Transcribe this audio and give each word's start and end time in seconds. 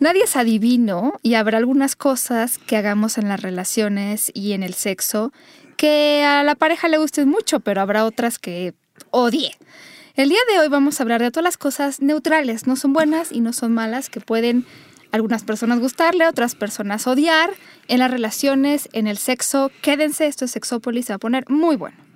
Nadie 0.00 0.24
es 0.24 0.34
adivino 0.34 1.12
y 1.22 1.34
habrá 1.34 1.58
algunas 1.58 1.94
cosas 1.94 2.56
que 2.56 2.78
hagamos 2.78 3.18
en 3.18 3.28
las 3.28 3.42
relaciones 3.42 4.32
y 4.32 4.52
en 4.52 4.62
el 4.62 4.72
sexo 4.72 5.30
que 5.76 6.24
a 6.24 6.42
la 6.42 6.54
pareja 6.54 6.88
le 6.88 6.96
gusten 6.96 7.28
mucho, 7.28 7.60
pero 7.60 7.82
habrá 7.82 8.06
otras 8.06 8.38
que 8.38 8.72
odie. 9.10 9.52
El 10.14 10.30
día 10.30 10.38
de 10.50 10.58
hoy 10.58 10.68
vamos 10.68 10.98
a 10.98 11.02
hablar 11.02 11.20
de 11.20 11.30
todas 11.30 11.44
las 11.44 11.58
cosas 11.58 12.00
neutrales, 12.00 12.66
no 12.66 12.76
son 12.76 12.94
buenas 12.94 13.30
y 13.30 13.40
no 13.40 13.52
son 13.52 13.74
malas, 13.74 14.08
que 14.08 14.20
pueden 14.20 14.64
algunas 15.12 15.44
personas 15.44 15.80
gustarle, 15.80 16.26
otras 16.26 16.54
personas 16.54 17.06
odiar 17.06 17.50
en 17.86 17.98
las 17.98 18.10
relaciones, 18.10 18.88
en 18.92 19.06
el 19.06 19.18
sexo. 19.18 19.70
Quédense, 19.82 20.26
esto 20.26 20.46
es 20.46 20.50
Sexópolis, 20.52 21.06
se 21.06 21.12
va 21.12 21.16
a 21.16 21.18
poner 21.18 21.44
muy 21.50 21.76
bueno. 21.76 22.09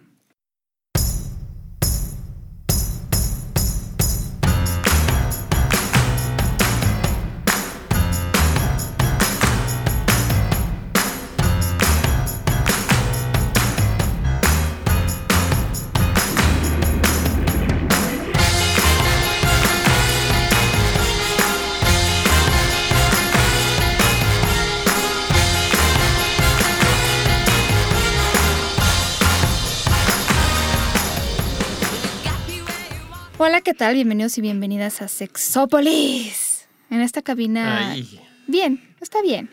Hola, 33.46 33.60
¿qué 33.60 33.74
tal? 33.74 33.92
Bienvenidos 33.92 34.38
y 34.38 34.40
bienvenidas 34.40 35.02
a 35.02 35.08
Sexópolis. 35.08 36.66
En 36.88 37.02
esta 37.02 37.20
cabina... 37.20 37.90
Ay. 37.90 38.18
Bien, 38.46 38.82
está 39.02 39.20
bien. 39.20 39.50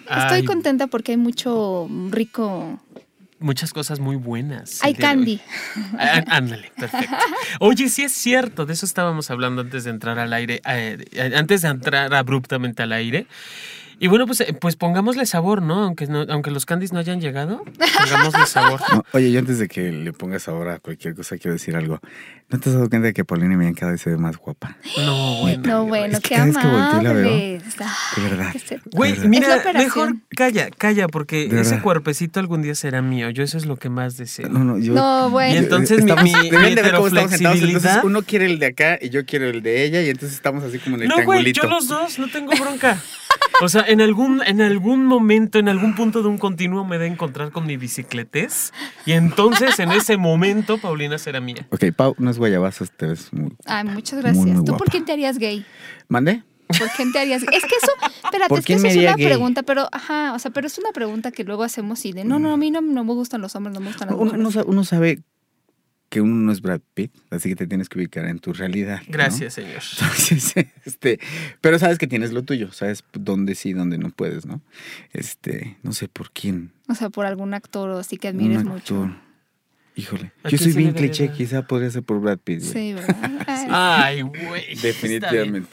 Estoy 0.00 0.38
Ay, 0.38 0.44
contenta 0.44 0.88
porque 0.88 1.12
hay 1.12 1.18
mucho 1.18 1.88
rico... 2.10 2.82
Muchas 3.38 3.72
cosas 3.72 4.00
muy 4.00 4.16
buenas. 4.16 4.82
Hay 4.82 4.94
candy. 4.94 5.40
Ah, 5.96 6.24
Ándale, 6.26 6.72
perfecto. 6.76 7.14
Oye, 7.60 7.88
sí 7.90 8.02
es 8.02 8.10
cierto, 8.10 8.66
de 8.66 8.72
eso 8.72 8.84
estábamos 8.84 9.30
hablando 9.30 9.62
antes 9.62 9.84
de 9.84 9.90
entrar 9.90 10.18
al 10.18 10.32
aire, 10.32 10.60
eh, 10.66 11.32
antes 11.36 11.62
de 11.62 11.68
entrar 11.68 12.12
abruptamente 12.14 12.82
al 12.82 12.90
aire. 12.90 13.28
Y 14.04 14.08
bueno, 14.08 14.26
pues, 14.26 14.40
eh, 14.40 14.52
pues 14.52 14.74
pongámosle 14.74 15.24
sabor, 15.26 15.62
¿no? 15.62 15.84
Aunque, 15.84 16.08
no, 16.08 16.22
aunque 16.28 16.50
los 16.50 16.66
candies 16.66 16.92
no 16.92 16.98
hayan 16.98 17.20
llegado, 17.20 17.62
pongámosle 17.98 18.46
sabor. 18.46 18.80
No, 18.92 19.04
oye, 19.12 19.30
yo 19.30 19.38
antes 19.38 19.58
de 19.60 19.68
que 19.68 19.92
le 19.92 20.12
pongas 20.12 20.48
ahora 20.48 20.80
cualquier 20.80 21.14
cosa, 21.14 21.38
quiero 21.38 21.52
decir 21.52 21.76
algo. 21.76 22.00
¿No 22.48 22.58
te 22.58 22.68
has 22.68 22.74
dado 22.74 22.88
cuenta 22.90 23.06
de 23.06 23.14
que 23.14 23.24
Paulina 23.24 23.56
Millán 23.56 23.74
cada 23.74 23.92
vez 23.92 24.00
se 24.00 24.10
ve 24.10 24.16
más 24.18 24.36
guapa? 24.36 24.76
No, 24.98 25.36
bueno. 25.42 25.62
No, 25.64 25.86
bueno, 25.86 26.14
es 26.16 26.20
que 26.20 26.30
qué 26.30 26.34
cada 26.34 26.46
vez 26.46 26.56
que 26.58 26.66
volteo 26.66 27.00
y 27.00 27.04
la 27.04 27.12
veo, 27.12 27.26
amables. 27.28 27.62
De 28.16 28.22
verdad. 28.22 28.54
Güey, 28.92 29.18
mira, 29.28 29.62
mejor 29.74 30.16
calla, 30.36 30.68
calla, 30.76 31.06
porque 31.06 31.48
ese 31.60 31.80
cuerpecito 31.80 32.40
algún 32.40 32.60
día 32.60 32.74
será 32.74 33.00
mío. 33.02 33.30
Yo 33.30 33.44
eso 33.44 33.56
es 33.56 33.66
lo 33.66 33.76
que 33.76 33.88
más 33.88 34.16
deseo. 34.16 34.48
No, 34.48 34.64
no, 34.64 34.78
yo. 34.78 34.94
No, 34.94 35.30
bueno. 35.30 35.54
Y 35.54 35.58
entonces 35.58 36.02
mi- 36.04 36.10
Estamos- 36.10 36.24
mi- 36.42 36.50
mi 36.50 36.74
de 36.74 36.82
ver 36.82 36.94
cómo 36.94 37.06
estamos 37.06 37.30
sentados. 37.30 37.60
Entonces 37.62 37.98
uno 38.02 38.22
quiere 38.22 38.46
el 38.46 38.58
de 38.58 38.66
acá 38.66 38.98
y 39.00 39.10
yo 39.10 39.24
quiero 39.24 39.46
el 39.48 39.62
de 39.62 39.84
ella 39.84 40.02
y 40.02 40.10
entonces 40.10 40.34
estamos 40.36 40.64
así 40.64 40.78
como 40.80 40.96
en 40.96 41.02
el 41.02 41.08
No, 41.08 41.14
güey, 41.24 41.26
triangulito. 41.44 41.62
yo 41.62 41.68
los 41.70 41.86
dos, 41.88 42.18
no 42.18 42.28
tengo 42.28 42.52
bronca. 42.60 42.98
O 43.62 43.68
sea, 43.68 43.84
en 43.86 44.00
algún, 44.00 44.42
en 44.44 44.60
algún 44.60 45.06
momento, 45.06 45.58
en 45.58 45.68
algún 45.68 45.94
punto 45.94 46.22
de 46.22 46.28
un 46.28 46.38
continuo 46.38 46.84
me 46.84 46.98
de 46.98 47.06
encontrar 47.06 47.52
con 47.52 47.66
mi 47.66 47.76
bicicletés. 47.76 48.72
Y 49.06 49.12
entonces, 49.12 49.78
en 49.78 49.92
ese 49.92 50.16
momento, 50.16 50.78
Paulina 50.78 51.18
será 51.18 51.40
mía. 51.40 51.66
Ok, 51.70 51.84
Pau, 51.96 52.14
unos 52.18 52.38
guayabazos 52.38 52.90
te 52.90 53.06
ves 53.06 53.32
muy. 53.32 53.56
Ay, 53.66 53.84
muchas 53.84 54.20
gracias. 54.20 54.44
muy 54.44 54.64
¿Tú 54.64 54.76
por 54.76 54.90
quién 54.90 55.04
te 55.04 55.12
harías 55.12 55.38
gay? 55.38 55.64
¿Mande? 56.08 56.42
¿Por 56.66 56.88
quién 56.96 57.12
te 57.12 57.20
harías 57.20 57.44
gay? 57.44 57.54
Es 57.56 57.62
que 57.62 57.74
eso, 57.80 57.92
espérate, 58.24 58.48
¿Por 58.48 58.58
es 58.60 58.64
que 58.64 58.74
eso 58.74 58.82
me 58.82 58.88
es 58.90 58.96
una 58.96 59.14
gay? 59.14 59.26
pregunta, 59.26 59.62
pero, 59.62 59.88
ajá, 59.92 60.32
o 60.34 60.38
sea, 60.38 60.50
pero 60.50 60.66
es 60.66 60.78
una 60.78 60.92
pregunta 60.92 61.30
que 61.30 61.44
luego 61.44 61.62
hacemos 61.62 62.04
y 62.04 62.12
de, 62.12 62.24
no, 62.24 62.38
no, 62.38 62.52
a 62.52 62.56
mí 62.56 62.70
no, 62.70 62.80
no 62.80 63.04
me 63.04 63.12
gustan 63.12 63.40
los 63.40 63.54
hombres, 63.54 63.74
no 63.74 63.80
me 63.80 63.88
gustan 63.88 64.08
las 64.08 64.16
mujeres. 64.16 64.40
uno 64.40 64.64
uno 64.66 64.84
sabe 64.84 65.22
que 66.12 66.20
uno 66.20 66.34
no 66.34 66.52
es 66.52 66.60
Brad 66.60 66.82
Pitt, 66.92 67.10
así 67.30 67.48
que 67.48 67.56
te 67.56 67.66
tienes 67.66 67.88
que 67.88 67.98
ubicar 67.98 68.26
en 68.26 68.38
tu 68.38 68.52
realidad. 68.52 68.98
¿no? 69.06 69.12
Gracias, 69.12 69.54
señor. 69.54 69.80
Entonces, 69.92 70.52
este, 70.84 71.18
pero 71.62 71.78
sabes 71.78 71.96
que 71.96 72.06
tienes 72.06 72.32
lo 72.32 72.42
tuyo, 72.42 72.70
sabes 72.70 73.02
dónde 73.14 73.54
sí, 73.54 73.72
dónde 73.72 73.96
no 73.96 74.10
puedes, 74.10 74.44
¿no? 74.44 74.60
Este, 75.14 75.78
no 75.82 75.94
sé 75.94 76.08
por 76.08 76.30
quién. 76.30 76.70
O 76.86 76.94
sea, 76.94 77.08
por 77.08 77.24
algún 77.24 77.54
actor 77.54 77.88
o 77.88 77.98
así 77.98 78.18
que 78.18 78.28
admires 78.28 78.58
un 78.58 78.64
mucho. 78.68 79.04
actor. 79.04 79.16
Híjole, 79.96 80.32
¿A 80.42 80.50
yo 80.50 80.58
soy 80.58 80.72
bien 80.72 80.92
cliché, 80.92 81.30
quizá 81.32 81.62
podría 81.66 81.90
ser 81.90 82.02
por 82.02 82.20
Brad 82.20 82.38
Pitt. 82.38 82.60
güey. 82.60 82.72
Sí, 82.72 82.92
¿verdad? 82.92 83.66
Ay. 83.70 84.20
Güey. 84.20 84.66
bien. 84.66 84.78
Definitivamente. 84.82 85.70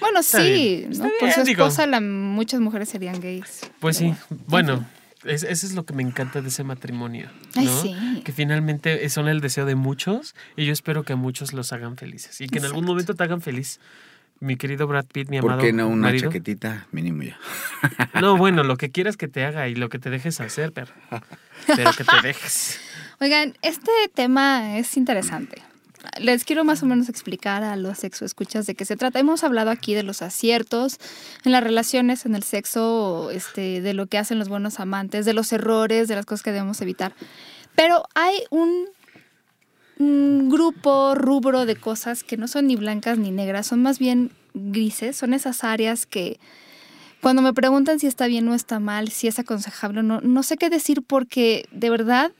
Bueno, 0.00 0.20
Está 0.20 0.40
sí, 0.42 0.52
bien, 0.52 0.84
¿no? 0.84 0.90
está 0.92 1.08
por 1.20 1.30
su 1.32 1.42
bien, 1.42 1.48
esposa 1.50 1.86
la- 1.86 2.00
muchas 2.00 2.60
mujeres 2.60 2.88
serían 2.88 3.20
gays. 3.20 3.60
Pues 3.78 3.98
sí, 3.98 4.14
bueno, 4.46 4.86
es- 5.24 5.42
eso 5.42 5.66
es 5.66 5.72
lo 5.74 5.84
que 5.84 5.94
me 5.94 6.02
encanta 6.02 6.40
de 6.42 6.48
ese 6.48 6.64
matrimonio. 6.64 7.28
Ay, 7.54 7.66
¿no? 7.66 7.82
sí. 7.82 8.22
Que 8.24 8.32
finalmente 8.32 9.08
son 9.08 9.28
el 9.28 9.40
deseo 9.40 9.64
de 9.66 9.74
muchos 9.74 10.34
y 10.56 10.64
yo 10.66 10.72
espero 10.72 11.02
que 11.04 11.12
a 11.14 11.16
muchos 11.16 11.52
los 11.52 11.72
hagan 11.72 11.96
felices 11.96 12.40
y 12.40 12.46
que 12.48 12.58
en 12.58 12.64
algún 12.64 12.84
momento 12.84 13.14
te 13.14 13.22
hagan 13.24 13.40
feliz. 13.40 13.80
Mi 14.40 14.56
querido 14.56 14.88
Brad 14.88 15.04
Pitt, 15.06 15.28
mi 15.28 15.40
¿Por 15.40 15.52
amado 15.52 15.62
qué 15.64 15.72
no 15.72 15.86
una 15.86 16.08
marido. 16.08 16.24
chaquetita 16.28 16.88
mínimo 16.90 17.22
ya? 17.22 17.38
No, 18.20 18.36
bueno, 18.36 18.64
lo 18.64 18.76
que 18.76 18.90
quieras 18.90 19.16
que 19.16 19.28
te 19.28 19.44
haga 19.44 19.68
y 19.68 19.76
lo 19.76 19.88
que 19.88 20.00
te 20.00 20.10
dejes 20.10 20.40
hacer, 20.40 20.72
pero, 20.72 20.88
pero 21.68 21.92
que 21.92 22.02
te 22.02 22.20
dejes. 22.22 22.80
Oigan, 23.20 23.56
este 23.62 23.92
tema 24.14 24.78
es 24.78 24.96
interesante. 24.96 25.62
Les 26.20 26.44
quiero 26.44 26.64
más 26.64 26.82
o 26.82 26.86
menos 26.86 27.08
explicar 27.08 27.62
a 27.62 27.76
los 27.76 27.98
sexo 27.98 28.24
escuchas 28.24 28.66
de 28.66 28.74
qué 28.74 28.84
se 28.84 28.96
trata. 28.96 29.20
Hemos 29.20 29.44
hablado 29.44 29.70
aquí 29.70 29.94
de 29.94 30.02
los 30.02 30.22
aciertos 30.22 30.98
en 31.44 31.52
las 31.52 31.62
relaciones, 31.62 32.26
en 32.26 32.34
el 32.34 32.42
sexo, 32.42 33.30
este, 33.30 33.80
de 33.80 33.94
lo 33.94 34.06
que 34.06 34.18
hacen 34.18 34.38
los 34.38 34.48
buenos 34.48 34.80
amantes, 34.80 35.24
de 35.24 35.32
los 35.32 35.52
errores, 35.52 36.08
de 36.08 36.16
las 36.16 36.26
cosas 36.26 36.42
que 36.42 36.52
debemos 36.52 36.80
evitar. 36.80 37.14
Pero 37.74 38.04
hay 38.14 38.36
un, 38.50 38.86
un 39.98 40.48
grupo, 40.50 41.14
rubro 41.14 41.66
de 41.66 41.76
cosas 41.76 42.24
que 42.24 42.36
no 42.36 42.48
son 42.48 42.66
ni 42.66 42.76
blancas 42.76 43.18
ni 43.18 43.30
negras, 43.30 43.66
son 43.66 43.82
más 43.82 43.98
bien 43.98 44.32
grises, 44.54 45.16
son 45.16 45.34
esas 45.34 45.64
áreas 45.64 46.06
que 46.06 46.38
cuando 47.20 47.40
me 47.40 47.54
preguntan 47.54 48.00
si 48.00 48.08
está 48.08 48.26
bien 48.26 48.48
o 48.48 48.54
está 48.54 48.80
mal, 48.80 49.08
si 49.08 49.28
es 49.28 49.38
aconsejable 49.38 50.00
o 50.00 50.02
no, 50.02 50.20
no 50.20 50.42
sé 50.42 50.56
qué 50.56 50.68
decir 50.70 51.02
porque 51.02 51.68
de 51.70 51.88
verdad 51.88 52.32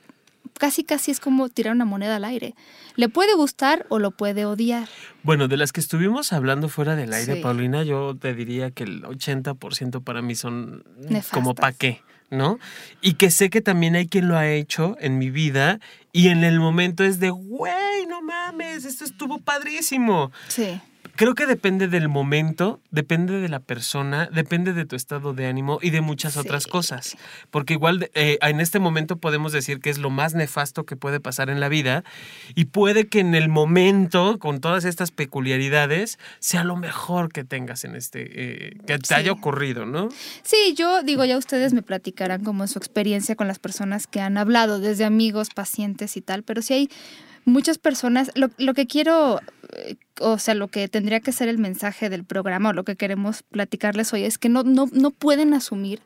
casi 0.62 0.84
casi 0.84 1.10
es 1.10 1.18
como 1.18 1.48
tirar 1.48 1.74
una 1.74 1.84
moneda 1.84 2.14
al 2.14 2.24
aire. 2.24 2.54
Le 2.94 3.08
puede 3.08 3.34
gustar 3.34 3.84
o 3.88 3.98
lo 3.98 4.12
puede 4.12 4.44
odiar. 4.44 4.86
Bueno, 5.24 5.48
de 5.48 5.56
las 5.56 5.72
que 5.72 5.80
estuvimos 5.80 6.32
hablando 6.32 6.68
fuera 6.68 6.94
del 6.94 7.12
aire, 7.12 7.34
Sí. 7.34 7.40
Paulina, 7.42 7.82
yo 7.82 8.16
te 8.16 8.32
diría 8.32 8.70
que 8.70 8.84
el 8.84 9.02
80% 9.02 10.04
para 10.04 10.22
mí 10.22 10.36
son 10.36 10.84
Nefastas. 10.98 11.30
como 11.32 11.56
pa' 11.56 11.72
qué, 11.72 12.00
¿no? 12.30 12.60
Y 13.00 13.14
que 13.14 13.32
sé 13.32 13.50
que 13.50 13.60
también 13.60 13.96
hay 13.96 14.06
quien 14.06 14.28
lo 14.28 14.36
ha 14.36 14.48
hecho 14.48 14.96
en 15.00 15.18
mi 15.18 15.30
vida 15.30 15.80
y 16.12 16.28
en 16.28 16.44
el 16.44 16.60
momento 16.60 17.02
es 17.02 17.18
de, 17.18 17.30
güey, 17.30 18.06
no 18.08 18.22
mames, 18.22 18.84
esto 18.84 19.04
estuvo 19.04 19.38
padrísimo. 19.40 20.30
Sí. 20.46 20.80
Creo 21.14 21.34
que 21.34 21.46
depende 21.46 21.88
del 21.88 22.08
momento, 22.08 22.80
depende 22.90 23.38
de 23.40 23.48
la 23.50 23.60
persona, 23.60 24.30
depende 24.32 24.72
de 24.72 24.86
tu 24.86 24.96
estado 24.96 25.34
de 25.34 25.46
ánimo 25.46 25.78
y 25.82 25.90
de 25.90 26.00
muchas 26.00 26.36
otras 26.38 26.66
cosas. 26.66 27.16
Porque 27.50 27.74
igual 27.74 28.10
eh, 28.14 28.38
en 28.40 28.60
este 28.60 28.78
momento 28.78 29.16
podemos 29.18 29.52
decir 29.52 29.80
que 29.80 29.90
es 29.90 29.98
lo 29.98 30.08
más 30.08 30.34
nefasto 30.34 30.84
que 30.84 30.96
puede 30.96 31.20
pasar 31.20 31.50
en 31.50 31.60
la 31.60 31.68
vida 31.68 32.02
y 32.54 32.64
puede 32.66 33.08
que 33.08 33.20
en 33.20 33.34
el 33.34 33.50
momento, 33.50 34.38
con 34.38 34.60
todas 34.60 34.84
estas 34.86 35.10
peculiaridades, 35.10 36.18
sea 36.38 36.64
lo 36.64 36.76
mejor 36.76 37.30
que 37.30 37.44
tengas 37.44 37.84
en 37.84 37.94
este, 37.94 38.22
eh, 38.70 38.76
que 38.86 38.98
te 38.98 39.06
Sí. 39.08 39.14
haya 39.14 39.32
ocurrido, 39.32 39.84
¿no? 39.84 40.08
Sí, 40.42 40.74
yo 40.76 41.02
digo, 41.02 41.24
ya 41.26 41.36
ustedes 41.36 41.74
me 41.74 41.82
platicarán 41.82 42.42
como 42.42 42.66
su 42.66 42.78
experiencia 42.78 43.36
con 43.36 43.48
las 43.48 43.58
personas 43.58 44.06
que 44.06 44.20
han 44.20 44.38
hablado, 44.38 44.78
desde 44.80 45.04
amigos, 45.04 45.50
pacientes 45.54 46.16
y 46.16 46.22
tal, 46.22 46.42
pero 46.42 46.62
sí 46.62 46.72
hay 46.74 46.88
muchas 47.44 47.76
personas, 47.78 48.30
lo, 48.36 48.50
lo 48.58 48.72
que 48.72 48.86
quiero, 48.86 49.40
o 50.20 50.38
sea, 50.38 50.54
lo 50.54 50.68
que 50.68 50.88
tendría 50.88 51.20
que 51.20 51.32
ser 51.32 51.48
el 51.48 51.58
mensaje 51.58 52.10
del 52.10 52.24
programa 52.24 52.70
o 52.70 52.72
lo 52.72 52.84
que 52.84 52.96
queremos 52.96 53.42
platicarles 53.42 54.12
hoy 54.12 54.24
es 54.24 54.38
que 54.38 54.48
no, 54.48 54.62
no, 54.62 54.88
no 54.92 55.10
pueden 55.10 55.54
asumir 55.54 56.00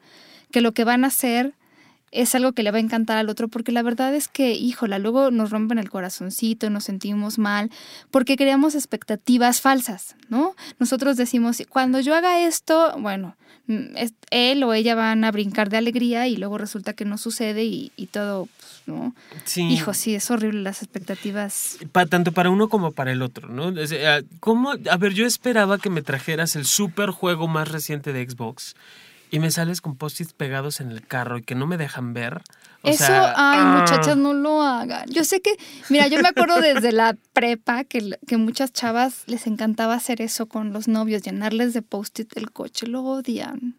que 0.51 0.61
lo 0.61 0.73
que 0.73 0.85
van 0.85 1.05
a 1.05 1.09
hacer 1.09 1.55
es 2.21 2.35
algo 2.35 2.53
que 2.53 2.63
le 2.63 2.71
va 2.71 2.79
a 2.79 2.81
encantar 2.81 3.17
al 3.19 3.29
otro, 3.29 3.49
porque 3.49 3.73
la 3.73 3.83
verdad 3.83 4.15
es 4.15 4.29
que, 4.29 4.53
híjola, 4.55 4.99
luego 4.99 5.31
nos 5.31 5.51
rompen 5.51 5.79
el 5.79 5.91
corazoncito, 5.91 6.71
nos 6.71 6.85
sentimos 6.85 7.39
mal, 7.39 7.71
porque 8.11 8.37
creamos 8.37 8.75
expectativas 8.75 9.61
falsas, 9.61 10.17
¿no? 10.29 10.55
Nosotros 10.79 11.17
decimos, 11.17 11.63
cuando 11.69 12.01
yo 12.01 12.15
haga 12.15 12.41
esto, 12.47 12.95
bueno, 12.99 13.37
mm, 13.67 13.97
él 14.31 14.63
o 14.65 14.73
ella 14.73 14.95
van 14.95 15.25
a 15.25 15.31
brincar 15.31 15.69
de 15.69 15.77
alegría 15.77 16.27
y 16.29 16.37
luego 16.37 16.59
resulta 16.59 16.93
que 16.95 17.05
no 17.05 17.19
sucede 17.19 17.65
y, 17.65 17.93
y 17.97 18.07
todo, 18.07 18.47
pues, 18.59 18.83
¿no? 18.87 19.15
Sí. 19.45 19.63
Hijo, 19.69 19.93
sí, 19.95 20.15
es 20.15 20.31
horrible 20.31 20.63
las 20.63 20.83
expectativas. 20.83 21.79
Pa- 21.93 22.07
tanto 22.07 22.33
para 22.33 22.51
uno 22.51 22.69
como 22.69 22.93
para 22.93 23.13
el 23.13 23.23
otro, 23.23 23.49
¿no? 23.49 23.75
Sea, 23.87 24.23
¿cómo? 24.41 24.73
A 24.91 24.97
ver, 24.97 25.13
yo 25.13 25.27
esperaba 25.27 25.79
que 25.79 25.91
me 25.91 26.03
trajeras 26.03 26.57
el 26.57 26.65
super 26.67 27.11
juego 27.11 27.49
más 27.49 27.69
reciente 27.69 28.13
de 28.13 28.29
Xbox 28.29 28.75
y 29.31 29.39
me 29.39 29.51
sales 29.51 29.81
con 29.81 29.97
post-its 29.97 30.33
pegados 30.33 30.81
en 30.81 30.91
el 30.91 31.07
carro 31.07 31.39
y 31.39 31.43
que 31.43 31.55
no 31.55 31.67
me 31.67 31.77
dejan 31.77 32.15
ver. 32.15 32.43
O 32.83 32.89
Eso, 32.89 33.07
sea, 33.07 33.33
ay, 33.37 33.59
ah. 33.61 33.79
muchachas, 33.81 34.17
no 34.17 34.33
lo 34.33 34.63
hagan. 34.63 35.09
Yo 35.09 35.25
sé 35.25 35.41
que, 35.41 35.57
mira, 35.89 36.07
yo 36.07 36.21
me 36.21 36.29
acuerdo 36.29 36.61
desde 36.61 36.93
la 36.93 37.17
prepa 37.33 37.85
que, 37.85 38.17
que 38.27 38.37
muchas 38.37 38.73
chavas 38.73 39.25
les 39.27 39.47
encantaba 39.47 39.95
hacer 39.95 40.21
eso 40.23 40.47
con 40.47 40.73
los 40.73 40.87
novios, 40.87 41.23
llenarles 41.23 41.75
de 41.75 41.83
post-it 41.83 42.37
el 42.37 42.53
coche, 42.53 42.87
lo 42.87 43.03
odian. 43.03 43.77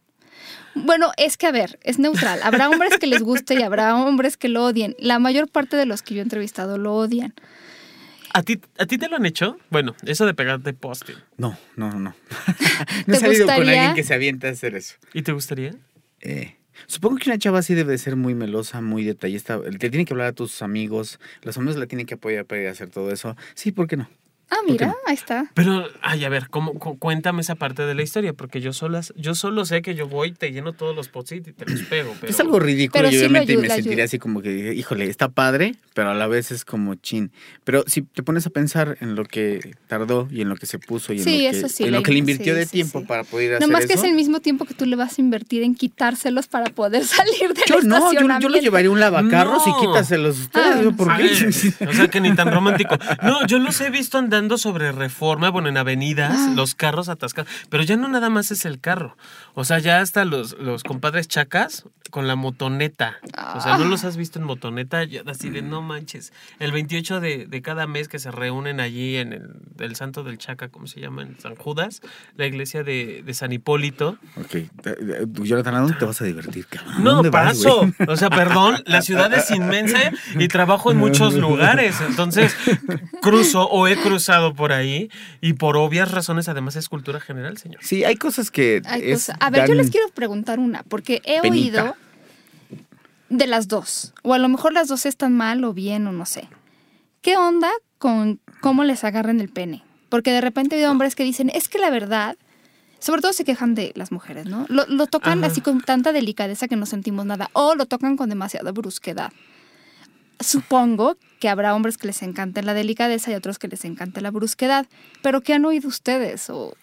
Bueno, 0.76 1.12
es 1.18 1.38
que 1.38 1.48
a 1.48 1.52
ver, 1.52 1.80
es 1.84 2.00
neutral. 2.00 2.40
Habrá 2.44 2.70
hombres 2.70 2.98
que 3.00 3.08
les 3.08 3.22
guste 3.24 3.56
y 3.56 3.64
habrá 3.64 3.96
hombres 3.96 4.38
que 4.38 4.50
lo 4.50 4.66
odien. 4.66 4.96
La 5.00 5.20
mayor 5.20 5.48
parte 5.48 5.76
de 5.76 5.86
los 5.86 6.02
que 6.02 6.14
yo 6.14 6.20
he 6.20 6.24
entrevistado 6.24 6.78
lo 6.78 6.94
odian. 6.94 7.34
¿A 8.33 8.44
ti, 8.44 8.59
¿A 8.77 8.85
ti 8.85 8.97
te 8.97 9.09
lo 9.09 9.15
han 9.15 9.25
hecho? 9.25 9.57
Bueno, 9.69 9.95
eso 10.06 10.25
de 10.25 10.33
pegarte 10.33 10.74
post-it. 10.74 11.18
No, 11.38 11.57
no, 11.75 11.91
no. 11.91 12.00
no 12.00 12.15
¿Te 13.06 13.12
he 13.13 13.15
salido 13.15 13.45
con 13.45 13.56
gustaría? 13.56 13.81
alguien 13.81 13.95
que 13.95 14.03
se 14.03 14.13
avienta 14.13 14.47
a 14.47 14.51
hacer 14.51 14.75
eso. 14.75 14.95
¿Y 15.13 15.21
te 15.24 15.31
gustaría? 15.31 15.74
Eh, 16.21 16.56
supongo 16.85 17.18
que 17.18 17.29
una 17.29 17.39
chava 17.39 17.59
así 17.59 17.74
debe 17.74 17.91
de 17.94 17.97
ser 17.97 18.15
muy 18.15 18.35
melosa, 18.35 18.81
muy 18.81 19.03
detallista. 19.03 19.59
Te 19.62 19.89
tiene 19.89 20.06
que 20.06 20.13
hablar 20.13 20.27
a 20.27 20.33
tus 20.33 20.62
amigos. 20.62 21.19
Los 21.41 21.57
amigos 21.57 21.77
la 21.77 21.88
tienen 21.88 22.06
que 22.06 22.15
apoyar 22.15 22.45
para 22.45 22.62
ir 22.62 22.68
a 22.68 22.71
hacer 22.71 22.89
todo 22.89 23.12
eso. 23.12 23.35
Sí, 23.56 23.71
¿por 23.71 23.88
qué 23.88 23.97
no? 23.97 24.09
Ah, 24.50 24.58
mira, 24.68 24.88
no? 24.88 24.96
ahí 25.06 25.14
está. 25.16 25.52
Pero, 25.54 25.86
ay, 26.02 26.24
a 26.24 26.30
ver, 26.30 26.50
¿cómo, 26.50 26.74
cu- 26.74 26.98
cuéntame 26.98 27.42
esa 27.42 27.56
parte 27.56 27.86
de 27.86 27.94
la 27.96 28.02
historia, 28.04 28.32
porque 28.34 28.62
yo 28.62 28.72
solas, 28.72 29.14
yo 29.18 29.36
solo 29.36 29.66
sé 29.66 29.82
que 29.82 29.94
yo 29.94 30.08
voy, 30.08 30.32
te 30.32 30.52
lleno 30.52 30.72
todos 30.74 30.96
los 30.96 31.10
post-it 31.10 31.48
y 31.48 31.52
te 31.52 31.66
los 31.66 31.82
pego. 31.84 32.14
Pero... 32.22 32.32
Es 32.32 32.40
algo 32.40 32.60
ridículo 32.60 33.04
Pero 33.04 33.08
y 33.10 33.12
sí 33.12 33.18
obviamente 33.26 33.54
y 33.54 33.56
ayu- 33.58 33.62
me 33.62 33.70
sentiría 33.70 34.06
así 34.06 34.20
como 34.20 34.42
que, 34.42 34.74
híjole, 34.74 35.10
está 35.10 35.28
padre, 35.30 35.76
pero 35.94 36.12
a 36.12 36.14
la 36.14 36.28
vez 36.28 36.52
es 36.52 36.64
como 36.64 36.96
chin. 36.96 37.32
Pero 37.66 37.84
si 37.88 38.04
te 38.04 38.24
pones 38.24 38.46
a 38.48 38.50
pensar 38.50 38.98
en 39.02 39.16
lo 39.16 39.26
que 39.26 39.74
tardó 39.88 40.28
y 40.32 40.42
en 40.42 40.50
lo 40.50 40.56
que 40.56 40.66
se 40.66 40.80
puso 40.80 41.12
y 41.14 41.18
en, 41.18 41.24
Sí, 41.26 41.46
lo, 41.46 41.52
que, 41.62 41.70
sí, 41.70 41.84
en 41.84 41.92
lo 41.92 42.04
que 42.04 42.12
le 42.12 42.18
in- 42.20 42.24
invirtió 42.24 42.54
sí, 42.54 42.60
de 42.60 42.66
sí, 42.66 42.72
tiempo 42.72 43.02
sí. 43.02 43.06
para 43.06 43.24
poder 43.26 43.52
No 43.52 43.58
hacer 43.58 43.70
más 43.70 43.86
que 43.86 43.94
eso. 43.94 44.04
es 44.04 44.10
el 44.10 44.16
mismo 44.16 44.40
tiempo 44.40 44.64
que 44.66 44.74
tú 44.74 44.86
le 44.86 44.96
vas 44.96 45.18
a 45.18 45.22
invertir 45.22 45.64
en 45.64 45.76
quitárselos 45.76 46.48
para 46.48 46.66
poder 46.70 47.04
salir 47.06 47.54
del 47.54 47.64
Yo 47.68 47.82
no, 47.82 48.14
yo, 48.14 48.22
yo 48.40 48.50
lo 48.50 48.58
llevaría 48.60 48.90
un 48.92 49.00
lavacarros 49.00 49.66
No. 49.68 49.78
y 49.78 49.86
quítaselos 49.88 50.40
ustedes. 50.40 50.88
Ah. 50.88 50.94
¿Por 50.96 51.16
qué? 51.18 51.24
ver, 51.24 51.90
o 51.90 51.94
sea, 51.94 52.08
que 52.08 52.22
ni 52.22 52.34
tan 52.36 52.52
romántico. 52.54 52.98
No, 53.24 53.46
yo 53.46 53.60
los 53.60 53.80
he 53.82 53.90
visto 53.90 54.18
andando 54.38 54.57
sobre 54.57 54.92
reforma, 54.92 55.50
bueno, 55.50 55.68
en 55.69 55.78
avenidas, 55.78 56.34
Ah. 56.38 56.54
los 56.56 56.75
carros 56.75 57.10
atascados. 57.10 57.51
Pero 57.69 57.84
ya 57.84 57.98
no 57.98 58.07
nada 58.07 58.30
más 58.30 58.51
es 58.51 58.66
el 58.66 58.80
carro. 58.80 59.18
O 59.56 59.63
sea, 59.66 59.80
ya 59.80 60.00
hasta 60.00 60.25
los, 60.25 60.57
los 60.60 60.84
compadres 60.84 61.28
chacas 61.28 61.86
con 62.12 62.28
la 62.28 62.36
motoneta. 62.36 63.18
O 63.56 63.60
sea, 63.62 63.78
¿no 63.78 63.86
los 63.86 64.04
has 64.06 64.16
visto 64.16 64.39
en 64.39 64.45
motoneta? 64.45 65.04
Ya 65.04 65.24
así 65.25 65.50
de 65.50 65.62
no 65.62 65.81
manches. 65.81 66.31
El 66.60 66.72
28 66.72 67.19
de, 67.19 67.48
de 67.48 67.62
cada 67.62 67.86
mes 67.88 68.07
que 68.07 68.19
se 68.19 68.31
reúnen 68.31 68.80
allí 68.80 69.18
en 69.18 69.34
el, 69.34 69.50
el 69.80 69.95
Santo 69.95 70.24
del 70.24 70.38
Chaca, 70.38 70.69
¿cómo 70.69 70.88
se 70.88 71.01
llama? 71.01 71.24
En 71.24 71.38
San 71.39 71.56
Judas, 71.56 72.01
la 72.36 72.45
iglesia 72.45 72.84
de, 72.84 73.24
de 73.25 73.34
San 73.34 73.51
Hipólito. 73.51 74.18
Ok, 74.38 74.56
Jonathan, 75.44 75.75
¿a 75.75 75.80
dónde 75.80 75.95
te 75.95 76.06
vas 76.06 76.22
a 76.22 76.25
divertir, 76.25 76.66
No, 77.00 77.22
vas, 77.24 77.31
paso. 77.31 77.89
o 78.07 78.16
sea, 78.16 78.30
perdón, 78.30 78.81
la 78.86 79.01
ciudad 79.01 79.34
es 79.34 79.51
inmensa 79.51 80.00
y 80.38 80.48
trabajo 80.48 80.92
en 80.92 80.98
muchos 80.98 81.34
lugares. 81.34 82.00
Entonces, 82.07 82.56
cruzo 83.22 83.68
o 83.68 83.88
he 83.88 83.98
cruzado 84.01 84.26
por 84.56 84.71
ahí 84.74 85.09
y 85.41 85.53
por 85.53 85.77
obvias 85.77 86.12
razones, 86.12 86.47
además 86.50 86.75
es 86.75 86.89
cultura 86.89 87.19
general, 87.19 87.57
señor. 87.57 87.79
Sí, 87.83 88.03
hay 88.03 88.15
cosas 88.15 88.51
que. 88.51 88.81
Hay 88.85 89.01
es 89.12 89.19
cosas- 89.27 89.38
A 89.39 89.50
ver, 89.50 89.68
yo 89.68 89.74
les 89.75 89.89
quiero 89.89 90.07
preguntar 90.09 90.59
una, 90.59 90.83
porque 90.83 91.21
he 91.25 91.41
penita. 91.41 91.83
oído 91.83 91.95
de 93.29 93.47
las 93.47 93.68
dos, 93.68 94.13
o 94.24 94.33
a 94.33 94.38
lo 94.38 94.47
mejor 94.50 94.74
las 94.74 94.88
dos 94.88 95.06
están 95.06 95.33
mal 95.35 95.63
o 95.63 95.74
bien 95.74 96.07
o 96.07 96.12
no 96.12 96.25
sé. 96.25 96.47
¿Qué 97.21 97.35
onda 97.38 97.69
con 97.97 98.39
cómo 98.62 98.83
les 98.83 99.03
agarran 99.03 99.41
el 99.41 99.50
pene? 99.50 99.83
Porque 100.09 100.31
de 100.31 100.39
repente 100.41 100.77
hay 100.77 100.85
hombres 100.85 101.15
que 101.15 101.24
dicen, 101.24 101.50
es 101.53 101.68
que 101.68 101.77
la 101.77 101.89
verdad, 101.89 102.38
sobre 103.00 103.21
todo 103.21 103.33
se 103.33 103.44
quejan 103.44 103.75
de 103.75 103.91
las 103.95 104.12
mujeres, 104.13 104.45
¿no? 104.45 104.65
Lo, 104.69 104.85
lo 104.88 105.07
tocan 105.07 105.39
Ajá. 105.39 105.47
así 105.51 105.59
con 105.62 105.81
tanta 105.81 106.13
delicadeza 106.13 106.69
que 106.69 106.77
no 106.77 106.85
sentimos 106.85 107.25
nada, 107.25 107.50
o 107.53 107.75
lo 107.75 107.85
tocan 107.85 108.15
con 108.15 108.29
demasiada 108.29 108.71
brusquedad. 108.71 109.33
Supongo 110.39 111.18
que 111.39 111.50
habrá 111.50 111.75
hombres 111.75 111.98
que 111.98 112.07
les 112.07 112.22
encante 112.22 112.62
la 112.63 112.74
delicadeza 112.74 113.31
y 113.31 113.36
otros 113.36 113.60
que 113.60 113.68
les 113.68 113.86
encante 113.86 114.22
la 114.22 114.31
brusquedad, 114.31 114.86
pero 115.22 115.42
¿qué 115.42 115.54
han 115.54 115.66
oído 115.66 115.88
ustedes? 115.88 116.50
O 116.50 116.75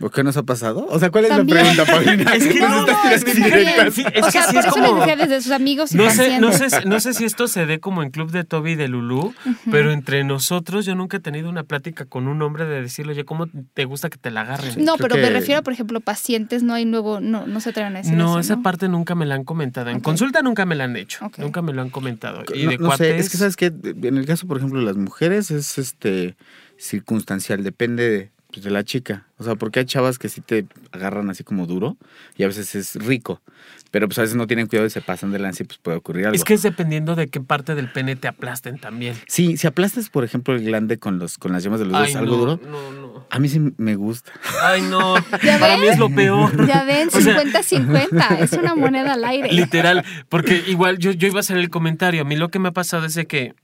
¿Por 0.00 0.10
qué 0.10 0.24
nos 0.24 0.36
ha 0.38 0.42
pasado? 0.42 0.86
O 0.88 0.98
sea, 0.98 1.10
¿cuál 1.10 1.26
es 1.26 1.30
También. 1.30 1.58
la 1.58 1.84
pregunta, 1.84 1.92
Paulina? 1.92 2.32
Es 2.34 2.46
que 2.46 2.58
¿Por 2.58 2.68
qué 2.68 2.74
no, 2.74 2.80
estás 2.88 3.12
es 3.12 3.24
tirando 3.24 3.42
que- 3.50 3.60
indirectas? 3.60 3.94
sí, 3.94 4.04
es 4.14 4.22
o 4.22 4.26
que 4.26 4.32
sea, 4.32 4.42
sí 4.44 4.54
por 4.54 4.60
es 4.60 4.66
eso 4.66 4.74
como- 4.74 4.86
les 4.86 4.98
decía 5.06 5.16
desde 5.26 5.40
sus 5.42 5.52
amigos 5.52 5.92
y 5.92 5.96
No 5.98 6.10
sé, 6.10 6.40
no, 6.40 6.52
sé, 6.52 6.84
no 6.86 7.00
sé 7.00 7.12
si 7.14 7.24
esto 7.26 7.46
se 7.48 7.66
dé 7.66 7.80
como 7.80 8.02
en 8.02 8.10
Club 8.10 8.30
de 8.30 8.44
Toby 8.44 8.72
y 8.72 8.74
de 8.76 8.88
Lulú, 8.88 9.34
pero 9.70 9.92
entre 9.92 10.24
nosotros 10.24 10.86
yo 10.86 10.94
nunca 10.94 11.18
he 11.18 11.20
tenido 11.20 11.50
una 11.50 11.64
plática 11.64 12.06
con 12.06 12.28
un 12.28 12.40
hombre 12.40 12.64
de 12.64 12.80
decirle, 12.80 13.12
oye, 13.12 13.24
¿cómo 13.26 13.46
te 13.74 13.84
gusta 13.84 14.08
que 14.08 14.16
te 14.16 14.30
la 14.30 14.40
agarren? 14.40 14.82
No, 14.82 14.96
creo 14.96 15.08
pero 15.10 15.16
me 15.22 15.28
refiero, 15.30 15.60
a, 15.60 15.62
por 15.62 15.74
ejemplo, 15.74 16.00
pacientes, 16.00 16.62
no 16.62 16.72
hay 16.72 16.86
nuevo, 16.86 17.20
no, 17.20 17.46
no 17.46 17.60
se 17.60 17.68
atreven 17.70 17.94
a 17.96 17.98
decir 17.98 18.14
No, 18.16 18.30
eso, 18.30 18.40
esa 18.40 18.56
¿no? 18.56 18.62
parte 18.62 18.88
nunca 18.88 19.14
me 19.14 19.26
la 19.26 19.34
han 19.34 19.44
comentado. 19.44 19.90
En 19.90 20.00
consulta 20.00 20.40
nunca 20.40 20.64
me 20.64 20.76
la 20.76 20.84
han 20.84 20.96
hecho. 20.96 21.30
Nunca 21.36 21.60
me 21.60 21.74
lo 21.74 21.82
han 21.82 21.90
comentado. 21.90 22.42
Y 22.54 22.64
no, 22.64 22.70
de 22.70 22.78
no 22.78 22.90
sé, 22.92 22.96
cuates, 22.96 23.26
es 23.26 23.30
que 23.30 23.36
sabes 23.36 23.56
que 23.56 23.66
en 23.66 24.16
el 24.16 24.24
caso, 24.24 24.46
por 24.46 24.56
ejemplo, 24.56 24.78
de 24.80 24.86
las 24.86 24.96
mujeres 24.96 25.50
es 25.50 25.76
este 25.76 26.36
circunstancial, 26.78 27.62
depende 27.62 28.08
de, 28.08 28.30
pues, 28.52 28.62
de 28.64 28.70
la 28.70 28.84
chica. 28.84 29.26
O 29.38 29.44
sea, 29.44 29.54
porque 29.54 29.80
hay 29.80 29.86
chavas 29.86 30.18
que 30.18 30.28
sí 30.28 30.40
te 30.40 30.66
agarran 30.92 31.30
así 31.30 31.44
como 31.44 31.66
duro 31.66 31.96
y 32.36 32.42
a 32.44 32.46
veces 32.46 32.74
es 32.74 32.94
rico, 32.96 33.40
pero 33.90 34.06
pues 34.06 34.18
a 34.18 34.22
veces 34.22 34.36
no 34.36 34.46
tienen 34.46 34.66
cuidado 34.66 34.86
y 34.86 34.90
se 34.90 35.00
pasan 35.00 35.32
de 35.32 35.38
lanza 35.38 35.62
y 35.62 35.66
pues 35.66 35.78
puede 35.78 35.96
ocurrir 35.96 36.26
algo. 36.26 36.34
Es 36.36 36.44
que 36.44 36.54
es 36.54 36.62
dependiendo 36.62 37.16
de 37.16 37.28
qué 37.28 37.40
parte 37.40 37.74
del 37.74 37.90
pene 37.90 38.16
te 38.16 38.28
aplasten 38.28 38.78
también. 38.78 39.14
Sí, 39.26 39.56
si 39.56 39.66
aplastas, 39.66 40.10
por 40.10 40.24
ejemplo, 40.24 40.54
el 40.54 40.62
glande 40.64 40.98
con 40.98 41.18
los 41.18 41.38
con 41.38 41.52
las 41.52 41.62
yemas 41.62 41.80
de 41.80 41.86
los 41.86 41.94
dedos, 41.94 42.16
algo 42.16 42.32
no, 42.36 42.38
duro, 42.38 42.60
No, 42.70 42.92
no. 42.92 43.26
a 43.30 43.38
mí 43.38 43.48
sí 43.48 43.60
me 43.78 43.94
gusta. 43.96 44.32
Ay, 44.62 44.82
no. 44.82 45.14
¿Ya 45.42 45.58
Para 45.58 45.76
ves? 45.76 45.80
mí 45.82 45.88
es 45.88 45.98
lo 45.98 46.10
peor. 46.10 46.66
Ya 46.68 46.84
ven, 46.84 47.08
O 47.14 47.20
sea, 47.20 47.42
50-50, 47.42 48.40
es 48.40 48.52
una 48.52 48.74
moneda 48.74 49.14
al 49.14 49.24
aire. 49.24 49.50
Literal, 49.52 50.04
porque 50.28 50.62
igual 50.66 50.98
yo, 50.98 51.12
yo 51.12 51.28
iba 51.28 51.38
a 51.38 51.40
hacer 51.40 51.56
el 51.56 51.70
comentario. 51.70 52.20
A 52.22 52.24
mí 52.24 52.36
lo 52.36 52.50
que 52.50 52.58
me 52.58 52.68
ha 52.68 52.72
pasado 52.72 53.06
es 53.06 53.14
de 53.14 53.26
que 53.26 53.54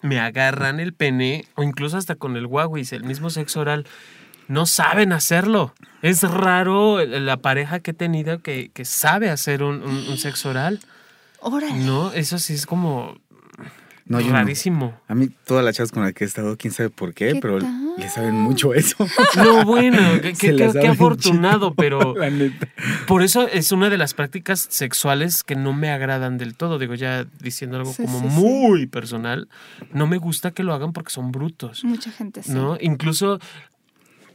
me 0.00 0.20
agarran 0.20 0.78
el 0.78 0.92
pene, 0.94 1.44
o 1.56 1.64
incluso 1.64 1.96
hasta 1.96 2.14
con 2.14 2.36
el 2.36 2.46
guaguis, 2.46 2.92
el 2.92 3.02
mismo 3.02 3.30
sexo 3.30 3.58
oral, 3.60 3.84
no 4.48 4.66
saben 4.66 5.12
hacerlo. 5.12 5.74
Es 6.02 6.22
raro 6.22 7.04
la 7.04 7.36
pareja 7.38 7.80
que 7.80 7.92
he 7.92 7.94
tenido 7.94 8.40
que, 8.40 8.70
que 8.72 8.84
sabe 8.84 9.30
hacer 9.30 9.62
un, 9.62 9.82
un- 9.82 10.08
un 10.08 10.18
sexo 10.18 10.50
oral. 10.50 10.80
Órale. 11.40 11.74
No, 11.84 12.12
eso 12.12 12.38
sí 12.38 12.54
es 12.54 12.66
como 12.66 13.16
No, 14.06 14.20
yo 14.20 14.28
no. 14.28 14.32
rarísimo. 14.34 14.98
A 15.08 15.14
mí 15.14 15.28
todas 15.44 15.64
las 15.64 15.76
chavas 15.76 15.92
con 15.92 16.02
las 16.02 16.12
que 16.14 16.24
he 16.24 16.26
estado, 16.26 16.56
quién 16.56 16.72
sabe 16.72 16.88
por 16.90 17.14
qué, 17.14 17.34
¿Qué 17.34 17.40
pero 17.40 17.58
tal? 17.58 17.94
le 17.98 18.08
saben 18.08 18.34
mucho 18.34 18.74
eso. 18.74 18.96
No, 19.36 19.64
bueno, 19.64 19.98
qué, 20.38 20.88
afortunado, 20.88 21.74
pero 21.74 22.14
La 22.16 22.30
neta. 22.30 22.68
por 23.06 23.22
eso 23.22 23.46
es 23.48 23.70
una 23.72 23.90
de 23.90 23.98
las 23.98 24.14
prácticas 24.14 24.66
sexuales 24.70 25.42
que 25.44 25.56
no 25.56 25.72
me 25.72 25.90
agradan 25.90 26.38
del 26.38 26.54
todo. 26.56 26.78
Digo, 26.78 26.94
ya 26.94 27.26
diciendo 27.40 27.76
algo 27.76 27.92
Sí, 27.92 28.04
como 28.04 28.20
sí, 28.20 28.26
sí. 28.30 28.36
muy 28.40 28.86
personal, 28.86 29.48
no 29.92 30.06
me 30.06 30.16
gusta 30.18 30.52
que 30.52 30.62
lo 30.62 30.74
hagan 30.74 30.92
porque 30.92 31.10
son 31.10 31.30
brutos, 31.32 31.84
Mucha 31.84 32.10
gente 32.10 32.42
sí. 32.42 32.52
¿no? 32.52 32.78
Incluso 32.80 33.38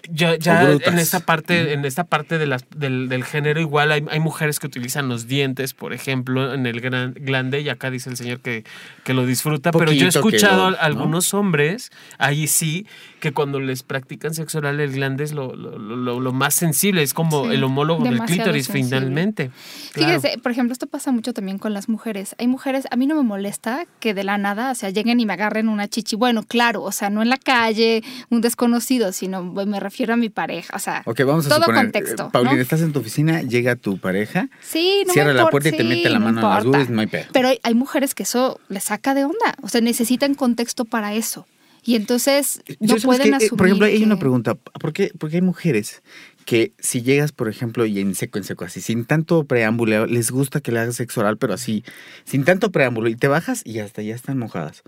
ya, 0.09 0.35
ya 0.37 0.71
en 0.71 0.99
esta 0.99 1.19
parte, 1.21 1.73
en 1.73 1.85
esta 1.85 2.03
parte 2.03 2.37
de 2.37 2.45
las, 2.47 2.65
del, 2.75 3.07
del 3.09 3.23
género, 3.23 3.59
igual 3.61 3.91
hay, 3.91 4.03
hay 4.09 4.19
mujeres 4.19 4.59
que 4.59 4.67
utilizan 4.67 5.07
los 5.07 5.27
dientes, 5.27 5.73
por 5.73 5.93
ejemplo, 5.93 6.53
en 6.53 6.65
el 6.65 6.81
gran, 6.81 7.13
glande, 7.13 7.61
y 7.61 7.69
acá 7.69 7.89
dice 7.89 8.09
el 8.09 8.17
señor 8.17 8.39
que, 8.41 8.63
que 9.03 9.13
lo 9.13 9.25
disfruta, 9.25 9.71
pero 9.71 9.91
yo 9.91 10.05
he 10.05 10.09
escuchado 10.09 10.65
a 10.67 10.69
algunos 10.71 11.33
hombres, 11.33 11.91
ahí 12.17 12.47
sí, 12.47 12.85
que 13.21 13.31
cuando 13.31 13.61
les 13.61 13.83
practican 13.83 14.33
sexo 14.33 14.57
oral, 14.57 14.79
el 14.81 14.91
glande 14.91 15.23
es 15.23 15.31
lo, 15.31 15.55
lo, 15.55 15.77
lo- 15.77 16.19
lo 16.19 16.33
más 16.33 16.53
sensible, 16.53 17.01
es 17.03 17.13
como 17.13 17.45
Sí, 17.45 17.53
el 17.55 17.63
homólogo 17.63 18.03
del 18.03 18.19
clítoris 18.19 18.65
sensible. 18.65 18.83
finalmente. 18.99 19.51
Claro. 19.93 20.19
Fíjese, 20.19 20.37
por 20.39 20.51
ejemplo, 20.51 20.73
esto 20.73 20.87
pasa 20.87 21.11
mucho 21.13 21.31
también 21.33 21.57
con 21.57 21.73
las 21.73 21.87
mujeres. 21.87 22.35
Hay 22.37 22.47
mujeres, 22.47 22.85
a 22.91 22.97
mí 22.97 23.07
no 23.07 23.15
me 23.15 23.23
molesta 23.23 23.85
que 24.01 24.13
de 24.13 24.25
la 24.25 24.37
nada, 24.37 24.71
o 24.71 24.75
sea, 24.75 24.89
lleguen 24.89 25.21
y 25.21 25.25
me 25.25 25.31
agarren 25.33 25.69
una 25.69 25.87
chichi. 25.87 26.17
Bueno, 26.17 26.43
claro, 26.43 26.83
o 26.83 26.91
sea, 26.91 27.09
no 27.09 27.21
en 27.21 27.29
la 27.29 27.37
calle, 27.37 28.03
un 28.29 28.41
desconocido, 28.41 29.13
sino 29.13 29.41
me 29.43 29.79
refiero 29.79 29.92
a 30.11 30.17
mi 30.17 30.29
pareja, 30.29 30.75
o 30.75 30.79
sea, 30.79 31.01
Ok, 31.05 31.21
vamos 31.25 31.45
a 31.45 31.49
todo 31.49 31.59
suponer. 31.61 31.83
contexto. 31.83 32.23
eh, 32.25 32.29
Paulina, 32.31 32.55
¿no? 32.55 32.61
estás 32.61 32.81
en 32.81 32.91
tu 32.93 32.99
oficina, 32.99 33.41
llega 33.41 33.75
tu 33.75 33.97
pareja, 33.97 34.49
Sí, 34.61 35.03
no 35.07 35.13
cierra 35.13 35.29
me 35.29 35.35
la 35.35 35.49
puerta 35.49 35.69
y 35.69 35.71
te 35.73 35.83
mete 35.83 36.09
la 36.09 36.19
no 36.19 36.25
mano 36.25 36.41
en 36.41 36.49
las 36.49 36.63
boobies, 36.65 36.89
no 36.89 37.01
hay 37.01 37.07
pedo. 37.07 37.25
Pero 37.31 37.47
hay, 37.49 37.59
hay 37.63 37.75
mujeres 37.75 38.13
que 38.15 38.23
eso 38.23 38.59
les 38.69 38.83
saca 38.85 39.13
de 39.13 39.25
onda, 39.25 39.55
o 39.61 39.69
sea, 39.69 39.81
necesitan 39.81 40.35
contexto 40.35 40.85
para 40.85 41.13
eso. 41.13 41.47
Y 41.85 41.95
entonces 41.95 42.61
no 42.79 42.87
Yo, 42.87 42.87
¿sabes 42.87 43.03
pueden 43.05 43.23
qué? 43.23 43.29
Eh, 43.29 43.35
asumir 43.35 43.57
Por 43.57 43.65
ejemplo, 43.67 43.87
hay 43.87 44.03
una 44.03 44.17
pregunta. 44.17 44.55
¿Por 44.55 44.93
qué, 44.93 45.11
porque 45.19 45.35
hay 45.37 45.41
mujeres 45.41 46.01
que 46.45 46.71
si 46.79 47.01
llegas, 47.01 47.33
por 47.33 47.49
ejemplo, 47.49 47.85
y 47.85 47.99
en 47.99 48.15
seco, 48.15 48.37
en 48.37 48.45
seco, 48.45 48.63
así, 48.63 48.79
sin 48.79 49.03
tanto 49.05 49.43
preámbulo, 49.43 50.05
les 50.05 50.31
gusta 50.31 50.61
que 50.61 50.71
le 50.71 50.79
hagas 50.79 50.95
sexo 50.95 51.19
oral, 51.19 51.37
pero 51.37 51.53
así, 51.53 51.83
sin 52.25 52.45
tanto 52.45 52.71
preámbulo, 52.71 53.09
y 53.09 53.15
te 53.15 53.27
bajas 53.27 53.63
y 53.65 53.79
hasta 53.79 54.01
ya 54.01 54.15
están 54.15 54.37
mojadas. 54.37 54.81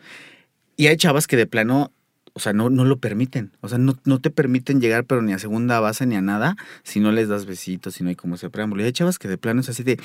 Y 0.77 0.87
hay 0.87 0.97
chavas 0.97 1.27
que 1.27 1.37
de 1.37 1.47
plano, 1.47 1.91
o 2.37 2.41
sea, 2.41 2.51
no, 2.51 2.69
no 2.69 2.83
lo 2.83 2.97
permiten. 2.99 3.53
O 3.61 3.69
sea, 3.69 3.77
no, 3.77 3.97
no 4.03 4.19
te 4.19 4.29
permiten 4.29 4.81
llegar, 4.81 5.05
pero 5.05 5.21
ni 5.21 5.31
a 5.31 5.39
segunda 5.39 5.79
base 5.79 6.05
ni 6.05 6.17
a 6.17 6.21
nada, 6.21 6.57
si 6.83 6.99
no 6.99 7.13
les 7.13 7.29
das 7.29 7.45
besitos, 7.45 7.95
si 7.95 8.03
no 8.03 8.09
hay 8.09 8.15
como 8.15 8.35
ese 8.35 8.49
preámbulo. 8.49 8.81
Y 8.83 8.85
hay 8.85 8.91
chavas 8.91 9.17
que 9.17 9.29
de 9.29 9.37
plano 9.37 9.61
es 9.61 9.69
así 9.69 9.83
de, 9.83 9.97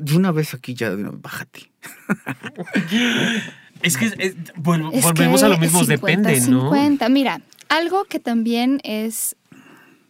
de 0.00 0.16
una 0.16 0.30
vez 0.30 0.54
aquí 0.54 0.74
ya, 0.74 0.94
bájate. 0.96 1.72
Es 3.82 3.96
que 3.98 4.06
es- 4.06 4.14
Es 4.18 4.34
volvemos 4.56 5.40
que 5.40 5.46
a 5.46 5.48
lo 5.48 5.58
mismo, 5.58 5.84
50, 5.84 6.28
depende, 6.30 6.40
¿no? 6.50 6.70
50. 6.70 7.08
Mira, 7.10 7.40
algo 7.68 8.04
que 8.04 8.18
también 8.18 8.80
es 8.82 9.36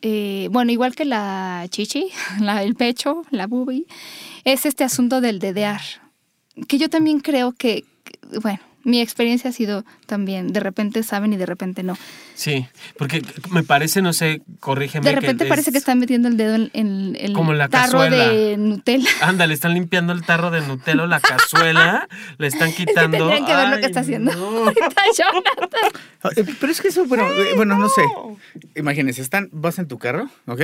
eh, 0.03 0.49
bueno, 0.53 0.71
igual 0.71 0.95
que 0.95 1.05
la 1.05 1.67
chichi, 1.71 2.09
la, 2.41 2.63
el 2.63 2.75
pecho, 2.75 3.23
la 3.31 3.47
boobie, 3.47 3.87
es 4.45 4.67
este 4.67 4.85
asunto 4.85 5.21
del 5.21 5.39
dedear. 5.39 5.81
Que 6.69 6.79
yo 6.79 6.89
también 6.91 7.21
creo 7.21 7.53
que- 7.53 7.85
bueno, 8.43 8.61
mi 8.85 9.01
experiencia 9.01 9.51
ha 9.51 9.53
sido 9.53 9.85
también, 10.07 10.53
de 10.53 10.61
repente 10.61 11.03
saben 11.03 11.33
y 11.33 11.37
de 11.37 11.47
repente 11.47 11.83
no. 11.83 11.97
Sí, 12.35 12.67
porque 12.99 13.23
me 13.51 13.63
parece, 13.63 14.03
no 14.03 14.13
sé, 14.13 14.43
corrígeme. 14.61 15.09
De 15.09 15.15
repente 15.17 15.45
es- 15.45 15.49
parece 15.51 15.73
que 15.73 15.79
están 15.79 15.99
metiendo 15.99 16.29
el 16.29 16.37
dedo 16.37 16.55
en, 16.55 16.71
en 16.75 17.17
el 17.19 17.33
Como 17.33 17.53
la 17.55 17.69
tarro 17.69 17.99
cazuela. 18.01 18.29
de 18.29 18.57
Nutella. 18.57 19.09
Ándale, 19.23 19.55
están 19.55 19.75
limpiando 19.75 20.13
el 20.13 20.23
tarro 20.25 20.51
de 20.51 20.61
Nutella 20.61 21.03
o 21.03 21.07
la 21.07 21.21
cazuela, 21.21 22.09
le 22.39 22.47
están 22.47 22.69
Es 22.69 22.77
que 22.77 22.85
quitando. 22.87 23.17
tendrían 23.19 23.47
que 23.47 23.55
ver 23.57 23.69
lo 23.69 23.77
que 23.79 23.87
está 23.87 24.01
haciendo 24.01 24.33
no. 24.35 24.73
Ah, 26.23 26.31
eh, 26.37 26.45
Pero 26.59 26.73
es 26.73 26.81
que 26.81 26.89
eso, 26.89 27.05
bueno, 27.07 27.27
eh, 27.31 27.53
bueno, 27.57 27.77
no 27.79 27.89
sé. 27.89 28.03
Imagínense, 28.77 29.21
están, 29.23 29.49
vas 29.53 29.79
en 29.79 29.89
tu 29.89 29.99
carro, 29.99 30.29
¿ok? 30.47 30.63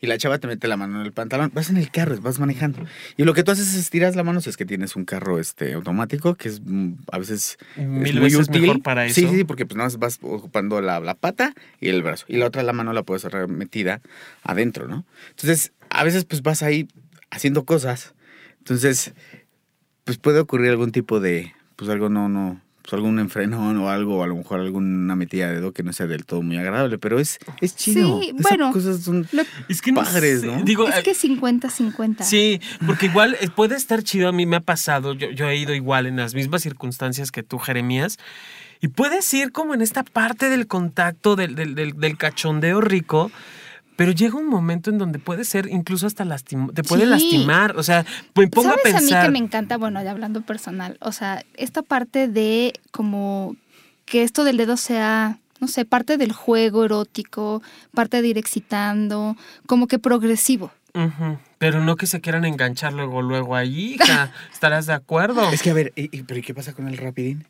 Y 0.00 0.06
la 0.06 0.16
chava 0.16 0.38
te 0.38 0.46
mete 0.46 0.66
la 0.66 0.76
mano 0.76 0.98
en 1.00 1.06
el 1.06 1.12
pantalón. 1.12 1.50
Vas 1.54 1.68
en 1.70 1.76
el 1.76 1.90
carro, 1.90 2.18
vas 2.20 2.38
manejando. 2.38 2.78
Y 3.16 3.24
lo 3.24 3.34
que 3.34 3.42
tú 3.42 3.50
haces 3.52 3.68
es 3.68 3.74
estiras 3.74 4.16
la 4.16 4.22
mano 4.24 4.40
si 4.40 4.48
es 4.48 4.56
que 4.56 4.64
tienes 4.64 4.96
un 4.96 5.04
carro 5.04 5.38
este, 5.38 5.74
automático, 5.74 6.34
que 6.36 6.48
es 6.48 6.62
mm, 6.64 6.92
a 7.12 7.18
veces 7.18 7.58
es 7.76 7.86
Mil 7.86 8.14
muy 8.14 8.24
veces 8.30 8.48
útil. 8.48 8.62
mejor 8.62 8.82
para 8.82 9.04
eso. 9.06 9.14
sí, 9.20 9.28
sí, 9.28 9.44
porque 9.44 9.66
pues 9.66 9.76
nada 9.76 9.86
más 9.88 9.98
vas 9.98 10.18
ocupando 10.22 10.80
la, 10.80 11.00
la 11.00 11.14
pata 11.14 11.54
y 11.80 11.88
el 11.88 12.02
brazo. 12.02 12.24
Y 12.28 12.36
la 12.38 12.46
otra 12.46 12.62
la 12.62 12.72
mano 12.72 12.92
la 12.92 13.02
puedes 13.02 13.22
cerrar 13.22 13.48
metida 13.48 14.00
adentro, 14.42 14.88
¿no? 14.88 15.04
Entonces, 15.30 15.72
a 15.90 16.02
veces 16.04 16.24
pues 16.24 16.42
vas 16.42 16.62
ahí 16.62 16.88
haciendo 17.30 17.64
cosas. 17.64 18.14
Entonces, 18.58 19.12
pues 20.04 20.18
puede 20.18 20.40
ocurrir 20.40 20.70
algún 20.70 20.92
tipo 20.92 21.20
de, 21.20 21.52
pues 21.76 21.90
algo 21.90 22.08
no, 22.08 22.28
no, 22.28 22.60
pues 22.82 22.92
algún 22.94 23.18
enfrenón 23.18 23.76
o 23.78 23.90
algo, 23.90 24.16
o 24.18 24.22
a 24.22 24.26
lo 24.26 24.36
mejor 24.36 24.60
alguna 24.60 25.14
metida 25.16 25.48
de 25.48 25.54
dedo 25.56 25.72
que 25.72 25.82
no 25.82 25.92
sea 25.92 26.06
del 26.06 26.24
todo 26.24 26.42
muy 26.42 26.56
agradable, 26.56 26.98
pero 26.98 27.18
es, 27.20 27.38
es 27.60 27.76
chido. 27.76 28.20
Sí, 28.20 28.30
Esas 28.30 28.42
bueno, 28.42 28.72
cosas 28.72 29.00
son 29.02 29.26
Lo- 29.32 29.42
Es 29.68 29.82
que 29.82 29.92
no 29.92 30.02
padres, 30.02 30.42
¿no? 30.42 30.62
Digo, 30.64 30.88
es 30.88 30.96
eh, 30.96 31.02
que 31.02 31.12
50-50. 31.12 32.22
Sí, 32.22 32.60
porque 32.86 33.06
igual 33.06 33.36
eh, 33.40 33.48
puede 33.54 33.76
estar 33.76 34.02
chido, 34.02 34.28
a 34.28 34.32
mí 34.32 34.46
me 34.46 34.56
ha 34.56 34.60
pasado, 34.60 35.14
yo, 35.14 35.30
yo 35.30 35.48
he 35.48 35.56
ido 35.56 35.74
igual 35.74 36.06
en 36.06 36.16
las 36.16 36.34
mismas 36.34 36.62
circunstancias 36.62 37.30
que 37.30 37.42
tú, 37.42 37.58
Jeremías, 37.58 38.18
y 38.80 38.88
puedes 38.88 39.32
ir 39.34 39.52
como 39.52 39.74
en 39.74 39.82
esta 39.82 40.02
parte 40.02 40.48
del 40.48 40.66
contacto, 40.66 41.36
del, 41.36 41.54
del, 41.54 41.74
del- 41.74 41.92
del 42.00 42.16
cachondeo 42.16 42.80
rico, 42.80 43.30
pero 44.00 44.12
llega 44.12 44.36
un 44.38 44.46
momento 44.48 44.88
en 44.88 44.96
donde 44.96 45.18
puede 45.18 45.44
ser 45.44 45.66
incluso 45.66 46.06
hasta 46.06 46.24
lastim 46.24 46.68
te 46.72 46.82
puede 46.82 47.02
Sí. 47.04 47.08
lastimar, 47.10 47.76
o 47.76 47.82
sea, 47.82 48.06
me 48.34 48.48
pongo 48.48 48.70
a 48.70 48.72
¿Sabes 48.72 48.94
a 48.94 48.96
mí 49.00 49.02
pensar... 49.08 49.26
que 49.26 49.30
me 49.30 49.38
encanta, 49.38 49.76
bueno, 49.76 50.02
ya 50.02 50.10
hablando 50.10 50.40
personal, 50.40 50.96
o 51.02 51.12
sea, 51.12 51.44
esta 51.58 51.82
parte 51.82 52.26
de 52.26 52.72
como 52.92 53.56
que 54.06 54.22
esto 54.22 54.42
del 54.44 54.56
dedo 54.56 54.78
sea, 54.78 55.38
no 55.60 55.68
sé, 55.68 55.84
parte 55.84 56.16
del 56.16 56.32
juego 56.32 56.86
erótico, 56.86 57.62
parte 57.92 58.22
de 58.22 58.28
ir 58.28 58.38
excitando, 58.38 59.36
como 59.66 59.86
que 59.86 59.98
progresivo. 59.98 60.72
Pero 61.58 61.84
no 61.84 61.96
que 61.96 62.06
se 62.06 62.22
quieran 62.22 62.46
enganchar 62.46 62.94
luego, 62.94 63.20
luego 63.20 63.54
ahí, 63.54 63.96
hija, 63.96 64.32
¿estarás 64.54 64.86
de 64.86 64.94
acuerdo? 64.94 65.50
Es 65.50 65.60
que 65.62 65.70
a 65.70 65.74
ver, 65.74 65.92
¿y, 65.94 66.04
y- 66.16 66.22
pero 66.22 66.40
¿y 66.40 66.42
qué 66.42 66.54
pasa 66.54 66.72
con 66.72 66.88
el 66.88 66.96
rapidín? 66.96 67.44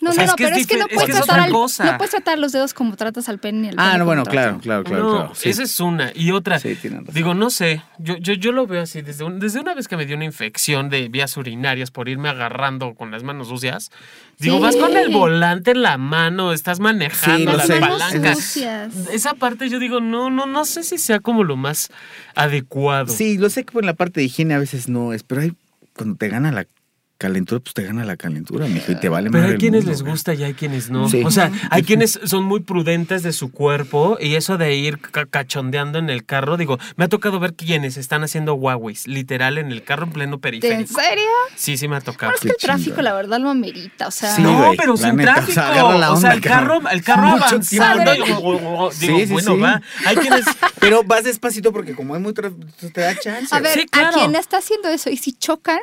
No, 0.00 0.10
O 0.10 0.12
sea, 0.14 0.24
no, 0.24 0.32
es 0.32 0.40
no, 0.40 0.46
es 0.46 0.50
pero 0.50 0.56
es 0.60 0.66
que 0.66 0.76
no 0.78 0.84
difer- 0.86 0.88
es 0.90 0.94
puedes 0.94 1.06
que 1.08 1.12
tratar 1.18 1.34
otra 1.36 1.44
al- 1.44 1.52
cosa. 1.52 1.84
no 1.84 1.98
puedes 1.98 2.10
tratar 2.10 2.38
los 2.38 2.52
dedos 2.52 2.72
como 2.72 2.96
tratas 2.96 3.28
al 3.28 3.38
pene 3.38 3.58
ni 3.60 3.68
al 3.68 3.74
Ah, 3.76 3.84
pene 3.88 3.98
no, 3.98 4.04
bueno, 4.06 4.24
claro, 4.24 4.58
claro, 4.58 4.82
claro. 4.84 5.02
no, 5.04 5.10
claro, 5.18 5.34
sí. 5.34 5.48
esa 5.50 5.62
es 5.62 5.78
una. 5.80 6.10
Y 6.14 6.30
otra, 6.30 6.58
Sí, 6.58 6.74
tienen 6.74 7.00
razón. 7.00 7.14
digo, 7.14 7.34
no 7.34 7.50
sé, 7.50 7.82
yo, 7.98 8.16
yo, 8.16 8.32
yo 8.32 8.52
lo 8.52 8.66
veo 8.66 8.82
así, 8.82 9.02
desde, 9.02 9.24
un- 9.24 9.38
desde 9.40 9.60
una 9.60 9.74
vez 9.74 9.88
que 9.88 9.96
me 9.98 10.06
dio 10.06 10.16
una 10.16 10.24
infección 10.24 10.88
de 10.88 11.08
vías 11.08 11.36
urinarias 11.36 11.90
por 11.90 12.08
irme 12.08 12.30
agarrando 12.30 12.94
con 12.94 13.10
las 13.10 13.22
manos 13.24 13.48
sucias, 13.48 13.90
digo, 14.38 14.56
Sí. 14.56 14.62
vas 14.62 14.76
con 14.76 14.96
el 14.96 15.10
volante 15.10 15.72
en 15.72 15.82
la 15.82 15.98
mano, 15.98 16.52
estás 16.54 16.80
manejando 16.80 17.52
las 17.52 17.66
sé, 17.66 17.78
palancas. 17.80 18.38
sucias. 18.38 18.94
Esa 19.12 19.34
parte 19.34 19.68
yo 19.68 19.78
digo, 19.78 20.00
no, 20.00 20.30
no, 20.30 20.46
no 20.46 20.64
sé 20.64 20.82
si 20.82 20.96
sea 20.96 21.20
como 21.20 21.44
lo 21.44 21.56
más 21.56 21.90
adecuado. 22.34 23.12
Sí, 23.12 23.38
lo 23.38 23.50
sé 23.50 23.64
que 23.64 23.78
en 23.78 23.86
la 23.86 23.94
parte 23.94 24.20
de 24.20 24.26
higiene 24.26 24.54
a 24.54 24.58
veces 24.58 24.88
no 24.88 25.12
es, 25.12 25.22
pero 25.22 25.42
hay, 25.42 25.52
cuando 25.94 26.16
te 26.16 26.28
gana 26.28 26.50
la 26.52 26.66
calentura, 27.20 27.60
pues 27.60 27.74
te 27.74 27.82
gana 27.84 28.02
la 28.06 28.16
calentura, 28.16 28.66
mijo, 28.66 28.92
y 28.92 28.94
te 28.96 29.10
vale 29.10 29.30
Pero 29.30 29.44
hay 29.46 29.58
quienes 29.58 29.84
mundo, 29.84 29.90
les 29.92 30.02
gusta 30.10 30.32
y 30.32 30.42
hay 30.42 30.54
quienes 30.54 30.88
no. 30.88 31.06
Sí. 31.06 31.22
O 31.22 31.30
sea, 31.30 31.52
hay 31.70 31.82
quienes 31.82 32.18
son 32.24 32.44
muy 32.44 32.60
prudentes 32.60 33.22
de 33.22 33.34
su 33.34 33.52
cuerpo 33.52 34.16
y 34.18 34.36
eso 34.36 34.56
de 34.56 34.74
ir 34.74 34.98
ca- 34.98 35.26
cachondeando 35.26 35.98
en 35.98 36.08
el 36.08 36.24
carro, 36.24 36.56
digo, 36.56 36.78
me 36.96 37.04
ha 37.04 37.08
tocado 37.08 37.38
ver 37.38 37.52
quienes 37.54 37.98
están 37.98 38.24
haciendo 38.24 38.54
Huawei, 38.54 38.96
literal 39.04 39.58
en 39.58 39.70
el 39.70 39.82
carro 39.84 40.04
en 40.06 40.12
pleno 40.12 40.34
¿En 40.36 40.40
periférico. 40.40 40.98
serio? 40.98 41.24
Sí, 41.56 41.76
sí 41.76 41.88
me 41.88 41.96
ha 41.96 42.00
tocado. 42.00 42.32
Bueno, 42.32 42.36
es 42.36 42.40
que 42.40 42.48
Qué 42.48 42.52
el 42.54 42.56
tráfico, 42.78 43.02
la 43.02 43.12
verdad, 43.12 43.38
lo 43.38 43.50
amerita. 43.50 44.08
O 44.08 44.10
sea, 44.10 44.34
Sí, 44.34 44.40
no, 44.42 44.56
güey, 44.56 44.78
pero 44.78 44.96
sin 44.96 45.16
neta, 45.16 45.32
o 45.32 45.34
tráfico. 45.34 45.52
sea, 45.52 46.12
o 46.12 46.16
sea, 46.16 46.32
el 46.32 46.40
carro, 46.40 46.80
el 46.90 47.02
carro 47.04 47.28
avanzando. 47.28 48.12
tiempo, 48.14 48.90
Digo, 48.98 49.18
Sí, 49.20 49.26
sí, 49.26 49.32
bueno, 49.32 49.54
sí. 49.56 49.60
va. 49.60 49.82
Hay 50.06 50.16
quienes. 50.16 50.44
Pero 50.80 51.04
vas 51.04 51.24
despacito 51.24 51.72
porque 51.72 51.94
como 51.94 52.14
hay 52.14 52.20
muy 52.22 52.32
tra- 52.32 52.54
te 52.92 53.00
da 53.02 53.14
chance. 53.14 53.54
A 53.54 53.60
ver, 53.60 53.74
Sí, 53.78 53.86
claro. 53.86 54.08
a 54.08 54.12
quien 54.12 54.34
está 54.34 54.56
haciendo 54.58 54.88
eso 54.88 55.10
y 55.10 55.18
si 55.18 55.32
chocan, 55.32 55.78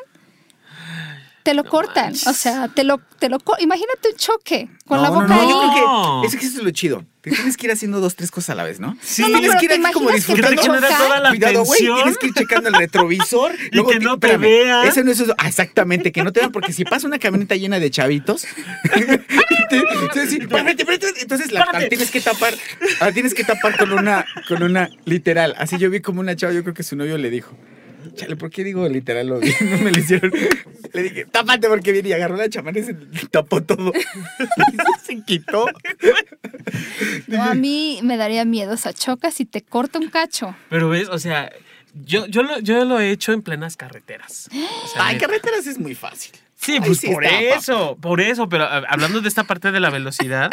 te 1.47 1.53
lo 1.53 1.63
cortan. 1.63 2.13
O 2.25 2.33
sea, 2.33 2.67
te 2.67 2.83
lo, 2.83 2.97
te 3.19 3.29
lo 3.29 3.37
imagínate 3.59 4.09
un 4.11 4.17
choque 4.17 4.67
con 4.85 4.97
no, 4.97 5.03
la 5.03 5.09
no, 5.09 5.15
boca 5.15 5.27
no, 5.27 5.33
ahí. 5.41 5.47
yo 5.49 5.71
creo 5.71 5.87
No. 5.87 6.21
que 6.21 6.27
es 6.27 6.35
que 6.35 6.45
eso 6.45 6.57
es 6.57 6.63
lo 6.65 6.71
chido. 6.71 7.05
Te 7.21 7.31
tienes 7.31 7.55
que 7.55 7.67
ir 7.67 7.71
haciendo 7.71 8.01
dos, 8.01 8.17
tres 8.17 8.31
cosas 8.31 8.49
a 8.49 8.55
la 8.55 8.63
vez, 8.65 8.81
¿no? 8.81 8.97
Sí. 9.01 9.21
No, 9.21 9.29
no, 9.29 9.39
tienes 9.39 9.55
pero 9.55 9.59
que 9.59 9.65
ir 9.65 9.71
¿te 9.81 9.87
aquí 9.87 9.93
como 9.93 10.09
imaginas 10.09 10.25
que 10.27 10.33
te 10.35 10.41
Que 10.41 10.51
disfrutando. 10.61 10.97
toda 11.05 11.19
la 11.21 11.29
Cuidado, 11.29 11.63
güey, 11.63 11.79
tienes 11.79 12.17
que 12.17 12.27
ir 12.27 12.33
checando 12.33 12.67
el 12.69 12.75
retrovisor. 12.75 13.53
Y 13.71 13.85
que 13.85 13.99
no 14.01 14.19
te 14.19 14.35
vean. 14.35 14.85
Ese 14.87 15.05
no 15.05 15.11
es 15.11 15.21
eso. 15.21 15.33
Ah, 15.37 15.47
exactamente, 15.47 16.11
que 16.11 16.21
no 16.21 16.33
te 16.33 16.41
vean, 16.41 16.51
porque 16.51 16.73
si 16.73 16.83
pasa 16.83 17.07
una 17.07 17.17
camioneta 17.17 17.55
llena 17.55 17.79
de 17.79 17.89
chavitos, 17.91 18.45
entonces 19.71 21.51
la, 21.51 21.67
la 21.71 21.87
tienes 21.89 22.11
que 22.11 22.21
tapar, 22.21 22.53
la 22.99 23.11
tienes 23.11 23.33
que 23.33 23.43
tapar 23.45 23.77
con 23.77 23.93
una, 23.93 24.25
con 24.49 24.63
una 24.63 24.89
literal. 25.05 25.55
Así 25.57 25.77
yo 25.77 25.89
vi 25.89 26.01
como 26.01 26.19
una 26.19 26.35
chava, 26.35 26.51
yo 26.53 26.63
creo 26.63 26.73
que 26.73 26.83
su 26.83 26.95
novio 26.97 27.17
le 27.17 27.29
dijo. 27.29 27.55
Chale, 28.17 28.35
¿por 28.35 28.49
qué 28.49 28.63
digo 28.63 28.87
literal? 28.89 29.27
Lo 29.27 29.39
vi? 29.39 29.53
No 29.61 29.77
me 29.77 29.91
lo 29.91 29.99
hicieron. 29.99 30.31
Le 30.93 31.03
dije, 31.03 31.25
tápate 31.25 31.67
porque 31.67 31.91
viene 31.91 32.09
y 32.09 32.13
agarró 32.13 32.35
la 32.35 32.49
chamana 32.49 32.79
y 32.79 32.83
se 32.83 32.93
tapó 33.31 33.61
todo. 33.63 33.93
Y 34.73 35.05
se 35.05 35.21
quitó. 35.23 35.65
No, 37.27 37.43
a 37.43 37.53
mí 37.53 37.99
me 38.03 38.17
daría 38.17 38.43
miedo. 38.45 38.73
O 38.73 38.77
sea, 38.77 38.91
chocas 38.93 39.39
y 39.39 39.45
te 39.45 39.61
corta 39.61 39.99
un 39.99 40.09
cacho. 40.09 40.55
Pero 40.69 40.89
ves, 40.89 41.07
o 41.09 41.19
sea, 41.19 41.51
yo, 41.93 42.25
yo, 42.27 42.43
lo, 42.43 42.59
yo 42.59 42.83
lo 42.85 42.99
he 42.99 43.11
hecho 43.11 43.31
en 43.33 43.41
plenas 43.41 43.77
carreteras. 43.77 44.49
O 44.51 44.87
sea, 44.87 45.05
Ay, 45.07 45.15
neta. 45.15 45.27
carreteras 45.27 45.67
es 45.67 45.79
muy 45.79 45.95
fácil. 45.95 46.33
Sí, 46.55 46.79
pues 46.83 46.99
sí 46.99 47.07
por 47.13 47.23
está, 47.23 47.39
eso, 47.57 47.97
por 48.01 48.19
eso, 48.19 48.49
pero 48.49 48.65
hablando 48.65 49.21
de 49.21 49.29
esta 49.29 49.43
parte 49.43 49.71
de 49.71 49.79
la 49.79 49.91
velocidad, 49.91 50.49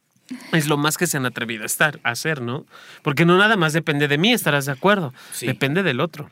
es 0.52 0.66
lo 0.68 0.76
más 0.76 0.96
que 0.96 1.06
se 1.06 1.16
han 1.16 1.26
atrevido 1.26 1.64
a 1.64 1.66
estar, 1.66 1.98
a 2.04 2.10
hacer, 2.10 2.40
¿no? 2.40 2.64
Porque 3.02 3.24
no 3.24 3.36
nada 3.36 3.56
más 3.56 3.72
depende 3.72 4.06
de 4.08 4.18
mí, 4.18 4.32
estarás 4.32 4.66
de 4.66 4.72
acuerdo. 4.72 5.12
Sí. 5.32 5.46
Depende 5.46 5.82
del 5.82 6.00
otro. 6.00 6.30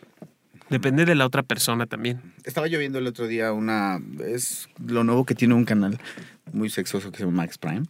Depende 0.68 1.04
de 1.04 1.14
la 1.14 1.26
otra 1.26 1.42
persona 1.42 1.86
también. 1.86 2.20
Estaba 2.44 2.66
yo 2.66 2.78
viendo 2.78 2.98
el 2.98 3.06
otro 3.06 3.26
día 3.26 3.52
una. 3.52 4.00
Es 4.24 4.68
lo 4.84 5.04
nuevo 5.04 5.24
que 5.24 5.34
tiene 5.34 5.54
un 5.54 5.64
canal 5.64 5.98
muy 6.52 6.70
sexoso 6.70 7.10
que 7.10 7.18
se 7.18 7.24
llama 7.24 7.42
Max 7.42 7.58
Prime. 7.58 7.82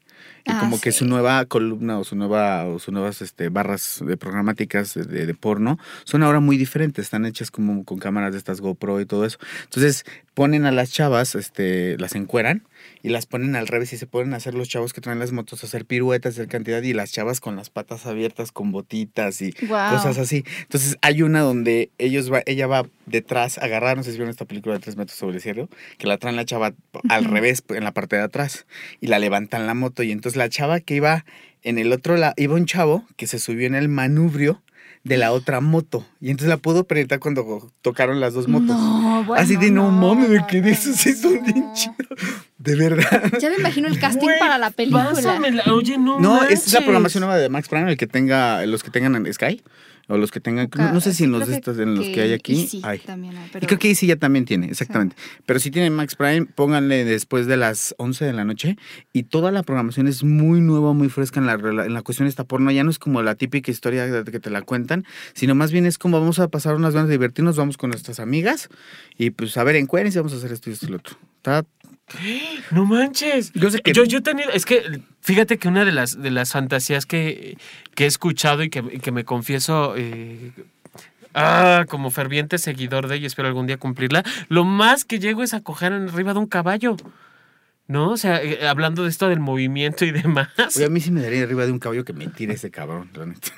Y 0.45 0.51
Ah, 0.51 0.59
como 0.61 0.81
que 0.81 0.93
su 0.93 1.07
nueva 1.07 1.45
columna 1.47 1.99
o 1.99 2.05
su 2.05 2.17
nueva 2.17 2.67
o 2.67 2.79
sus 2.79 2.93
nuevas 2.93 3.23
este, 3.23 3.49
barras 3.49 4.03
de 4.05 4.17
programáticas 4.17 4.95
de, 4.95 5.27
de 5.27 5.35
porno 5.35 5.79
son 6.05 6.23
ahora 6.23 6.41
muy 6.41 6.57
diferentes. 6.57 7.07
Están 7.07 7.25
hechas 7.27 7.51
como 7.51 7.85
con 7.85 7.99
cámaras 7.99 8.33
de 8.33 8.39
estas 8.39 8.61
GoPro 8.61 9.01
y 9.01 9.07
todo 9.07 9.25
eso. 9.25 9.39
Entonces 9.65 10.05
ponen 10.35 10.67
a 10.67 10.71
las 10.73 10.91
chavas, 10.91 11.35
este, 11.35 11.97
las 11.99 12.15
encueran 12.15 12.63
y 13.03 13.09
las 13.11 13.27
ponen 13.27 13.57
al 13.57 13.69
revés 13.69 13.93
y 13.93 13.99
se 13.99 14.07
a 14.07 14.37
hacer 14.37 14.55
los 14.55 14.69
chavos 14.69 14.93
que 14.93 15.01
traen 15.01 15.19
las 15.19 15.33
motos 15.33 15.63
a 15.63 15.67
hacer 15.67 15.85
piruetas, 15.85 16.35
hacer 16.35 16.49
cantidad 16.49 16.83
y 16.83 16.93
las 16.93 17.13
chavas 17.13 17.41
con 17.41 17.55
las 17.55 17.71
patas 17.71 18.07
abiertas 18.07 18.53
con 18.53 18.73
botitas 18.73 19.43
y 19.43 19.53
cosas 19.53 20.19
así. 20.19 20.45
Entonces 20.63 20.97
hay 21.03 21.23
una 21.23 21.41
donde 21.41 21.91
ellos 21.99 22.33
va, 22.33 22.43
ella 22.47 22.67
va 22.67 22.87
detrás, 23.07 23.59
agarrar, 23.59 23.97
no 23.97 24.03
sé 24.03 24.11
si 24.11 24.17
vieron 24.17 24.31
esta 24.31 24.45
película 24.45 24.75
de 24.75 24.81
tres 24.81 24.97
metros 24.97 25.19
sobre 25.19 25.37
el 25.37 25.43
cielo, 25.43 25.69
que 25.99 26.07
la 26.07 26.19
traen 26.19 26.37
la 26.37 26.45
chava 26.45 26.75
al 27.09 27.25
revés 27.25 27.63
en 27.69 27.85
la 27.85 27.93
parte 27.93 28.17
de 28.17 28.23
atrás 28.23 28.67
y 29.01 29.09
la 29.09 29.19
levantan 29.19 29.67
la 29.67 29.75
moto. 29.75 30.03
Y 30.03 30.13
entonces 30.13 30.37
la 30.37 30.49
chava 30.49 30.81
que 30.81 30.95
iba 30.97 31.25
en 31.63 31.79
el 31.79 31.93
otro 31.93 32.17
lado, 32.17 32.35
iba 32.37 32.55
un 32.55 32.67
chavo 32.67 33.05
que 33.17 33.27
se 33.27 33.39
subió 33.39 33.67
en 33.67 33.75
el 33.75 33.89
manubrio 33.89 34.63
de 35.07 35.17
la 35.17 35.33
otra 35.33 35.61
moto 35.61 36.05
y 36.21 36.31
entonces 36.31 36.49
la 36.49 36.57
pudo 36.57 36.85
penetrar 36.85 37.21
cuando 37.21 37.71
tocaron 37.81 38.19
las 38.19 38.35
dos 38.35 38.49
motos. 38.49 38.77
No, 38.77 39.23
bueno, 39.25 39.43
Así 39.43 39.57
de 39.57 39.71
no, 39.71 39.91
mames, 39.91 40.29
me 40.29 40.45
quedé, 40.47 40.63
no, 40.63 40.69
eso 40.69 40.93
sí 40.95 41.13
son 41.13 41.43
bien 41.45 41.61
no. 41.61 41.75
chido. 41.75 41.95
De 42.59 42.75
verdad. 42.75 43.33
Ya 43.41 43.51
me 43.51 43.57
imagino 43.57 43.87
el 43.87 44.01
casting 44.01 44.29
para 44.41 44.59
la 44.59 44.71
película. 44.71 45.13
pásamela. 45.13 45.63
Oye, 45.73 45.97
no. 45.97 46.19
No, 46.19 46.43
es 46.45 46.73
la 46.73 46.81
programación 46.81 47.23
nueva 47.23 47.39
de 47.39 47.49
Max 47.49 47.69
Prime, 47.69 47.89
el 47.91 47.97
que 47.97 48.09
tenga, 48.09 48.67
los 48.67 48.83
que 48.83 48.91
tengan 48.91 49.15
en 49.15 49.33
Sky. 49.33 49.63
O 50.09 50.17
los 50.17 50.31
que 50.31 50.39
tengan, 50.39 50.69
no, 50.77 50.93
no 50.93 51.01
sé 51.01 51.13
si 51.13 51.25
en 51.25 51.33
los, 51.33 51.49
estos, 51.49 51.79
en 51.79 51.97
los 51.97 52.05
que 52.07 52.21
hay 52.21 52.33
aquí. 52.33 52.69
Sí, 52.69 52.81
hay. 52.85 53.01
también 53.01 53.37
hay, 53.37 53.51
Y 53.61 53.67
creo 53.67 53.79
que 53.79 53.93
sí 53.97 54.07
ya 54.07 54.15
también 54.15 54.45
tiene, 54.45 54.67
exactamente. 54.67 55.17
Pero 55.47 55.59
si 55.59 55.73
tiene 55.73 55.91
Max 55.91 56.15
Prime, 56.15 56.47
pónganle 56.47 57.05
después 57.05 57.47
de 57.47 57.57
las 57.57 57.95
11 57.99 58.25
de 58.25 58.33
la 58.33 58.45
noche 58.45 58.77
y 59.13 59.25
toda 59.25 59.51
la 59.51 59.65
programación 59.65 60.07
es 60.07 60.23
muy 60.23 60.61
nueva, 60.61 60.93
muy 60.93 61.09
fresca 61.09 61.41
en 61.41 61.47
la, 61.47 61.55
en 61.55 61.93
la 61.93 62.03
cuestión 62.03 62.27
de 62.27 62.31
esta 62.31 62.45
porno. 62.45 62.71
Ya 62.71 62.85
no 62.85 62.91
es 62.91 63.01
como 63.01 63.21
la 63.23 63.35
típica 63.35 63.73
historia 63.73 64.23
que 64.25 64.39
te 64.39 64.51
la 64.51 64.63
cuentan, 64.63 65.05
sino 65.35 65.57
más 65.57 65.73
bien 65.73 65.87
es 65.87 65.99
como 65.99 66.21
vamos 66.21 66.39
a 66.39 66.49
pasar 66.49 66.77
unas 66.77 66.95
ganas 66.95 67.09
de 67.09 67.15
divertirnos, 67.15 67.57
vamos 67.57 67.77
con 67.77 67.91
nuestras 67.91 68.21
amigas 68.21 68.69
y 69.19 69.31
pues 69.31 69.57
a 69.57 69.65
ver, 69.65 69.75
encuérense, 69.75 70.21
vamos 70.21 70.35
a 70.35 70.37
hacer 70.37 70.53
esto 70.53 70.71
y 70.71 70.75
esto 70.75 70.87
y 70.87 70.91
lo 70.91 70.97
otro. 70.99 71.17
Está 71.39 71.65
No 72.71 72.85
manches. 72.85 73.53
Yo 73.55 73.71
sé 73.71 73.81
que- 73.81 73.93
yo, 73.93 74.05
yo 74.05 74.19
he 74.19 74.23
tenido, 74.23 74.51
es 74.51 74.65
que 74.65 75.01
fíjate 75.21 75.59
que 75.59 75.69
una 75.69 75.85
de 75.85 75.93
las, 75.93 76.21
de 76.21 76.31
las 76.31 76.53
fantasías 76.53 77.07
que, 77.07 77.57
que 77.95 78.05
he 78.05 78.07
escuchado 78.07 78.63
y 78.63 78.71
que, 78.71 78.83
que 79.01 79.13
me 79.13 79.25
confieso 79.25 79.95
eh, 79.97 80.53
ah, 81.35 81.85
como 81.89 82.11
ferviente 82.11 82.59
seguidor 82.59 83.09
de 83.09 83.17
ella, 83.17 83.27
espero 83.27 83.49
algún 83.49 83.67
día 83.67 83.77
cumplirla, 83.79 84.23
lo 84.49 84.65
más 84.65 85.05
que 85.05 85.19
llego 85.19 85.43
es 85.43 85.55
a 85.55 85.61
coger 85.61 85.93
arriba 85.93 86.33
de 86.33 86.39
un 86.39 86.47
caballo. 86.47 86.97
¿No? 87.89 88.11
O 88.11 88.17
sea, 88.17 88.43
eh, 88.43 88.67
hablando 88.67 89.05
de 89.05 89.11
esto 89.11 89.29
del 89.29 89.39
movimiento 89.39 90.05
y 90.05 90.11
demás. 90.11 90.49
Oye, 90.77 90.87
a 90.87 90.89
mí 90.89 91.01
sí 91.01 91.13
me 91.13 91.23
daría 91.23 91.45
arriba 91.45 91.67
de 91.67 91.71
un 91.73 91.79
caballo 91.79 92.05
que 92.05 92.13
me 92.13 92.27
tire 92.27 92.55
ese 92.55 92.69
cabrón, 92.73 93.09
la 93.15 93.27
neta. 93.27 93.49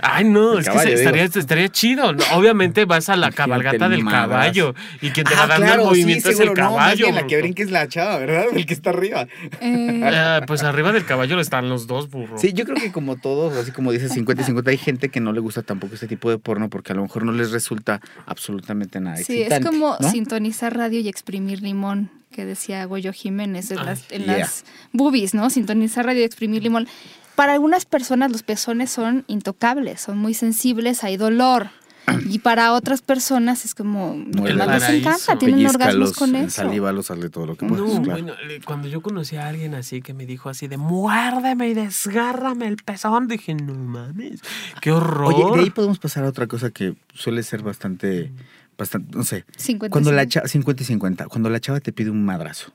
Ay, 0.00 0.24
no, 0.24 0.54
El 0.54 0.60
es 0.60 0.64
caballo, 0.66 0.84
que 0.90 0.96
se- 0.96 1.02
digo. 1.02 1.10
estaría, 1.16 1.40
estaría 1.42 1.68
chido. 1.68 2.12
¿no? 2.14 2.24
Obviamente 2.32 2.86
vas 2.86 3.10
a 3.10 3.16
la 3.16 3.26
Imagínate 3.26 3.36
cabalgata 3.36 3.84
el 3.84 3.90
del 3.90 4.04
caballo 4.06 4.74
y 5.02 5.10
quien 5.10 5.26
te 5.26 5.34
va 5.34 5.42
Ah, 5.44 5.46
dando 5.48 5.66
claro, 5.66 5.82
el 5.82 5.88
movimiento 5.88 6.28
sí, 6.28 6.34
es 6.34 6.40
el 6.40 6.44
seguro. 6.46 6.62
No, 6.64 6.70
más 6.70 6.78
caballo. 6.78 7.04
bien 7.04 7.14
la 7.14 7.20
que 7.26 7.36
bruto. 7.36 7.42
brinca 7.44 7.62
es 7.62 7.70
la 7.70 7.88
chava, 7.88 8.18
¿verdad? 8.18 8.44
El 8.54 8.64
que 8.64 8.72
está 8.72 8.88
arriba. 8.90 9.26
Eh, 9.60 10.00
Ah, 10.02 10.40
pues 10.46 10.62
arriba 10.62 10.90
del 10.92 11.04
caballo 11.04 11.38
están 11.38 11.68
los 11.68 11.86
dos, 11.86 12.08
burro. 12.08 12.38
Sí, 12.38 12.54
yo 12.54 12.64
creo 12.64 12.76
que 12.78 12.90
como 12.90 13.16
todos, 13.16 13.54
así 13.58 13.70
como 13.70 13.92
dice 13.92 14.08
50 14.08 14.42
y 14.42 14.46
50, 14.46 14.70
hay 14.70 14.78
gente 14.78 15.10
que 15.10 15.20
no 15.20 15.32
le 15.34 15.40
gusta 15.40 15.62
tampoco 15.62 15.92
este 15.94 16.06
tipo 16.08 16.30
de 16.30 16.38
porno 16.38 16.70
porque 16.70 16.92
a 16.92 16.94
lo 16.96 17.02
mejor 17.02 17.26
no 17.26 17.32
les 17.32 17.50
resulta 17.50 18.00
absolutamente 18.24 18.98
nada 19.00 19.16
sí, 19.18 19.22
es 19.42 19.48
excitante, 19.52 19.66
como 19.66 19.96
¿no? 20.00 20.10
sintonizar 20.10 20.74
radio 20.74 21.00
y 21.00 21.08
exprimir 21.08 21.60
limón, 21.62 22.10
que 22.34 22.44
decía 22.44 22.84
Goyo 22.84 23.12
Jiménez 23.12 23.70
en, 23.70 23.78
Ay, 23.78 23.86
las, 23.86 24.10
en 24.10 24.24
yeah. 24.24 24.38
las 24.38 24.64
boobies, 24.92 25.32
¿no? 25.34 25.48
Sintonizar 25.48 26.04
radio 26.04 26.20
y 26.20 26.24
exprimir 26.24 26.62
limón. 26.62 26.88
Para 27.36 27.54
algunas 27.54 27.84
personas 27.84 28.30
los 28.30 28.42
pezones 28.42 28.90
son 28.90 29.24
intocables, 29.28 30.00
son 30.00 30.18
muy 30.18 30.34
sensibles, 30.34 31.04
hay 31.04 31.16
dolor. 31.16 31.70
Y 32.28 32.38
para 32.40 32.72
otras 32.74 33.00
personas 33.00 33.64
es 33.64 33.74
como, 33.74 34.14
más 34.14 34.90
les 34.90 35.00
encanta, 35.00 35.38
tienen 35.38 35.66
orgasmos 35.66 36.12
con 36.12 36.36
en 36.36 36.44
eso. 36.44 36.62
saliva 36.62 36.92
lo 36.92 37.02
sale 37.02 37.30
todo 37.30 37.46
lo 37.46 37.56
que 37.56 37.64
No, 37.64 37.76
puedes, 37.76 38.00
claro. 38.00 38.22
bueno, 38.22 38.32
eh, 38.48 38.60
cuando 38.64 38.88
yo 38.88 39.00
conocí 39.00 39.36
a 39.36 39.48
alguien 39.48 39.74
así 39.74 40.02
que 40.02 40.12
me 40.12 40.26
dijo 40.26 40.50
así 40.50 40.68
de 40.68 40.76
muérdeme 40.76 41.68
y 41.68 41.74
desgárrame 41.74 42.68
el 42.68 42.76
pezón, 42.76 43.26
dije, 43.26 43.54
no 43.54 43.72
mames, 43.74 44.40
qué 44.82 44.92
horror. 44.92 45.32
Oye, 45.32 45.56
de 45.56 45.64
ahí 45.64 45.70
podemos 45.70 45.98
pasar 45.98 46.24
a 46.24 46.28
otra 46.28 46.46
cosa 46.46 46.70
que 46.70 46.94
suele 47.14 47.42
ser 47.42 47.62
bastante, 47.62 48.32
bastante, 48.78 49.16
no 49.16 49.24
sé. 49.24 49.44
50, 49.56 49.92
Cuando 49.92 50.10
la 50.12 50.22
50. 50.22 50.28
chava, 50.32 50.48
50 50.48 50.82
y 50.82 50.86
50, 50.86 51.26
cuando 51.28 51.50
la 51.50 51.60
chava 51.60 51.80
te 51.80 51.92
pide 51.92 52.10
un 52.10 52.24
madrazo. 52.24 52.72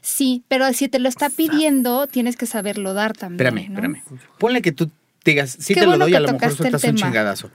Sí, 0.00 0.42
pero 0.48 0.72
si 0.72 0.88
te 0.88 0.98
lo 0.98 1.08
está 1.08 1.28
pidiendo, 1.28 2.06
tienes 2.06 2.36
que 2.36 2.46
saberlo 2.46 2.94
dar 2.94 3.12
también. 3.14 3.46
Espérame, 3.58 3.68
¿no? 3.72 3.94
espérame. 3.96 4.28
Ponle 4.38 4.62
que 4.62 4.72
tú 4.72 4.90
digas, 5.24 5.56
sí 5.58 5.74
Qué 5.74 5.80
te 5.80 5.86
lo 5.86 5.92
bueno 5.92 6.04
doy, 6.06 6.14
a 6.14 6.20
lo 6.20 6.32
mejor 6.32 6.54
sueltas 6.54 6.84
un 6.84 6.94
chingadazo. 6.94 7.50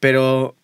Pero 0.00 0.56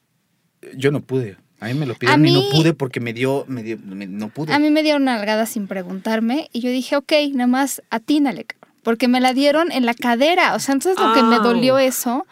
yo 0.77 0.91
no 0.91 1.01
pude. 1.01 1.37
A 1.61 1.67
mí 1.69 1.75
me 1.75 1.87
lo 1.87 1.95
pidieron 1.95 2.25
A 2.25 2.29
y 2.29 2.33
no 2.33 2.43
pude 2.51 2.75
porque 2.75 3.01
me 3.01 3.13
dio, 3.13 3.45
me 3.49 3.63
dio, 3.63 3.79
me- 3.79 4.07
no 4.07 4.29
pude. 4.29 4.53
A 4.53 4.59
mí 4.59 4.71
me 4.71 4.83
dieron 4.83 5.03
una 5.03 5.17
nalgada 5.17 5.47
sin 5.47 5.67
preguntarme 5.67 6.49
y 6.53 6.61
yo 6.61 6.71
dije, 6.71 6.97
ok, 6.97 7.13
nada 7.33 7.47
más 7.47 7.83
atínale, 7.91 8.45
cabrón", 8.45 8.75
porque 8.83 9.09
me 9.09 9.21
la 9.21 9.33
dieron 9.33 9.73
en 9.73 9.87
la 9.87 9.95
cadera. 9.95 10.55
O 10.55 10.59
sea, 10.59 10.75
entonces 10.75 11.01
lo 11.03 11.13
que 11.15 11.23
me 11.23 11.37
Au. 11.37 11.43
dolió 11.43 11.79
eso. 11.79 12.27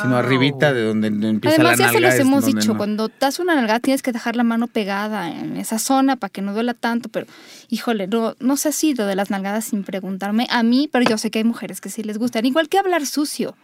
Sino 0.00 0.14
Au. 0.16 0.18
arribita 0.24 0.72
de 0.72 0.82
donde 0.84 1.08
empieza 1.08 1.56
Además, 1.56 1.78
la 1.78 1.86
ya 1.86 1.92
se 1.92 2.00
los 2.00 2.14
hemos 2.14 2.44
dicho, 2.46 2.72
no. 2.72 2.76
cuando 2.78 3.10
das 3.20 3.38
una 3.38 3.54
nalgada 3.54 3.80
tienes 3.80 4.02
que 4.02 4.12
dejar 4.12 4.36
la 4.36 4.44
mano 4.44 4.66
pegada 4.66 5.30
en 5.30 5.56
esa 5.56 5.78
zona 5.78 6.16
para 6.16 6.30
que 6.30 6.40
no 6.42 6.52
duela 6.54 6.74
tanto, 6.74 7.08
pero 7.08 7.26
híjole, 7.68 8.06
no, 8.06 8.34
no 8.40 8.56
sé 8.56 8.72
si 8.72 8.94
lo 8.94 9.06
de 9.06 9.16
las 9.16 9.30
nalgadas 9.30 9.66
sin 9.66 9.84
preguntarme 9.84 10.46
a 10.50 10.62
mí, 10.62 10.88
pero 10.92 11.04
yo 11.08 11.18
sé 11.18 11.30
que 11.30 11.38
hay 11.38 11.44
mujeres 11.44 11.80
que 11.80 11.90
sí 11.90 12.02
les 12.02 12.18
gustan, 12.18 12.46
igual 12.46 12.68
que 12.68 12.78
hablar 12.78 13.06
sucio. 13.06 13.56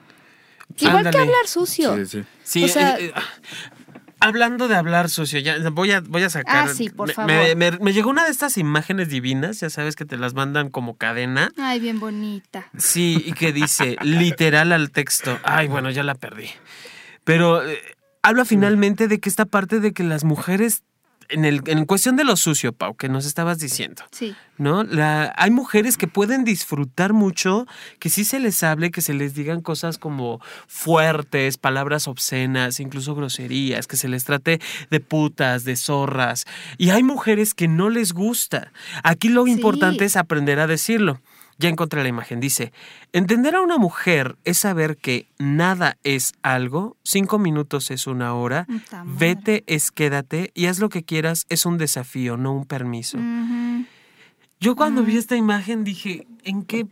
Igual 0.78 1.10
que 1.10 1.18
hablar 1.18 1.46
sucio. 1.46 1.94
Sí, 1.96 2.06
sí. 2.06 2.24
Sí, 2.42 2.64
O 2.64 2.68
sea- 2.68 2.98
eh, 2.98 3.06
eh, 3.06 3.12
hablando 4.24 4.68
de 4.68 4.76
hablar 4.76 5.08
sucio, 5.10 5.38
ya 5.40 5.56
voy 5.70 5.92
a, 5.92 6.00
voy 6.00 6.22
a 6.22 6.30
sacar. 6.30 6.68
Ah, 6.68 6.72
sí, 6.74 6.88
por 6.90 7.08
me, 7.08 7.14
favor. 7.14 7.32
Me, 7.32 7.54
me- 7.54 7.78
me 7.78 7.92
llegó 7.92 8.10
una 8.10 8.24
de 8.24 8.30
estas 8.30 8.56
imágenes 8.58 9.08
divinas, 9.08 9.60
ya 9.60 9.70
sabes 9.70 9.96
que 9.96 10.04
te 10.04 10.16
las 10.16 10.34
mandan 10.34 10.70
como 10.70 10.96
cadena. 10.96 11.50
Ay, 11.56 11.80
bien 11.80 12.00
bonita. 12.00 12.66
Sí, 12.76 13.22
y 13.26 13.32
que 13.32 13.52
dice 13.52 13.96
literal 14.02 14.72
al 14.72 14.90
texto. 14.90 15.38
Ay, 15.44 15.68
bueno, 15.68 15.90
ya 15.90 16.02
la 16.02 16.14
perdí. 16.14 16.48
Pero 17.24 17.66
eh, 17.68 17.78
habla 18.22 18.44
finalmente 18.44 19.08
de 19.08 19.20
que 19.20 19.28
esta 19.28 19.44
parte 19.46 19.80
de 19.80 19.92
que 19.92 20.02
las 20.04 20.24
mujeres, 20.24 20.82
en, 21.28 21.44
el, 21.44 21.60
en 21.66 21.84
cuestión 21.86 22.16
de 22.16 22.24
lo 22.24 22.36
sucio, 22.36 22.72
Pau, 22.72 22.96
que 22.96 23.08
nos 23.08 23.26
estabas 23.26 23.58
diciendo, 23.58 24.02
Sí. 24.10 24.34
¿no? 24.58 24.82
La, 24.84 25.32
hay 25.36 25.50
mujeres 25.50 25.96
que 25.96 26.06
pueden 26.06 26.44
disfrutar 26.44 27.12
mucho, 27.12 27.66
que 27.98 28.08
sí 28.08 28.24
se 28.24 28.38
les 28.40 28.62
hable, 28.62 28.90
que 28.90 29.00
se 29.00 29.14
les 29.14 29.34
digan 29.34 29.60
cosas 29.60 29.98
como 29.98 30.40
fuertes, 30.66 31.56
palabras 31.56 32.06
obscenas, 32.08 32.78
incluso 32.80 33.14
groserías, 33.14 33.86
que 33.86 33.96
se 33.96 34.08
les 34.08 34.24
trate 34.24 34.60
de 34.90 35.00
putas, 35.00 35.64
de 35.64 35.76
zorras. 35.76 36.44
Y 36.78 36.90
hay 36.90 37.02
mujeres 37.02 37.54
que 37.54 37.68
no 37.68 37.88
les 37.90 38.12
gusta. 38.12 38.70
Aquí 39.02 39.28
lo 39.28 39.44
Sí. 39.44 39.52
importante 39.52 40.04
es 40.04 40.16
aprender 40.16 40.60
a 40.60 40.66
decirlo. 40.66 41.20
Ya 41.58 41.68
encontré 41.68 42.02
la 42.02 42.08
imagen. 42.08 42.40
Dice, 42.40 42.72
entender 43.12 43.54
a 43.54 43.60
una 43.60 43.78
mujer 43.78 44.36
es 44.44 44.58
saber 44.58 44.96
que 44.96 45.26
nada 45.38 45.96
es 46.02 46.32
algo, 46.42 46.96
cinco 47.04 47.38
minutos 47.38 47.90
es 47.90 48.06
una 48.06 48.34
hora, 48.34 48.66
madre. 48.68 49.04
vete 49.18 49.64
es 49.66 49.90
quédate 49.90 50.50
y 50.54 50.66
haz 50.66 50.78
lo 50.80 50.88
que 50.88 51.04
quieras 51.04 51.46
es 51.48 51.64
un 51.66 51.78
desafío, 51.78 52.36
no 52.36 52.52
un 52.54 52.64
permiso. 52.64 53.18
Yo 54.60 54.76
cuando 54.76 55.02
vi 55.02 55.14
Mm. 55.14 55.18
esta 55.18 55.36
imagen 55.36 55.84
dije, 55.84 56.26
¿en 56.42 56.62
qué 56.62 56.86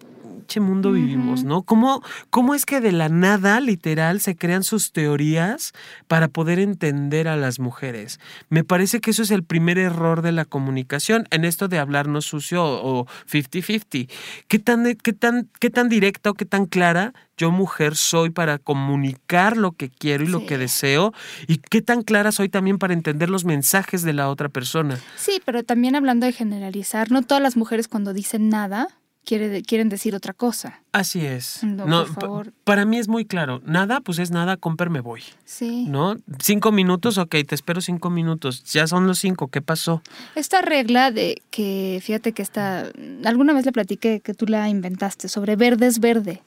pinche 0.52 0.60
mundo 0.60 0.92
vivimos, 0.92 1.44
no? 1.44 1.62
¿Cómo, 1.62 2.02
¿Cómo 2.28 2.54
es 2.54 2.66
que 2.66 2.80
de 2.80 2.92
la 2.92 3.08
nada, 3.08 3.60
literal, 3.60 4.20
se 4.20 4.36
crean 4.36 4.64
sus 4.64 4.92
teorías 4.92 5.72
para 6.08 6.28
poder 6.28 6.58
entender 6.58 7.26
a 7.26 7.36
las 7.36 7.58
mujeres? 7.58 8.20
Me 8.50 8.64
parece 8.64 9.00
que 9.00 9.12
eso 9.12 9.22
es 9.22 9.30
el 9.30 9.44
primer 9.44 9.78
error 9.78 10.20
de 10.20 10.32
la 10.32 10.44
comunicación 10.44 11.26
en 11.30 11.44
esto 11.44 11.68
de 11.68 11.78
hablarnos 11.78 12.26
sucio 12.26 12.64
o 12.64 13.06
50-50. 13.30 14.10
¿Qué 14.46 14.58
tan, 14.58 14.94
qué, 14.96 15.12
tan, 15.12 15.48
¿Qué 15.58 15.70
tan 15.70 15.88
directa 15.88 16.30
o 16.30 16.34
qué 16.34 16.44
tan 16.44 16.66
clara 16.66 17.14
yo 17.38 17.50
mujer 17.50 17.96
soy 17.96 18.30
para 18.30 18.58
comunicar 18.58 19.56
lo 19.56 19.72
que 19.72 19.88
quiero 19.88 20.24
y 20.24 20.28
lo 20.28 20.44
que 20.44 20.58
deseo? 20.58 21.14
¿Y 21.46 21.58
qué 21.58 21.80
tan 21.80 22.02
clara 22.02 22.30
soy 22.30 22.50
también 22.50 22.78
para 22.78 22.92
entender 22.92 23.30
los 23.30 23.46
mensajes 23.46 24.02
de 24.02 24.12
la 24.12 24.28
otra 24.28 24.50
persona? 24.50 24.98
Sí, 25.16 25.40
pero 25.46 25.62
también 25.62 25.96
hablando 25.96 26.26
de 26.26 26.32
generalizar, 26.32 27.10
no 27.10 27.22
todas 27.22 27.42
las 27.42 27.56
mujeres 27.56 27.88
cuando 27.88 28.12
dicen 28.12 28.50
nada 28.50 28.88
quiere- 29.24 29.62
quieren 29.62 29.88
decir 29.88 30.14
otra 30.14 30.32
cosa. 30.32 30.80
Así 30.92 31.24
es. 31.24 31.62
No, 31.62 31.86
No, 31.86 32.04
por 32.04 32.14
pa- 32.14 32.20
favor. 32.20 32.52
para 32.64 32.84
mí 32.84 32.98
es 32.98 33.08
muy 33.08 33.24
claro. 33.24 33.60
Nada, 33.64 34.00
pues 34.00 34.18
es 34.18 34.30
nada, 34.30 34.56
comper, 34.56 34.90
me 34.90 35.00
voy. 35.00 35.22
Sí. 35.44 35.86
¿No? 35.88 36.16
Cinco 36.40 36.70
minutos, 36.72 37.18
ok, 37.18 37.36
te 37.46 37.54
espero 37.54 37.80
cinco 37.80 38.10
minutos. 38.10 38.62
Ya 38.72 38.86
son 38.86 39.06
los 39.06 39.18
cinco, 39.18 39.48
¿qué 39.48 39.62
pasó? 39.62 40.02
Esta 40.34 40.60
regla 40.62 41.10
de 41.10 41.40
que, 41.50 42.00
fíjate 42.02 42.32
que 42.32 42.42
esta, 42.42 42.86
alguna 43.24 43.52
vez 43.52 43.64
le 43.64 43.72
platiqué 43.72 44.20
que 44.20 44.34
tú 44.34 44.46
la 44.46 44.68
inventaste, 44.68 45.28
sobre 45.28 45.56
verde 45.56 45.86
es 45.86 45.98
verde. 46.00 46.42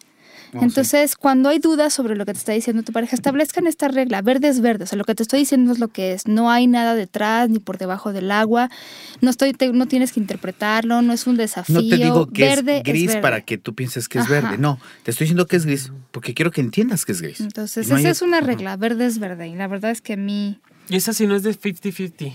Oh, 0.57 0.61
sí. 0.61 0.65
Entonces, 0.65 1.15
cuando 1.15 1.49
hay 1.49 1.59
dudas 1.59 1.93
sobre 1.93 2.15
lo 2.15 2.25
que 2.25 2.33
te 2.33 2.39
está 2.39 2.51
diciendo 2.53 2.83
tu 2.83 2.91
pareja, 2.91 3.15
establezcan 3.15 3.67
esta 3.67 3.87
regla, 3.87 4.21
verde 4.21 4.47
es 4.47 4.61
verde, 4.61 4.83
o 4.85 4.87
sea, 4.87 4.97
lo 4.97 5.03
que 5.03 5.15
te 5.15 5.23
estoy 5.23 5.39
diciendo 5.39 5.71
es 5.71 5.79
lo 5.79 5.87
que 5.89 6.13
es, 6.13 6.27
no 6.27 6.49
hay 6.51 6.67
nada 6.67 6.95
detrás 6.95 7.49
ni 7.49 7.59
por 7.59 7.77
debajo 7.77 8.13
del 8.13 8.31
agua, 8.31 8.69
no 9.21 9.29
estoy 9.29 9.53
te- 9.53 9.71
no 9.73 9.87
tienes 9.87 10.11
que 10.11 10.19
interpretarlo, 10.19 11.01
no 11.01 11.13
es 11.13 11.27
un 11.27 11.37
desafío, 11.37 11.75
No 11.81 11.87
te 11.87 11.97
digo 11.97 12.27
que 12.27 12.43
verde 12.45 12.77
es 12.77 12.83
gris 12.83 13.07
verde. 13.07 13.21
para 13.21 13.41
que 13.41 13.57
tú 13.57 13.73
pienses 13.75 14.07
que 14.07 14.19
es 14.19 14.25
Ajá. 14.25 14.33
verde. 14.41 14.57
No, 14.57 14.79
te 15.03 15.11
estoy 15.11 15.25
diciendo 15.25 15.45
que 15.47 15.55
es 15.57 15.65
gris 15.65 15.91
porque 16.11 16.33
quiero 16.33 16.51
que 16.51 16.61
entiendas 16.61 17.05
que 17.05 17.11
es 17.11 17.21
gris. 17.21 17.39
Entonces, 17.41 17.87
no 17.89 17.97
esa 17.97 18.07
hay- 18.07 18.11
es 18.11 18.21
una 18.21 18.41
regla, 18.41 18.75
verde 18.77 19.05
es 19.05 19.19
verde, 19.19 19.47
y 19.47 19.55
la 19.55 19.67
verdad 19.67 19.91
es 19.91 20.01
que 20.01 20.13
a 20.13 20.17
mí 20.17 20.59
Y 20.89 20.95
esa 20.97 21.13
sí 21.13 21.25
no 21.27 21.35
es 21.35 21.43
de 21.43 21.51
50-50. 21.53 22.33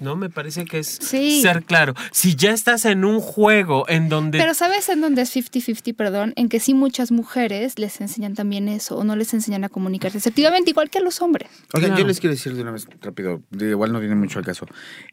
¿No? 0.00 0.16
Me 0.16 0.30
parece 0.30 0.64
que 0.64 0.78
es 0.80 0.98
Sí. 1.00 1.40
ser 1.42 1.62
claro. 1.64 1.94
Si 2.12 2.34
ya 2.36 2.52
estás 2.52 2.84
en 2.84 3.04
un 3.04 3.20
juego 3.20 3.88
en 3.88 4.08
donde. 4.08 4.38
Pero 4.38 4.54
¿sabes 4.54 4.88
en 4.88 5.00
dónde 5.00 5.22
es 5.22 5.30
50-50, 5.34 5.94
perdón? 5.94 6.32
En 6.36 6.48
que 6.48 6.60
sí 6.60 6.74
muchas 6.74 7.12
mujeres 7.12 7.78
les 7.78 8.00
enseñan 8.00 8.34
también 8.34 8.68
eso 8.68 8.96
o 8.96 9.04
no 9.04 9.16
les 9.16 9.32
enseñan 9.34 9.64
a 9.64 9.68
comunicarse 9.68 10.18
efectivamente 10.18 10.70
igual 10.70 10.90
que 10.90 10.98
a 10.98 11.02
los 11.02 11.20
hombres. 11.22 11.48
Oigan, 11.72 11.90
Claro. 11.90 12.02
yo 12.02 12.06
les 12.08 12.20
quiero 12.20 12.34
decir 12.34 12.54
de 12.54 12.62
una 12.62 12.70
vez 12.72 12.86
rápido, 13.00 13.42
de- 13.50 13.70
igual 13.70 13.92
no 13.92 14.00
viene 14.00 14.14
mucho 14.14 14.38
al 14.38 14.44
caso. 14.44 14.66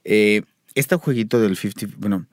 Eh, 0.04 0.42
este 0.74 0.96
jueguito 0.96 1.40
del 1.40 1.58
50, 1.58 1.96
bueno, 2.00 2.26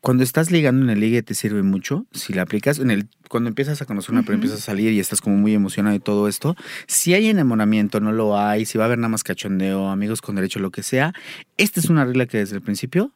cuando 0.00 0.22
estás 0.22 0.50
ligando 0.52 0.84
en 0.84 0.90
el 0.90 1.00
ligue 1.00 1.22
te 1.22 1.34
sirve 1.34 1.62
mucho. 1.62 2.06
Si 2.12 2.32
la 2.32 2.42
aplicas, 2.42 2.78
en 2.78 2.90
el, 2.90 3.08
cuando 3.28 3.48
empiezas 3.48 3.82
a 3.82 3.86
conocer 3.86 4.12
una, 4.12 4.22
pero 4.22 4.32
Ujú. 4.34 4.44
empiezas 4.44 4.58
a 4.60 4.62
salir 4.62 4.92
y 4.92 5.00
estás 5.00 5.20
como 5.20 5.36
muy 5.36 5.52
emocionado 5.54 5.96
y 5.96 6.00
todo 6.00 6.28
esto, 6.28 6.54
si 6.86 7.14
hay 7.14 7.26
enamoramiento, 7.28 7.98
no 8.00 8.12
lo 8.12 8.38
hay, 8.38 8.66
si 8.66 8.78
va 8.78 8.84
a 8.84 8.86
haber 8.86 8.98
nada 8.98 9.08
más 9.08 9.24
cachondeo, 9.24 9.88
amigos 9.88 10.20
con 10.22 10.36
derecho, 10.36 10.60
lo 10.60 10.70
que 10.70 10.82
sea, 10.82 11.12
esta 11.56 11.80
es 11.80 11.88
una 11.90 12.04
regla 12.04 12.26
que 12.26 12.38
desde 12.38 12.54
el 12.56 12.62
principio 12.62 13.12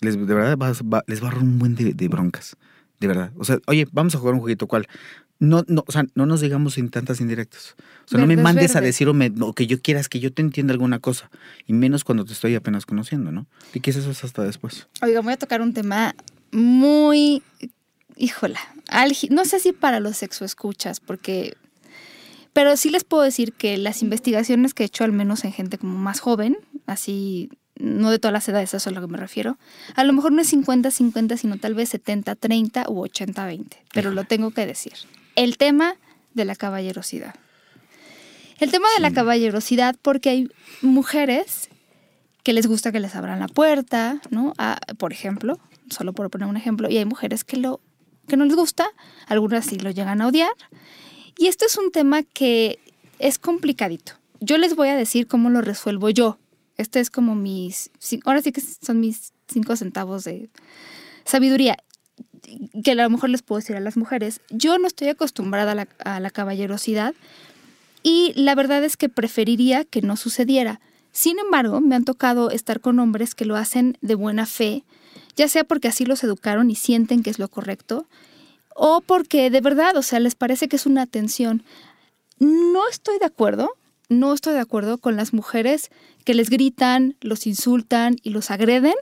les, 0.00 0.14
de 0.16 0.34
verdad 0.34 0.56
va- 0.56 1.02
les 1.06 1.20
va 1.20 1.26
a 1.26 1.30
ahorrar 1.30 1.42
un 1.44 1.58
buen 1.58 1.74
de, 1.74 1.94
de 1.94 2.08
broncas. 2.08 2.56
De 3.00 3.06
verdad. 3.08 3.32
O 3.36 3.44
sea, 3.44 3.58
oye, 3.66 3.86
vamos 3.92 4.14
a 4.14 4.18
jugar 4.18 4.34
un 4.34 4.40
jueguito, 4.40 4.66
¿cuál? 4.66 4.86
No, 5.40 5.64
no, 5.68 5.84
o 5.86 5.90
sea, 5.92 6.04
no 6.14 6.26
nos 6.26 6.40
digamos 6.42 6.74
sin 6.74 6.90
tantas 6.90 7.20
indirectas. 7.20 7.74
O 8.04 8.08
sea, 8.10 8.20
no 8.20 8.26
me 8.26 8.34
mandes 8.42 8.76
a 8.76 8.80
decir 8.86 9.08
o, 9.08 9.14
me- 9.14 9.32
o 9.40 9.52
que 9.54 9.66
yo 9.66 9.80
quieras 9.80 10.08
que 10.08 10.20
yo 10.20 10.32
te 10.32 10.42
entienda 10.42 10.72
alguna 10.72 10.98
cosa. 10.98 11.30
Y 11.66 11.72
menos 11.72 12.04
cuando 12.04 12.24
te 12.26 12.34
estoy 12.34 12.54
apenas 12.54 12.84
conociendo, 12.86 13.32
¿no? 13.32 13.46
Y 13.74 13.80
que 13.80 13.90
eso 13.90 14.08
es 14.10 14.22
hasta 14.22 14.42
después. 14.44 14.86
Oiga, 15.02 15.20
voy 15.22 15.32
a 15.32 15.36
tocar 15.38 15.62
un 15.62 15.72
tema 15.72 16.14
muy, 16.52 17.42
híjola, 18.16 18.60
no 19.30 19.44
sé 19.46 19.60
si 19.60 19.72
para 19.72 19.98
los 20.00 20.18
sexoescuchas, 20.18 21.00
porque, 21.00 21.56
pero 22.52 22.76
sí 22.76 22.90
les 22.90 23.04
puedo 23.04 23.22
decir 23.22 23.52
que 23.54 23.78
las 23.78 24.02
investigaciones 24.02 24.74
que 24.74 24.82
he 24.82 24.86
hecho, 24.86 25.04
al 25.04 25.12
menos 25.12 25.44
en 25.44 25.52
gente 25.52 25.78
como 25.78 25.96
más 25.96 26.20
joven, 26.20 26.58
así 26.86 27.48
no 27.76 28.10
de 28.10 28.18
todas 28.18 28.32
las 28.34 28.46
edades, 28.48 28.68
eso 28.70 28.76
es 28.76 28.86
a 28.88 28.90
lo 28.90 29.00
que 29.00 29.06
me 29.10 29.16
refiero. 29.16 29.56
A 29.94 30.04
lo 30.04 30.12
mejor 30.12 30.32
no 30.32 30.42
es 30.42 30.52
50-50, 30.52 31.36
sino 31.38 31.56
tal 31.56 31.74
vez 31.74 31.94
70-30 31.94 32.84
u 32.88 33.04
80-20, 33.06 33.68
pero 33.94 34.10
lo 34.10 34.24
tengo 34.24 34.50
que 34.50 34.66
decir. 34.66 34.92
El 35.36 35.56
tema 35.56 35.96
de 36.34 36.44
la 36.44 36.56
caballerosidad. 36.56 37.34
El 38.58 38.70
tema 38.70 38.88
de 38.94 39.00
la 39.00 39.10
caballerosidad 39.10 39.96
porque 40.02 40.30
hay 40.30 40.48
mujeres 40.82 41.70
que 42.42 42.52
les 42.52 42.66
gusta 42.66 42.92
que 42.92 43.00
les 43.00 43.14
abran 43.14 43.40
la 43.40 43.48
puerta, 43.48 44.20
¿no? 44.30 44.54
Por 44.98 45.12
ejemplo, 45.12 45.58
solo 45.90 46.12
por 46.12 46.30
poner 46.30 46.48
un 46.48 46.56
ejemplo, 46.56 46.88
y 46.90 46.98
hay 46.98 47.04
mujeres 47.04 47.44
que, 47.44 47.56
lo, 47.56 47.80
que 48.28 48.36
no 48.36 48.44
les 48.44 48.56
gusta, 48.56 48.88
algunas 49.26 49.66
sí 49.66 49.78
lo 49.78 49.90
llegan 49.90 50.20
a 50.20 50.26
odiar. 50.26 50.52
Y 51.38 51.46
este 51.46 51.66
es 51.66 51.76
un 51.78 51.90
tema 51.90 52.22
que 52.22 52.78
es 53.18 53.38
complicadito. 53.38 54.12
Yo 54.40 54.58
les 54.58 54.74
voy 54.74 54.88
a 54.88 54.96
decir 54.96 55.26
cómo 55.26 55.50
lo 55.50 55.60
resuelvo 55.60 56.10
yo. 56.10 56.38
Este 56.76 57.00
es 57.00 57.10
como 57.10 57.34
mis, 57.34 57.90
ahora 58.24 58.40
sí 58.42 58.52
que 58.52 58.60
son 58.60 59.00
mis 59.00 59.32
cinco 59.48 59.76
centavos 59.76 60.24
de 60.24 60.50
sabiduría 61.24 61.76
que 62.84 62.92
a 62.92 62.94
lo 62.94 63.10
mejor 63.10 63.30
les 63.30 63.42
puedo 63.42 63.60
decir 63.60 63.76
a 63.76 63.80
las 63.80 63.96
mujeres. 63.96 64.40
Yo 64.50 64.78
no 64.78 64.86
estoy 64.86 65.08
acostumbrada 65.08 65.86
a 66.04 66.20
la, 66.20 66.30
caballerosidad 66.30 67.14
y 68.02 68.32
la 68.36 68.54
verdad 68.54 68.84
es 68.84 68.96
que 68.96 69.08
preferiría 69.08 69.84
que 69.84 70.02
no 70.02 70.16
sucediera. 70.16 70.80
Sin 71.12 71.38
embargo, 71.38 71.80
me 71.80 71.96
han 71.96 72.04
tocado 72.04 72.50
estar 72.50 72.80
con 72.80 72.98
hombres 72.98 73.34
que 73.34 73.44
lo 73.44 73.56
hacen 73.56 73.98
de 74.00 74.14
buena 74.14 74.46
fe, 74.46 74.84
ya 75.36 75.48
sea 75.48 75.64
porque 75.64 75.88
así 75.88 76.04
los 76.04 76.22
educaron 76.22 76.70
y 76.70 76.76
sienten 76.76 77.22
que 77.22 77.30
es 77.30 77.38
lo 77.38 77.48
correcto, 77.48 78.06
o 78.74 79.00
porque 79.00 79.50
de 79.50 79.60
verdad, 79.60 79.96
o 79.96 80.02
sea, 80.02 80.20
les 80.20 80.34
parece 80.34 80.68
que 80.68 80.76
es 80.76 80.86
una 80.86 81.02
atención. 81.02 81.64
No 82.38 82.88
estoy 82.88 83.18
de 83.18 83.26
acuerdo, 83.26 83.70
no 84.08 84.32
estoy 84.32 84.54
de 84.54 84.60
acuerdo 84.60 84.98
con 84.98 85.16
las 85.16 85.32
mujeres 85.32 85.90
que 86.24 86.34
les 86.34 86.48
gritan, 86.48 87.16
los 87.20 87.46
insultan 87.46 88.16
y 88.22 88.30
los 88.30 88.50
agreden 88.50 88.94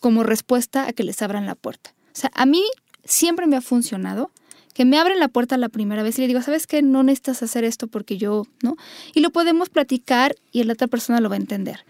como 0.00 0.22
respuesta 0.22 0.86
a 0.86 0.92
que 0.92 1.04
les 1.04 1.20
abran 1.22 1.46
la 1.46 1.54
puerta. 1.54 1.95
O 2.16 2.18
sea, 2.18 2.30
a 2.34 2.46
mí 2.46 2.64
siempre 3.04 3.46
me 3.46 3.56
ha 3.56 3.60
funcionado 3.60 4.30
que 4.72 4.86
me 4.86 4.98
abren 4.98 5.20
la 5.20 5.28
puerta 5.28 5.58
la 5.58 5.68
primera 5.68 6.02
vez 6.02 6.18
y 6.18 6.22
le 6.22 6.28
digo, 6.28 6.40
¿sabes 6.40 6.66
qué? 6.66 6.80
No 6.80 7.02
necesitas 7.02 7.42
hacer 7.42 7.64
esto 7.64 7.88
porque 7.88 8.16
yo, 8.16 8.44
¿no? 8.62 8.76
Y 9.14 9.20
lo 9.20 9.30
podemos 9.30 9.68
platicar 9.68 10.34
y 10.50 10.62
la 10.64 10.72
otra 10.72 10.86
persona 10.86 11.20
lo 11.20 11.28
va 11.28 11.36
a 11.36 11.38
entender. 11.38 11.80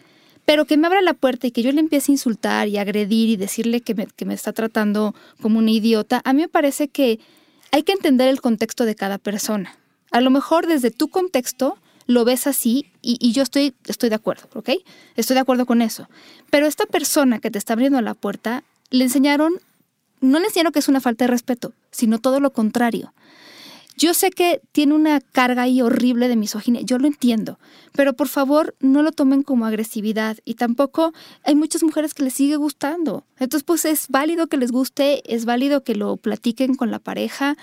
Pero 0.45 0.65
que 0.65 0.77
me 0.77 0.87
abra 0.89 1.01
la 1.01 1.15
puerta 1.15 1.47
y 1.47 1.53
que 1.53 1.63
yo 1.63 1.71
le 1.71 1.81
empiece 1.81 2.11
a 2.11 2.15
insultar 2.15 2.69
y 2.69 2.79
agredir 2.79 3.29
y 3.29 3.37
decirle 3.37 3.81
que 3.81 3.95
me, 3.95 4.07
que 4.07 4.25
me 4.25 4.35
está 4.35 4.53
tratando 4.53 5.15
como 5.43 5.59
una 5.59 5.71
idiota, 5.71 6.23
a 6.25 6.33
mí 6.33 6.43
me 6.43 6.49
parece 6.49 6.89
que 6.89 7.21
hay 7.71 7.85
que 7.85 7.93
entender 7.93 8.29
el 8.29 8.41
contexto 8.41 8.85
de 8.85 8.95
cada 8.95 9.19
persona. 9.19 9.77
A 10.11 10.21
lo 10.21 10.31
mejor 10.31 10.67
desde 10.67 10.91
tu 10.91 11.09
contexto 11.09 11.79
lo 12.07 12.25
ves 12.25 12.47
así 12.47 12.87
y, 13.03 13.17
y, 13.21 13.33
yo 13.33 13.43
estoy, 13.43 13.75
estoy 13.87 14.09
de 14.09 14.15
acuerdo, 14.17 14.49
¿ok? 14.55 14.71
Estoy 15.17 15.35
de 15.35 15.41
acuerdo 15.41 15.67
con 15.67 15.83
eso. 15.83 16.09
Pero 16.51 16.67
esta 16.67 16.87
persona 16.87 17.41
que 17.41 17.51
te 17.51 17.59
está 17.59 17.73
abriendo 17.73 18.01
la 18.01 18.15
puerta, 18.15 18.63
le 18.91 19.03
enseñaron 19.05 19.55
no 20.27 20.39
les 20.39 20.49
enseñaron 20.49 20.73
que 20.73 20.81
es 20.81 20.89
una 20.89 21.01
falta 21.01 21.25
de 21.25 21.31
respeto, 21.31 21.73
sino 21.91 22.19
todo 22.19 22.41
lo 22.41 22.53
contrario. 22.53 23.13
Yo 23.99 24.13
sé 24.13 24.31
que 24.31 24.61
tiene 24.73 24.93
una 24.93 25.23
carga 25.23 25.63
ahí 25.63 25.81
horrible 25.81 26.29
de 26.29 26.37
misoginia, 26.37 26.83
yo 26.83 26.99
lo 26.99 27.07
entiendo, 27.07 27.59
pero 27.93 28.13
por 28.13 28.29
favor 28.29 28.75
no 28.79 29.03
lo 29.03 29.11
tomen 29.11 29.43
como 29.43 29.65
agresividad 29.65 30.37
y 30.45 30.55
tampoco 30.55 31.15
hay 31.45 31.55
muchas 31.55 31.83
mujeres 31.83 32.13
que 32.13 32.23
les 32.23 32.35
sigue 32.35 32.57
gustando. 32.57 33.25
Entonces 33.39 33.65
pues 33.65 33.87
es 33.87 34.09
válido 34.09 34.49
que 34.49 34.59
les 34.59 34.71
guste, 34.71 35.23
es 35.35 35.47
válido 35.47 35.83
que 35.83 35.95
lo 35.95 36.19
platiquen 36.19 36.75
con 36.75 36.91
la 36.91 36.99
pareja. 36.99 37.57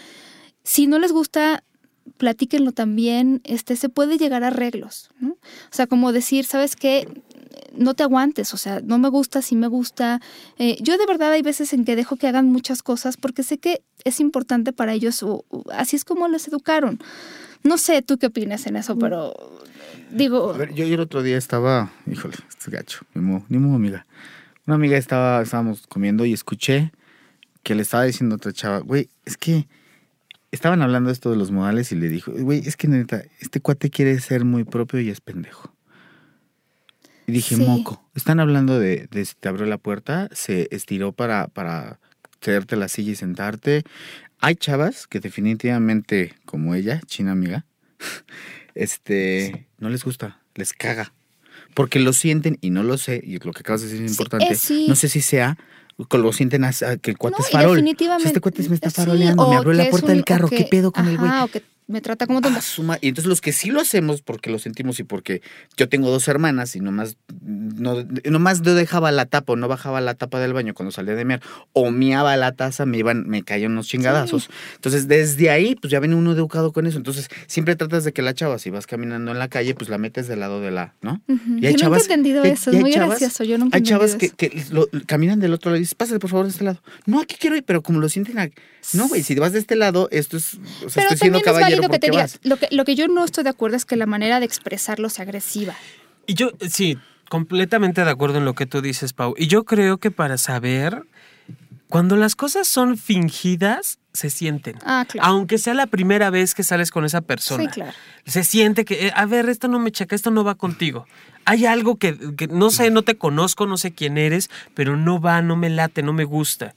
Si 0.63 0.87
no 0.87 0.97
les 0.97 1.11
gusta, 1.11 1.63
platíquenlo 2.17 2.71
también, 2.71 3.41
este, 3.43 3.75
se 3.75 3.89
puede 3.89 4.17
llegar 4.17 4.43
a 4.43 4.47
arreglos. 4.47 5.11
O 5.21 5.35
sea, 5.69 5.85
como 5.85 6.11
decir, 6.11 6.45
¿sabes 6.45 6.75
qué? 6.75 7.07
No 7.73 7.93
te 7.93 8.03
aguantes, 8.03 8.53
o 8.53 8.57
sea, 8.57 8.81
no 8.81 8.97
me 8.99 9.09
gusta, 9.09 9.41
sí 9.41 9.55
me 9.55 9.67
gusta. 9.67 10.21
Eh, 10.57 10.77
yo 10.81 10.97
de 10.97 11.05
verdad 11.05 11.31
hay 11.31 11.41
veces 11.41 11.73
en 11.73 11.85
que 11.85 11.95
dejo 11.95 12.15
que 12.15 12.27
hagan 12.27 12.45
muchas 12.47 12.83
cosas 12.83 13.17
porque 13.17 13.43
sé 13.43 13.57
que 13.57 13.81
es 14.03 14.19
importante 14.19 14.73
para 14.73 14.93
ellos, 14.93 15.23
o, 15.23 15.45
así 15.73 15.95
es 15.95 16.05
como 16.05 16.27
les 16.27 16.47
educaron. 16.47 16.99
No 17.63 17.77
sé, 17.77 18.01
tú 18.01 18.17
qué 18.17 18.27
opinas 18.27 18.67
en 18.67 18.75
eso, 18.75 18.97
pero 18.97 19.33
digo... 20.11 20.51
A 20.53 20.57
ver, 20.57 20.73
yo, 20.73 20.85
el 20.85 20.99
otro 20.99 21.23
día 21.23 21.37
estaba, 21.37 21.91
híjole, 22.11 22.35
este 22.49 22.71
gacho, 22.71 23.05
ni 23.13 23.21
modo, 23.21 23.45
ni 23.49 23.57
modo, 23.57 23.75
amiga. 23.75 24.05
Una 24.65 24.75
amiga 24.75 24.97
estaba, 24.97 25.41
estábamos 25.41 25.87
comiendo 25.87 26.25
y 26.25 26.33
escuché 26.33 26.91
que 27.63 27.75
le 27.75 27.81
estaba 27.81 28.03
diciendo 28.03 28.35
a 28.35 28.37
otra 28.37 28.51
chava, 28.51 28.79
güey, 28.79 29.09
es 29.25 29.37
que 29.37 29.67
estaban 30.51 30.81
hablando 30.81 31.09
esto 31.09 31.31
de 31.31 31.37
los 31.37 31.51
modales 31.51 31.91
y 31.91 31.95
le 31.95 32.09
dijo, 32.09 32.31
güey, 32.31 32.59
es 32.59 32.77
que 32.77 32.87
neta, 32.87 33.23
este 33.39 33.61
cuate 33.61 33.89
quiere 33.89 34.19
ser 34.19 34.45
muy 34.45 34.65
propio 34.65 34.99
y 34.99 35.09
es 35.09 35.21
pendejo. 35.21 35.72
Y 37.27 37.31
dije, 37.31 37.55
moco, 37.57 38.03
están 38.15 38.39
hablando 38.39 38.79
de, 38.79 39.07
de 39.11 39.25
si 39.25 39.35
te 39.39 39.49
abrió 39.49 39.65
la 39.65 39.77
puerta, 39.77 40.29
se 40.33 40.67
estiró 40.71 41.11
para, 41.11 41.47
para 41.47 41.99
cederte 42.41 42.75
la 42.75 42.87
silla 42.87 43.11
y 43.11 43.15
sentarte. 43.15 43.83
Hay 44.39 44.55
chavas 44.55 45.07
que 45.07 45.19
definitivamente, 45.19 46.35
como 46.45 46.75
ella, 46.75 47.01
china 47.05 47.31
amiga, 47.31 47.65
este, 48.75 49.67
no 49.79 49.89
les 49.89 50.03
gusta, 50.03 50.39
les 50.55 50.73
caga. 50.73 51.13
Porque 51.73 51.99
lo 51.99 52.13
sienten, 52.13 52.57
y 52.61 52.69
no 52.69 52.83
lo 52.83 52.97
sé, 52.97 53.21
y 53.23 53.39
lo 53.39 53.51
que 53.51 53.61
acabas 53.61 53.81
de 53.81 53.87
decir 53.87 54.03
es 54.03 54.11
importante, 54.11 54.57
no 54.87 54.95
sé 54.95 55.09
si 55.09 55.21
sea 55.21 55.57
lo 56.11 56.33
sienten 56.33 56.65
que 57.01 57.11
el 57.11 57.17
cuate 57.17 57.37
es 57.41 57.49
farol. 57.49 57.85
este 58.23 58.39
cuate 58.39 58.67
me 58.69 58.75
está 58.75 58.89
faroleando, 58.89 59.49
me 59.49 59.55
abrió 59.55 59.73
la 59.73 59.89
puerta 59.89 60.07
del 60.07 60.23
carro, 60.23 60.49
¿qué 60.49 60.67
pedo 60.69 60.91
con 60.91 61.07
el 61.07 61.17
güey? 61.17 61.31
Me 61.93 62.01
trata 62.01 62.25
como 62.27 62.41
tonta. 62.41 62.59
Ah, 62.59 62.97
y 62.99 63.09
entonces 63.09 63.29
los 63.29 63.39
que 63.39 63.53
sí 63.53 63.69
lo 63.69 63.79
hacemos 63.79 64.21
porque 64.21 64.49
lo 64.49 64.57
sentimos 64.57 64.99
y 64.99 65.03
porque 65.03 65.41
yo 65.77 65.87
tengo 65.87 66.09
dos 66.09 66.27
hermanas 66.27 66.75
y 66.75 66.79
nomás 66.79 67.17
no, 67.41 68.03
nomás 68.25 68.61
no 68.61 68.73
dejaba 68.73 69.11
la 69.11 69.27
tapa 69.27 69.53
o 69.53 69.55
no 69.55 69.67
bajaba 69.67 70.01
la 70.01 70.15
tapa 70.15 70.39
del 70.39 70.53
baño 70.53 70.73
cuando 70.73 70.91
salía 70.91 71.13
de 71.13 71.23
mear 71.23 71.41
o 71.71 71.91
miaba 71.91 72.35
la 72.35 72.51
taza, 72.51 72.85
me 72.85 72.97
iban, 72.97 73.27
me 73.27 73.43
caían 73.43 73.73
unos 73.73 73.87
chingadazos. 73.87 74.49
Entonces 74.75 75.07
desde 75.07 75.51
ahí 75.51 75.75
pues 75.75 75.91
ya 75.91 75.99
viene 75.99 76.15
uno 76.15 76.31
educado 76.31 76.73
con 76.73 76.87
eso. 76.87 76.97
Entonces 76.97 77.29
siempre 77.45 77.75
tratas 77.75 78.03
de 78.03 78.11
que 78.11 78.23
la 78.23 78.33
chava, 78.33 78.57
si 78.57 78.71
vas 78.71 78.87
caminando 78.87 79.31
en 79.31 79.39
la 79.39 79.47
calle, 79.47 79.75
pues 79.75 79.89
la 79.89 79.99
metes 79.99 80.27
del 80.27 80.39
lado 80.39 80.59
de 80.61 80.71
la, 80.71 80.95
¿no? 81.01 81.21
Y 81.27 81.67
hay 81.67 81.75
yo 81.75 81.89
nunca 81.89 81.99
he 81.99 82.01
entendido 82.01 82.43
eso, 82.43 82.71
es 82.71 82.79
muy 82.81 82.91
gracioso, 82.91 83.43
yo 83.43 83.59
nunca 83.59 83.77
Hay 83.77 83.83
chavas 83.83 84.15
que, 84.15 84.29
que 84.29 84.63
caminan 85.05 85.39
del 85.39 85.53
otro 85.53 85.69
lado 85.69 85.77
y 85.77 85.81
dices, 85.81 85.95
pásale 85.95 86.19
por 86.19 86.31
favor 86.31 86.47
de 86.47 86.51
este 86.51 86.63
lado. 86.63 86.81
No, 87.05 87.21
aquí 87.21 87.35
quiero 87.39 87.55
ir, 87.55 87.63
pero 87.63 87.83
como 87.83 87.99
lo 87.99 88.09
sienten, 88.09 88.35
no 88.93 89.07
güey, 89.07 89.23
si 89.23 89.35
vas 89.35 89.53
de 89.53 89.59
este 89.59 89.75
lado, 89.75 90.09
esto 90.11 90.37
es, 90.37 90.57
o 90.85 90.89
sea, 90.89 91.03
estoy 91.03 91.17
siendo 91.17 91.41
caballero 91.41 91.82
que 91.89 92.27
Lo 92.43 92.57
que, 92.57 92.67
lo 92.71 92.85
que 92.85 92.95
yo 92.95 93.07
no 93.07 93.23
estoy 93.23 93.43
de 93.43 93.49
acuerdo 93.49 93.77
es 93.77 93.85
que 93.85 93.95
la 93.95 94.05
manera 94.05 94.39
de 94.39 94.45
expresarlo 94.45 95.09
sea 95.09 95.23
agresiva. 95.23 95.75
Y 96.25 96.35
yo, 96.35 96.51
sí, 96.69 96.97
completamente 97.29 98.03
de 98.03 98.11
acuerdo 98.11 98.37
en 98.37 98.45
lo 98.45 98.53
que 98.53 98.65
tú 98.65 98.81
dices, 98.81 99.13
Pau. 99.13 99.33
Y 99.37 99.47
yo 99.47 99.63
creo 99.65 99.97
que 99.97 100.11
para 100.11 100.37
saber, 100.37 101.03
cuando 101.89 102.15
las 102.15 102.35
cosas 102.35 102.67
son 102.67 102.97
fingidas, 102.97 103.99
se 104.13 104.29
sienten. 104.29 104.77
Ah, 104.85 105.05
claro. 105.07 105.27
Aunque 105.27 105.57
sea 105.57 105.73
la 105.73 105.87
primera 105.87 106.29
vez 106.29 106.53
que 106.53 106.63
sales 106.63 106.91
con 106.91 107.05
esa 107.05 107.21
persona. 107.21 107.63
Sí, 107.63 107.69
claro. 107.69 107.93
Se 108.25 108.43
siente 108.43 108.85
que, 108.85 109.07
eh, 109.07 109.11
a 109.15 109.25
ver, 109.25 109.49
esto 109.49 109.67
no 109.67 109.79
me 109.79 109.91
checa, 109.91 110.15
esto 110.15 110.31
no 110.31 110.43
va 110.43 110.55
contigo. 110.55 111.07
Hay 111.45 111.65
algo 111.65 111.97
que, 111.97 112.17
que, 112.37 112.47
no 112.47 112.69
sé, 112.69 112.89
no 112.89 113.01
te 113.01 113.17
conozco, 113.17 113.65
no 113.65 113.77
sé 113.77 113.91
quién 113.91 114.17
eres, 114.17 114.49
pero 114.75 114.95
no 114.95 115.19
va, 115.19 115.41
no 115.41 115.55
me 115.55 115.69
late, 115.69 116.03
no 116.03 116.13
me 116.13 116.23
gusta. 116.23 116.73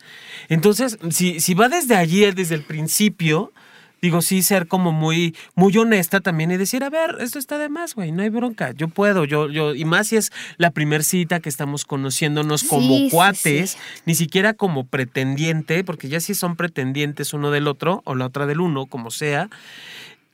Entonces, 0.49 0.99
si, 1.11 1.40
si 1.40 1.55
va 1.55 1.69
desde 1.69 1.97
allí, 1.97 2.29
desde 2.33 2.57
el 2.57 2.62
principio, 2.62 3.53
digo, 4.02 4.22
sí 4.22 4.42
ser 4.42 4.68
como 4.68 4.92
muy, 4.92 5.35
muy 5.54 5.76
honesta 5.76 6.20
también 6.20 6.50
y 6.50 6.56
decir, 6.56 6.85
a 6.85 6.90
ver, 6.90 7.16
esto 7.20 7.38
está 7.38 7.59
de 7.59 7.68
más, 7.68 7.94
güey, 7.94 8.12
no 8.12 8.22
hay 8.22 8.28
bronca, 8.28 8.72
yo 8.72 8.88
puedo, 8.88 9.24
yo, 9.24 9.48
yo, 9.48 9.74
y 9.74 9.85
más 9.85 10.09
si 10.09 10.16
es 10.16 10.32
la 10.59 10.70
primer 10.70 11.02
cita 11.04 11.40
que 11.40 11.48
estamos 11.48 11.85
conociéndonos 11.85 12.64
como 12.64 13.09
cuates, 13.11 13.78
ni 14.04 14.14
siquiera 14.14 14.54
como 14.54 14.87
pretendiente, 14.87 15.85
porque 15.85 16.09
ya 16.09 16.20
si 16.20 16.35
son 16.35 16.56
pretendientes 16.56 17.32
uno 17.32 17.50
del 17.50 17.68
otro 17.68 18.02
o 18.04 18.14
la 18.14 18.26
otra 18.26 18.46
del 18.46 18.61
uno, 18.61 18.87
como 18.87 19.11
sea, 19.11 19.48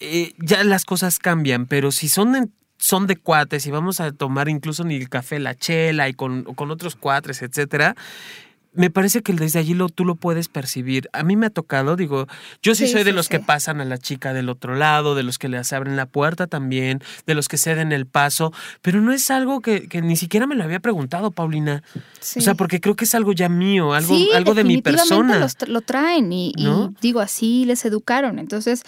eh, 0.01 0.33
ya 0.39 0.65
las 0.65 0.85
cosas 0.85 1.19
cambian, 1.19 1.67
pero 1.67 1.93
si 1.93 2.09
son 2.09 2.53
son 2.79 3.07
de 3.07 3.15
cuates 3.15 3.65
y 3.67 3.71
vamos 3.71 4.01
a 4.01 4.11
tomar 4.11 4.49
incluso 4.49 4.83
ni 4.83 4.97
el 4.97 5.09
café, 5.09 5.39
la 5.39 5.55
chela 5.55 6.09
y 6.09 6.15
con, 6.15 6.43
con 6.43 6.73
otros 6.73 6.97
cuatres, 6.97 7.41
etcétera, 7.41 7.95
me 8.75 8.91
parece 8.91 9.23
que 9.23 9.33
desde 9.35 9.59
allí 9.59 9.75
lo, 9.75 9.89
tú 9.89 10.05
lo 10.05 10.15
puedes 10.15 10.49
percibir. 10.49 11.09
A 11.13 11.23
mí 11.23 11.37
me 11.37 11.47
ha 11.47 11.51
tocado, 11.51 11.95
digo, 11.97 12.27
yo 12.63 12.75
sí, 12.75 12.87
soy 12.87 13.05
de 13.05 13.13
los 13.13 13.29
que 13.29 13.39
pasan 13.39 13.81
a 13.81 13.85
la 13.85 13.99
chica 13.99 14.33
del 14.33 14.49
otro 14.49 14.75
lado, 14.75 15.15
de 15.15 15.23
los 15.23 15.39
que 15.39 15.49
les 15.49 15.73
abren 15.73 15.97
la 15.97 16.07
puerta 16.07 16.47
también, 16.47 17.03
de 17.27 17.35
los 17.35 17.49
que 17.49 17.59
ceden 17.59 17.93
el 17.93 18.07
paso, 18.07 18.53
pero 18.81 19.01
no 19.01 19.13
es 19.13 19.31
algo 19.31 19.61
que, 19.61 19.89
ni 20.03 20.17
siquiera 20.17 20.47
me 20.47 20.55
lo 20.55 20.65
había 20.65 20.81
preguntado, 20.81 21.31
Paulina. 21.31 21.83
O 22.37 22.41
sea, 22.41 22.55
porque 22.55 22.81
creo 22.81 22.97
que 22.97 23.05
es 23.05 23.15
algo 23.15 23.33
ya 23.33 23.49
mío, 23.49 23.93
algo, 23.93 24.17
algo 24.35 24.55
de 24.55 24.65
mi 24.65 24.81
persona. 24.81 25.39
Los, 25.39 25.57
lo 25.69 25.83
traen 25.83 26.33
y, 26.33 26.55
digo, 27.01 27.21
así 27.21 27.67
les 27.67 27.85
educaron. 27.85 28.39
Entonces, 28.39 28.85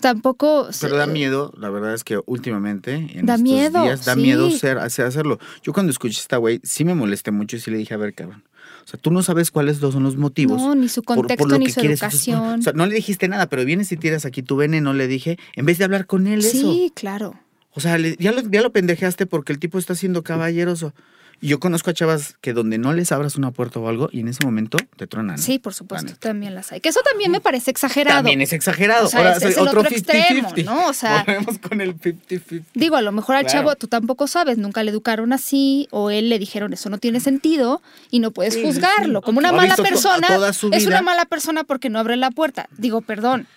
tampoco... 0.00 0.68
Pero 0.80 0.96
da 0.96 1.06
miedo, 1.06 1.54
la 1.56 1.70
verdad 1.70 1.94
es 1.94 2.04
que 2.04 2.20
últimamente, 2.26 2.94
en 2.94 3.24
da 3.24 3.34
estos 3.34 3.42
miedo, 3.42 3.82
días, 3.82 4.04
da 4.04 4.14
miedo 4.14 4.50
ser, 4.50 4.78
hacerlo. 4.78 5.38
Yo 5.62 5.72
cuando 5.72 5.90
escuché 5.90 6.20
esta 6.20 6.36
güey, 6.36 6.60
sí 6.62 6.84
me 6.84 6.94
molesté 6.94 7.30
mucho 7.30 7.56
y 7.56 7.60
sí 7.60 7.70
le 7.70 7.78
dije, 7.78 7.94
a 7.94 7.96
ver, 7.96 8.12
cabrón 8.12 8.44
o 8.84 8.86
sea, 8.86 9.00
tú 9.00 9.10
no 9.10 9.22
sabes 9.22 9.50
cuáles 9.50 9.78
son 9.78 10.02
los 10.02 10.16
motivos. 10.16 10.60
No, 10.60 10.74
ni 10.74 10.88
su 10.88 11.02
contexto, 11.02 11.58
ni 11.58 11.70
su 11.70 11.80
educación. 11.80 12.60
o 12.60 12.62
sea, 12.62 12.72
no 12.72 12.86
le 12.86 12.94
dijiste 12.94 13.28
nada, 13.28 13.46
pero 13.46 13.64
vienes 13.64 13.92
y 13.92 13.96
tiras 13.96 14.24
aquí 14.24 14.42
tu 14.42 14.56
veneno, 14.56 14.92
le 14.92 15.06
dije, 15.06 15.38
en 15.54 15.66
vez 15.66 15.78
de 15.78 15.84
hablar 15.84 16.06
con 16.06 16.26
él 16.26 16.42
sí, 16.42 16.58
eso. 16.58 16.72
Sí, 16.72 16.92
claro. 16.94 17.34
O 17.74 17.80
sea, 17.80 17.96
ya, 17.98 18.32
lo, 18.32 18.42
ya 18.42 18.62
lo 18.62 18.72
pendejeaste 18.72 19.26
porque 19.26 19.52
el 19.52 19.58
tipo 19.58 19.78
está 19.78 19.94
siendo 19.94 20.22
caballeroso. 20.22 20.94
Y 21.42 21.48
yo 21.48 21.58
conozco 21.60 21.90
a 21.90 21.92
chavas 21.92 22.36
que 22.40 22.52
donde 22.52 22.78
no 22.78 22.92
les 22.94 23.10
abras 23.10 23.34
una 23.36 23.50
puerta 23.50 23.80
o 23.80 23.88
algo 23.88 24.08
y 24.12 24.20
en 24.20 24.28
ese 24.28 24.44
momento 24.44 24.78
te 24.96 25.08
truenan. 25.08 25.38
Sí, 25.38 25.58
por 25.58 25.74
supuesto, 25.74 26.12
La 26.12 26.16
también 26.16 26.54
las 26.54 26.70
hay. 26.70 26.80
Que 26.80 26.88
eso 26.88 27.00
también 27.04 27.32
me 27.32 27.40
parece 27.40 27.72
exagerado. 27.72 28.18
También 28.18 28.40
es 28.40 28.52
exagerado. 28.52 29.06
O 29.06 29.08
sea, 29.10 29.18
Ahora 29.18 29.36
es- 29.38 29.42
el 29.42 29.58
otro 29.58 29.80
otro 29.80 29.90
extremo, 29.92 30.48
50-50. 30.50 30.64
¿no? 30.64 30.86
O 30.86 30.92
sea- 30.92 31.24
Volvemos 31.26 31.58
con 31.58 31.80
el 31.80 31.96
50-50. 31.98 32.62
Digo, 32.74 32.94
a 32.94 33.02
lo 33.02 33.10
mejor 33.10 33.34
al 33.34 33.42
Claro. 33.44 33.58
chavo 33.58 33.74
tú 33.74 33.88
tampoco 33.88 34.28
sabes, 34.28 34.56
nunca 34.56 34.84
le 34.84 34.92
educaron 34.92 35.32
así, 35.32 35.88
o 35.90 36.10
él 36.10 36.28
le 36.28 36.38
dijeron 36.38 36.72
eso 36.72 36.88
no 36.90 36.98
tiene 36.98 37.18
sentido 37.18 37.82
y 38.12 38.20
no 38.20 38.30
puedes 38.30 38.54
Sí, 38.54 38.62
juzgarlo. 38.62 39.18
sí. 39.18 39.24
Como 39.24 39.40
una 39.40 39.50
mala 39.50 39.74
persona, 39.74 40.28
toda 40.28 40.52
su 40.52 40.70
es 40.72 40.86
una 40.86 41.02
mala 41.02 41.24
persona 41.24 41.64
porque 41.64 41.90
no 41.90 41.98
abre 41.98 42.16
la 42.16 42.30
puerta. 42.30 42.68
Digo, 42.78 43.00
perdón. 43.00 43.48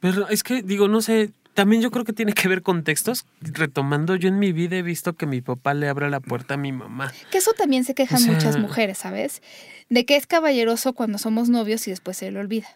Pero 0.00 0.28
es 0.28 0.42
que, 0.42 0.62
digo, 0.62 0.88
no 0.88 1.02
sé, 1.02 1.30
también 1.54 1.80
yo 1.82 1.90
creo 1.90 2.04
que 2.04 2.12
tiene 2.12 2.32
que 2.32 2.48
ver 2.48 2.62
con 2.62 2.84
textos. 2.84 3.24
Retomando, 3.40 4.16
yo 4.16 4.28
en 4.28 4.38
mi 4.38 4.52
vida 4.52 4.76
he 4.76 4.82
visto 4.82 5.14
que 5.14 5.26
mi 5.26 5.40
papá 5.40 5.72
le 5.74 5.88
abre 5.88 6.10
la 6.10 6.20
puerta 6.20 6.54
a 6.54 6.56
mi 6.56 6.72
mamá. 6.72 7.12
Que 7.30 7.38
eso 7.38 7.52
también 7.52 7.84
se 7.84 7.94
quejan 7.94 8.16
O 8.18 8.20
sea- 8.20 8.32
muchas 8.32 8.58
mujeres, 8.58 8.98
¿sabes? 8.98 9.42
De 9.88 10.04
que 10.04 10.16
es 10.16 10.26
caballeroso 10.26 10.92
cuando 10.92 11.18
somos 11.18 11.48
novios 11.48 11.86
y 11.86 11.90
después 11.90 12.16
se 12.16 12.30
le 12.30 12.38
olvida. 12.40 12.68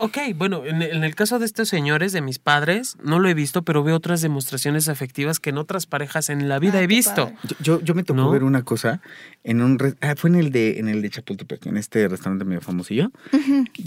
Ok, 0.00 0.18
bueno, 0.36 0.64
en, 0.64 0.80
en 0.82 1.02
el 1.02 1.14
caso 1.16 1.38
de 1.40 1.44
estos 1.46 1.68
señores, 1.68 2.12
de 2.12 2.20
mis 2.20 2.38
padres, 2.38 2.96
no 3.02 3.18
lo 3.18 3.28
he 3.28 3.34
visto, 3.34 3.62
pero 3.62 3.82
veo 3.82 3.96
otras 3.96 4.20
demostraciones 4.22 4.88
afectivas 4.88 5.40
que 5.40 5.50
en 5.50 5.58
otras 5.58 5.86
parejas 5.86 6.30
en 6.30 6.48
la 6.48 6.58
vida 6.60 6.78
Ah, 6.78 6.82
he 6.82 6.86
visto. 6.86 7.32
Yo, 7.42 7.56
yo, 7.60 7.80
yo 7.82 7.94
me 7.94 8.04
tocó 8.04 8.18
¿No? 8.20 8.30
ver 8.30 8.44
una 8.44 8.62
cosa 8.62 9.00
en 9.42 9.60
un 9.60 9.78
re- 9.78 9.94
ah, 10.00 10.14
fue 10.16 10.30
en 10.30 10.36
el 10.36 10.52
de 10.52 10.78
en 10.78 10.88
el 10.88 11.02
de 11.02 11.10
Chapultepec, 11.10 11.66
en 11.66 11.76
este 11.76 12.06
restaurante 12.06 12.44
medio 12.44 12.60
famosillo. 12.60 13.10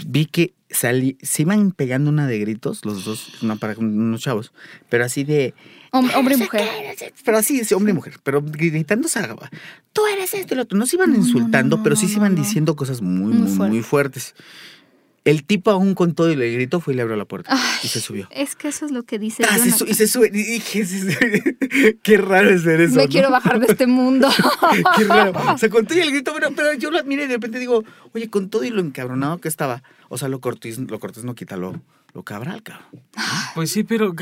Vi 0.06 0.26
que 0.26 0.52
salí, 0.68 1.16
se 1.22 1.42
iban 1.42 1.72
pegando 1.72 2.10
una 2.10 2.26
de 2.26 2.38
gritos 2.38 2.84
los 2.84 3.04
dos, 3.04 3.42
una 3.42 3.56
para 3.56 3.74
unos 3.78 4.20
chavos, 4.20 4.52
pero 4.90 5.04
así 5.04 5.24
de 5.24 5.54
Hom- 5.92 6.10
hombre 6.16 6.34
y 6.34 6.38
mujer. 6.38 6.68
pero 7.24 7.38
así, 7.38 7.64
sí, 7.64 7.74
hombre 7.74 7.92
y 7.92 7.94
mujer, 7.94 8.14
pero 8.22 8.42
gritando 8.42 9.08
se 9.08 9.18
agaba. 9.18 9.50
Tú 9.94 10.02
eres 10.06 10.32
esto 10.34 10.54
y 10.54 10.56
lo 10.56 10.62
otro. 10.64 10.76
No 10.78 10.86
se 10.86 10.96
iban 10.96 11.10
No, 11.10 11.16
insultando, 11.16 11.78
no, 11.78 11.82
pero 11.82 11.94
no, 11.94 12.00
sí 12.00 12.08
se 12.08 12.16
iban 12.16 12.34
no. 12.34 12.42
diciendo 12.42 12.76
cosas 12.76 13.00
muy, 13.02 13.32
Muy 13.32 13.42
muy, 13.48 13.56
fuerte. 13.56 13.74
muy 13.74 13.82
fuertes. 13.82 14.34
El 15.24 15.44
tipo 15.44 15.70
aún 15.70 15.94
con 15.94 16.14
todo 16.14 16.30
y 16.32 16.36
le 16.36 16.50
gritó 16.52 16.80
fue 16.80 16.94
y 16.94 16.96
le 16.96 17.02
abrió 17.02 17.16
la 17.16 17.24
puerta 17.26 17.50
Ay, 17.52 17.78
y 17.84 17.88
se 17.88 18.00
subió. 18.00 18.26
Es 18.32 18.56
que 18.56 18.68
eso 18.68 18.84
es 18.86 18.90
lo 18.90 19.04
que 19.04 19.20
dice. 19.20 19.44
Ah, 19.48 19.56
se 19.56 19.70
su- 19.70 19.86
y 19.86 19.94
se 19.94 20.08
sube. 20.08 20.26
Y 20.32 20.58
dije, 20.58 20.84
qué 22.02 22.16
raro 22.18 22.50
es 22.50 22.64
ver 22.64 22.80
eso. 22.80 22.96
Me 22.96 23.04
¿no? 23.04 23.08
quiero 23.08 23.30
bajar 23.30 23.60
de 23.60 23.66
este 23.66 23.86
mundo. 23.86 24.28
Qué 24.96 25.04
raro. 25.04 25.32
O 25.54 25.58
sea, 25.58 25.68
con 25.70 25.86
todo 25.86 25.96
y 25.98 26.00
el 26.02 26.10
grito, 26.10 26.32
pero, 26.34 26.50
pero 26.56 26.72
yo 26.74 26.90
lo 26.90 26.98
admiré 26.98 27.24
y 27.24 27.26
de 27.28 27.34
repente 27.34 27.58
digo, 27.60 27.84
oye, 28.14 28.28
con 28.30 28.50
todo 28.50 28.64
y 28.64 28.70
lo 28.70 28.80
encabronado 28.80 29.38
que 29.38 29.48
estaba. 29.48 29.82
O 30.08 30.18
sea, 30.18 30.28
lo 30.28 30.40
cortés, 30.40 30.78
lo 30.78 30.98
cortés 30.98 31.22
no 31.24 31.34
quita 31.36 31.56
lo, 31.56 31.80
lo 32.14 32.22
cabral, 32.24 32.62
cabrón. 32.62 32.86
Pues 33.54 33.70
sí, 33.70 33.84
pero 33.84 34.14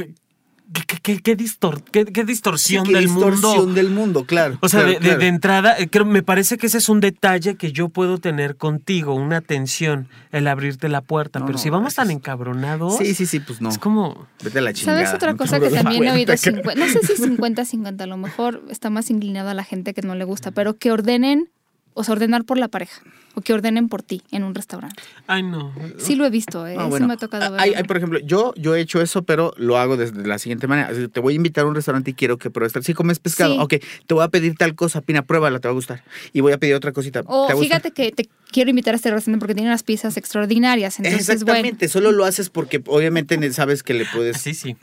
¿qué, 0.73 0.83
qué, 0.87 0.99
qué- 1.03 1.19
qué 1.21 1.37
distor- 1.37 1.83
qué- 1.93 2.05
qué 2.05 2.25
distorsión 2.25 2.87
Sí, 2.87 2.93
qué 2.93 2.99
del 2.99 3.07
distorsión 3.09 3.57
mundo? 3.57 3.75
del 3.75 3.91
mundo, 3.91 4.25
claro. 4.25 4.59
O 4.61 4.69
sea, 4.69 4.81
claro, 4.81 4.93
de, 4.95 4.99
de- 5.01 5.05
claro. 5.07 5.19
de 5.21 5.27
entrada, 5.29 5.79
eh, 5.79 5.89
creo, 5.89 6.05
me 6.05 6.23
parece 6.23 6.57
que 6.59 6.67
ese 6.69 6.79
es 6.79 6.89
un 6.89 7.01
detalle 7.01 7.57
que 7.57 7.73
yo 7.73 7.89
puedo 7.89 8.19
tener 8.19 8.57
contigo, 8.57 9.15
una 9.15 9.39
atención, 9.39 10.09
el 10.33 10.47
abrirte 10.47 10.89
la 10.89 11.01
puerta. 11.01 11.39
No, 11.41 11.47
pero 11.47 11.59
no, 11.59 11.63
si 11.63 11.71
vamos 11.71 11.95
tan 11.95 12.11
encabrados, 12.11 12.97
Sí, 12.99 13.15
sí, 13.15 13.27
sí, 13.27 13.41
pues 13.41 13.61
no. 13.61 13.69
es 13.69 13.79
como... 13.79 14.27
Vete 14.43 14.59
a 14.59 14.63
la 14.63 14.73
chingada. 14.73 14.99
¿Sabes 14.99 15.15
otra 15.15 15.33
no 15.33 15.39
cosa 15.39 15.59
que 15.61 15.71
también 15.71 16.05
he 16.05 16.11
oído? 16.13 16.27
puerta, 16.27 16.37
cabrón. 16.51 16.63
50, 16.65 16.87
no 16.87 16.93
sé 16.93 17.07
si 17.17 17.23
50-50, 17.23 18.01
a 18.03 18.07
lo 18.07 18.17
mejor 18.17 18.63
está 18.71 18.91
más 18.91 19.11
inclinado 19.11 19.51
a 19.51 19.55
la 19.55 19.65
gente 19.65 19.95
que 19.95 20.03
no 20.03 20.15
le 20.15 20.25
gusta, 20.25 20.51
pero 20.53 20.77
que 20.79 20.93
ordenen, 20.93 21.49
o 21.95 22.05
sea, 22.05 22.13
ordenar 22.13 22.45
por 22.45 22.59
la 22.59 22.69
pareja, 22.69 23.01
o 23.35 23.41
que 23.41 23.53
ordenen 23.53 23.89
por 23.89 24.03
ti 24.03 24.23
en 24.33 24.43
un 24.45 24.55
restaurante. 24.55 25.03
Ay, 25.27 25.43
no. 25.43 25.73
Sí 25.99 26.15
lo 26.17 26.25
he 26.27 26.31
visto, 26.31 26.67
¿eh? 26.67 26.77
Ah, 26.79 26.89
me 26.89 27.13
ha 27.13 27.17
tocado 27.17 27.45
Hay, 27.57 27.71
verlo. 27.71 27.77
hay, 27.79 27.85
por 27.85 27.97
ejemplo, 27.97 28.19
yo, 28.21 28.53
yo 28.57 28.75
he 28.75 28.81
hecho 28.81 29.01
eso, 29.01 29.23
pero 29.23 29.53
lo 29.57 29.79
hago 29.79 29.97
desde 29.97 30.27
la 30.27 30.39
siguiente 30.39 30.67
manera. 30.67 30.91
Te 31.13 31.21
voy 31.21 31.35
a 31.35 31.37
invitar 31.37 31.65
a 31.65 31.69
un 31.69 31.75
restaurante 31.75 32.11
y 32.11 32.15
quiero 32.15 32.39
que 32.39 32.51
pruebes. 32.51 32.73
Si 32.85 32.95
comes 32.95 33.19
pescado, 33.19 33.55
Sí. 33.55 33.59
ok, 33.61 33.75
te 34.07 34.15
voy 34.15 34.25
a 34.25 34.29
pedir 34.29 34.55
tal 34.57 34.75
cosa, 34.75 35.01
Pina, 35.01 35.23
pruébala, 35.23 35.59
te 35.61 35.69
va 35.69 35.73
a 35.73 35.75
gustar. 35.75 36.03
Y 36.33 36.41
voy 36.41 36.53
a 36.53 36.59
pedir 36.59 36.75
otra 36.75 36.93
cosita. 36.93 37.23
O 37.27 37.49
fíjate 37.59 37.91
que 37.93 38.11
te 38.13 38.29
quiero 38.51 38.71
invitar 38.71 38.95
a 38.95 38.97
este 38.97 39.11
restaurante 39.11 39.39
porque 39.41 39.55
tiene 39.55 39.69
unas 39.71 39.83
pizzas 39.85 40.17
extraordinarias. 40.17 40.99
Entonces, 40.99 41.27
bueno. 41.27 41.33
Exactamente, 41.59 41.89
solo 41.89 42.11
lo 42.13 42.25
haces 42.25 42.51
porque 42.51 42.83
obviamente 42.87 43.53
sabes 43.53 43.83
que 43.83 43.95
le 43.95 44.07
puedes. 44.13 44.37
Así 44.37 44.55
sí. 44.55 44.77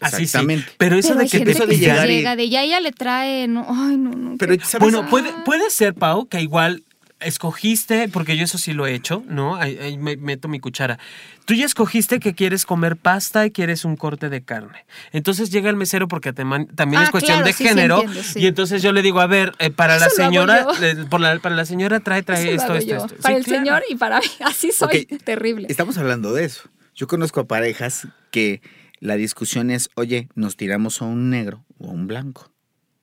Así 0.00 0.16
sí. 0.16 0.22
Exactamente. 0.24 0.66
Pero 0.78 0.96
eso 0.96 1.08
Pero 1.10 1.18
de 1.18 1.24
hay 1.24 1.30
que 1.30 1.44
te 1.44 1.50
eso 1.52 1.66
que 1.66 1.74
de 1.74 1.78
llegar 1.78 2.10
y- 2.10 2.14
llega 2.16 2.36
de 2.36 2.48
ya 2.48 2.62
ella 2.64 2.80
le 2.80 2.92
trae, 2.92 3.46
no, 3.48 3.64
ay, 3.68 3.96
no, 3.96 4.10
no. 4.10 4.36
Pero, 4.38 4.54
¿sabes? 4.64 4.80
Bueno, 4.80 5.08
puede, 5.08 5.30
puede 5.44 5.70
ser, 5.70 5.94
Pau, 5.94 6.26
que 6.26 6.36
igual 6.52 6.84
escogiste, 7.20 8.08
porque 8.08 8.36
yo 8.36 8.44
eso 8.44 8.58
sí 8.58 8.74
lo 8.74 8.86
he 8.86 8.94
hecho, 8.94 9.24
¿no? 9.28 9.54
Ahí, 9.56 9.78
ahí 9.78 9.96
me 9.96 10.16
meto 10.18 10.48
mi 10.48 10.60
cuchara. 10.60 10.98
Tú 11.46 11.54
ya 11.54 11.64
escogiste 11.64 12.18
que 12.20 12.34
quieres 12.34 12.66
comer 12.66 12.96
pasta 12.96 13.46
y 13.46 13.52
quieres 13.52 13.84
un 13.86 13.96
corte 13.96 14.28
de 14.28 14.42
carne. 14.42 14.84
Entonces 15.12 15.48
llega 15.50 15.70
el 15.70 15.76
mesero 15.76 16.08
porque 16.08 16.32
te 16.34 16.44
man- 16.44 16.66
también 16.74 17.00
Ah, 17.00 17.04
es 17.04 17.10
cuestión 17.10 17.36
claro, 17.38 17.46
de 17.46 17.52
sí, 17.54 17.62
sí, 17.62 17.68
género. 17.70 18.00
entiendo, 18.02 18.22
sí. 18.22 18.40
Y 18.40 18.46
entonces 18.48 18.82
yo 18.82 18.92
le 18.92 19.00
digo, 19.00 19.20
a 19.20 19.26
ver, 19.28 19.52
eh, 19.60 19.70
para 19.70 19.98
la 19.98 20.10
señora, 20.10 20.66
eh, 20.82 21.06
por 21.08 21.20
la- 21.20 21.38
para 21.38 21.54
la 21.54 21.64
señora 21.64 22.00
trae, 22.00 22.22
trae 22.22 22.52
esto, 22.54 22.74
esto, 22.74 22.96
esto. 22.96 23.16
Para 23.22 23.34
Sí, 23.36 23.38
el 23.38 23.44
claro. 23.44 23.64
señor 23.64 23.82
y 23.88 23.94
para 23.94 24.18
mí. 24.20 24.26
Así 24.40 24.72
soy. 24.72 25.06
Terrible. 25.06 25.68
Estamos 25.70 25.96
hablando 25.96 26.34
de 26.34 26.44
eso. 26.44 26.68
Yo 26.94 27.06
conozco 27.06 27.40
a 27.40 27.46
parejas 27.46 28.08
que 28.30 28.60
la 29.00 29.14
discusión 29.16 29.70
es, 29.70 29.88
oye, 29.94 30.28
nos 30.34 30.56
tiramos 30.56 31.00
a 31.00 31.06
un 31.06 31.30
negro 31.30 31.64
o 31.78 31.88
a 31.88 31.92
un 31.92 32.08
blanco. 32.08 32.52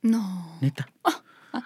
No. 0.02 0.58
Neta. 0.62 0.88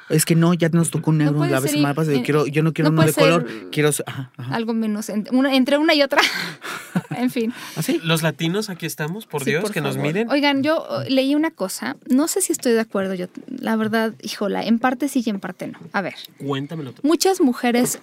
Es 0.09 0.25
que 0.25 0.35
no, 0.35 0.53
ya 0.53 0.69
nos 0.69 0.91
tocó 0.91 1.11
un 1.11 1.17
negro 1.17 1.45
la 1.45 1.59
vez 1.59 1.75
pasada. 1.75 2.13
Yo, 2.17 2.23
quiero, 2.23 2.47
yo 2.47 2.63
no 2.63 2.73
quiero 2.73 2.89
no 2.91 3.01
uno 3.01 3.05
de 3.07 3.13
color. 3.13 3.45
Quiero. 3.71 3.89
Ajá, 4.05 4.31
ajá. 4.37 4.55
Algo 4.55 4.73
menos. 4.73 5.09
en- 5.09 5.27
una- 5.31 5.53
entre 5.55 5.77
una 5.77 5.93
y 5.93 6.01
otra. 6.01 6.21
en 7.17 7.29
fin. 7.29 7.53
¿Así? 7.75 7.99
Los 8.03 8.21
latinos 8.23 8.69
aquí 8.69 8.85
estamos, 8.85 9.25
por 9.25 9.43
Sí, 9.43 9.49
Dios, 9.51 9.63
por 9.63 9.71
que 9.71 9.81
nos 9.81 9.97
miren. 9.97 10.29
Oigan, 10.29 10.63
yo 10.63 10.85
eh, 11.05 11.09
leí 11.09 11.35
una 11.35 11.51
cosa. 11.51 11.97
No 12.09 12.27
sé 12.27 12.41
si 12.41 12.51
estoy 12.53 12.71
de 12.73 12.79
acuerdo. 12.79 13.13
Yo, 13.13 13.27
la 13.47 13.75
verdad, 13.75 14.13
híjola, 14.21 14.63
en 14.63 14.79
parte 14.79 15.07
sí 15.09 15.21
y 15.25 15.29
en 15.29 15.39
parte 15.39 15.67
no. 15.67 15.79
A 15.91 16.01
ver. 16.01 16.15
Cuéntamelo 16.37 16.93
tú. 16.93 17.01
Muchas 17.05 17.41
mujeres 17.41 17.99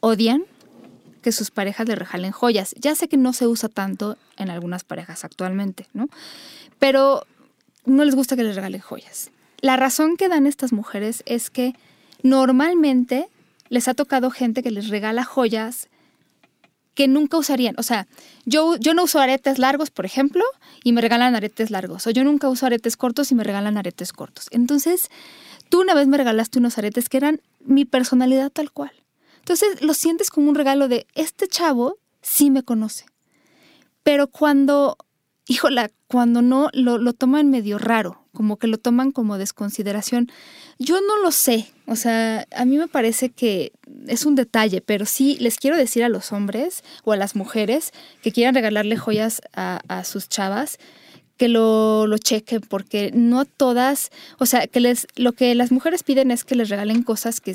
odian 0.00 0.44
que 1.22 1.32
sus 1.32 1.50
parejas 1.50 1.88
le 1.88 1.94
regalen 1.96 2.30
joyas. 2.32 2.74
Ya 2.78 2.94
sé 2.94 3.08
que 3.08 3.16
no 3.16 3.32
se 3.32 3.46
usa 3.46 3.68
tanto 3.68 4.16
en 4.36 4.50
algunas 4.50 4.84
parejas 4.84 5.24
actualmente, 5.24 5.86
¿no? 5.92 6.08
Pero 6.78 7.26
no 7.84 8.04
les 8.04 8.14
gusta 8.14 8.36
que 8.36 8.44
les 8.44 8.54
regalen 8.54 8.80
joyas. 8.80 9.30
La 9.60 9.76
razón 9.76 10.16
que 10.16 10.28
dan 10.28 10.46
estas 10.46 10.72
mujeres 10.72 11.22
es 11.26 11.50
que 11.50 11.74
normalmente 12.22 13.28
les 13.68 13.88
ha 13.88 13.94
tocado 13.94 14.30
gente 14.30 14.62
que 14.62 14.70
les 14.70 14.88
regala 14.88 15.24
joyas 15.24 15.88
que 16.94 17.08
nunca 17.08 17.36
usarían. 17.36 17.74
O 17.78 17.82
sea, 17.82 18.08
yo, 18.46 18.76
yo 18.76 18.94
no 18.94 19.04
uso 19.04 19.20
aretes 19.20 19.58
largos, 19.58 19.90
por 19.90 20.06
ejemplo, 20.06 20.42
y 20.82 20.92
me 20.92 21.02
regalan 21.02 21.36
aretes 21.36 21.70
largos. 21.70 22.06
O 22.06 22.10
yo 22.10 22.24
nunca 22.24 22.48
uso 22.48 22.66
aretes 22.66 22.96
cortos 22.96 23.30
y 23.30 23.34
me 23.34 23.44
regalan 23.44 23.76
aretes 23.76 24.12
cortos. 24.12 24.46
Entonces, 24.50 25.10
tú 25.68 25.82
una 25.82 25.94
vez 25.94 26.08
me 26.08 26.16
regalaste 26.16 26.58
unos 26.58 26.78
aretes 26.78 27.08
que 27.08 27.18
eran 27.18 27.42
mi 27.60 27.84
personalidad 27.84 28.50
tal 28.50 28.72
cual. 28.72 28.92
Entonces, 29.38 29.82
lo 29.82 29.92
sientes 29.92 30.30
como 30.30 30.48
un 30.48 30.54
regalo 30.54 30.88
de, 30.88 31.06
este 31.14 31.48
chavo 31.48 31.98
sí 32.22 32.50
me 32.50 32.62
conoce. 32.62 33.04
Pero 34.02 34.28
cuando, 34.28 34.96
híjola, 35.46 35.90
cuando 36.08 36.40
no, 36.40 36.70
lo, 36.72 36.96
lo 36.96 37.12
toman 37.12 37.50
medio 37.50 37.76
raro, 37.76 38.25
como 38.36 38.58
que 38.58 38.66
lo 38.66 38.78
toman 38.78 39.10
como 39.10 39.38
desconsideración. 39.38 40.30
Yo 40.78 41.00
no 41.00 41.20
lo 41.22 41.32
sé, 41.32 41.72
o 41.86 41.96
sea, 41.96 42.46
a 42.54 42.64
mí 42.64 42.76
me 42.76 42.86
parece 42.86 43.30
que 43.30 43.72
es 44.06 44.26
un 44.26 44.34
detalle, 44.34 44.82
pero 44.82 45.06
sí 45.06 45.36
les 45.40 45.56
quiero 45.56 45.76
decir 45.76 46.04
a 46.04 46.08
los 46.08 46.32
hombres 46.32 46.84
o 47.04 47.12
a 47.12 47.16
las 47.16 47.34
mujeres 47.34 47.92
que 48.22 48.32
quieran 48.32 48.54
regalarle 48.54 48.96
joyas 48.96 49.40
a, 49.54 50.04
sus 50.04 50.28
chavas 50.28 50.78
que 51.38 51.48
lo, 51.48 52.06
lo 52.06 52.18
chequen, 52.18 52.60
porque 52.60 53.10
no 53.14 53.44
todas, 53.44 54.10
o 54.38 54.46
sea, 54.46 54.66
que 54.66 54.80
les, 54.80 55.06
lo 55.16 55.32
que 55.32 55.54
las 55.54 55.72
mujeres 55.72 56.02
piden 56.02 56.30
es 56.30 56.44
que 56.44 56.54
les 56.54 56.68
regalen 56.68 57.02
cosas 57.02 57.40
que 57.40 57.54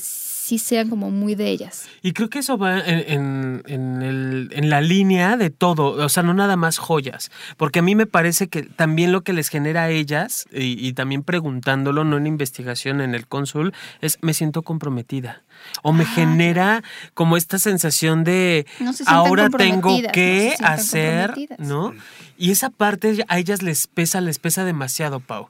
sí 0.52 0.60
sean 0.60 0.90
como 0.90 1.10
muy 1.12 1.36
de 1.36 1.50
ellas. 1.50 1.88
Y 2.02 2.12
creo 2.12 2.30
que 2.30 2.40
eso 2.40 2.58
va 2.58 2.80
en, 2.80 3.00
en- 3.08 3.64
en 3.68 4.02
el- 4.02 4.50
en 4.52 4.70
la 4.70 4.82
línea 4.82 5.38
de 5.38 5.50
todo, 5.50 6.04
o 6.04 6.10
sea, 6.10 6.24
no 6.24 6.34
nada 6.34 6.56
más 6.58 6.78
joyas, 6.78 7.32
porque 7.58 7.80
a 7.80 7.82
mí 7.82 7.96
me 7.96 8.06
parece 8.06 8.48
que 8.50 8.64
también 8.64 9.12
lo 9.14 9.22
que 9.22 9.32
les 9.34 9.48
genera 9.50 9.84
a 9.84 9.90
ellas, 9.90 10.46
y, 10.52 10.86
y 10.86 10.94
también 10.94 11.24
preguntándolo, 11.24 12.04
no 12.04 12.18
en 12.18 12.28
investigación 12.28 13.00
en 13.02 13.16
el 13.16 13.28
cónsul, 13.28 13.74
es 14.02 14.18
me 14.22 14.34
siento 14.34 14.62
comprometida. 14.62 15.44
O 15.84 15.94
me 15.94 16.04
Ah, 16.04 16.08
genera 16.16 16.84
como 17.14 17.38
esta 17.38 17.60
sensación 17.60 18.24
de 18.24 18.66
No 18.80 18.92
se 18.94 18.98
sientan 19.06 19.16
ahora 19.16 19.50
tengo 19.50 19.96
que 20.12 20.56
no 20.60 20.68
se 20.78 20.84
sientan 20.84 21.30
hacer. 21.32 21.50
¿no? 21.60 21.94
Y 22.38 22.50
esa 22.52 22.72
parte 22.72 23.24
a 23.28 23.38
ellas 23.38 23.62
les 23.62 23.86
pesa, 23.88 24.20
les 24.22 24.40
pesa 24.40 24.66
demasiado, 24.66 25.20
Pau. 25.20 25.50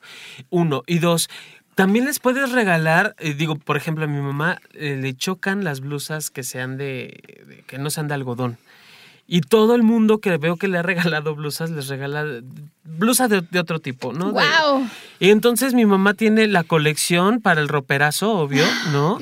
Uno. 0.50 0.84
Y 0.86 1.00
dos, 1.00 1.30
también 1.76 2.06
les 2.06 2.20
puedes 2.20 2.52
regalar, 2.52 3.16
eh, 3.20 3.34
digo, 3.34 3.56
por 3.56 3.78
ejemplo, 3.78 4.04
a 4.06 4.08
mi 4.08 4.20
mamá 4.22 4.60
eh, 4.74 4.98
le 5.02 5.14
chocan 5.16 5.64
las 5.64 5.80
blusas 5.82 6.30
que 6.30 6.44
sean 6.44 6.78
de, 6.78 7.22
de- 7.48 7.64
que 7.68 7.78
no 7.78 7.90
sean 7.90 8.08
de 8.08 8.14
algodón. 8.14 8.58
Y 9.28 9.40
todo 9.42 9.76
el 9.76 9.84
mundo 9.84 10.18
que 10.18 10.36
veo 10.38 10.58
que 10.58 10.68
le 10.68 10.78
ha 10.78 10.82
regalado 11.22 11.36
blusas, 11.36 11.70
les 11.72 11.88
regala 11.88 12.26
blusas 12.84 13.30
de, 13.30 13.42
de 13.42 13.60
otro 13.60 13.80
tipo, 13.80 14.12
¿no? 14.12 14.34
De- 14.34 14.42
¡Wow! 14.42 14.88
y 15.20 15.30
entonces 15.30 15.74
mi 15.74 15.86
mamá 15.86 16.14
tiene 16.16 16.48
la 16.48 16.64
colección 16.66 17.40
para 17.40 17.62
el 17.62 17.70
roperazo, 17.70 18.32
obvio, 18.34 18.66
¿no? 18.92 19.20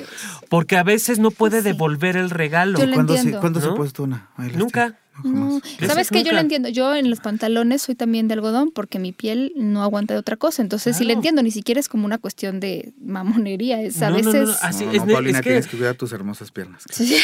Porque 0.50 0.78
a 0.78 0.84
veces 0.84 1.20
no 1.20 1.30
puede 1.30 1.60
Sí. 1.60 1.66
devolver 1.66 2.18
el 2.18 2.32
regalo. 2.32 2.80
Yo 2.80 2.88
lo 2.88 2.94
¿Cuándo, 2.96 3.16
se. 3.18 3.32
¿cuándo 3.34 3.62
se 3.62 3.68
ha 3.68 3.74
puesto 3.76 4.04
una? 4.04 4.30
Lástima. 4.38 4.98
No, 5.24 5.62
¿sabes 5.86 6.10
qué? 6.10 6.24
Yo 6.24 6.32
lo 6.32 6.40
entiendo. 6.40 6.70
Yo 6.70 6.96
en 6.96 7.10
los 7.10 7.20
pantalones 7.20 7.82
soy 7.82 7.96
también 7.96 8.28
de 8.28 8.34
algodón 8.36 8.72
porque 8.72 9.00
mi 9.00 9.12
piel 9.12 9.52
no 9.56 9.84
aguanta 9.84 10.14
de 10.14 10.20
otra 10.20 10.36
cosa. 10.38 10.62
Entonces 10.62 10.96
sí 10.98 11.04
le 11.04 11.10
Claro. 11.10 11.20
entiendo. 11.20 11.44
Ni 11.44 11.52
siquiera 11.52 11.80
es 11.80 11.90
como 11.90 12.06
una 12.06 12.18
cuestión 12.18 12.60
de 12.60 12.94
mamonería. 13.02 13.82
Es 13.82 14.02
a 14.02 14.10
No, 14.10 14.18
no, 14.18 14.24
no, 14.24 14.32
veces... 14.32 14.48
no, 14.50 14.56
así 14.62 14.86
no, 14.86 14.92
es, 14.92 15.06
no, 15.06 15.14
Paulina, 15.14 15.38
es 15.40 15.44
que- 15.44 15.50
tienes 15.50 15.68
que 15.68 15.78
cuidar 15.78 15.96
tus 15.96 16.12
hermosas 16.12 16.52
piernas. 16.52 16.84
Sí. 16.90 17.18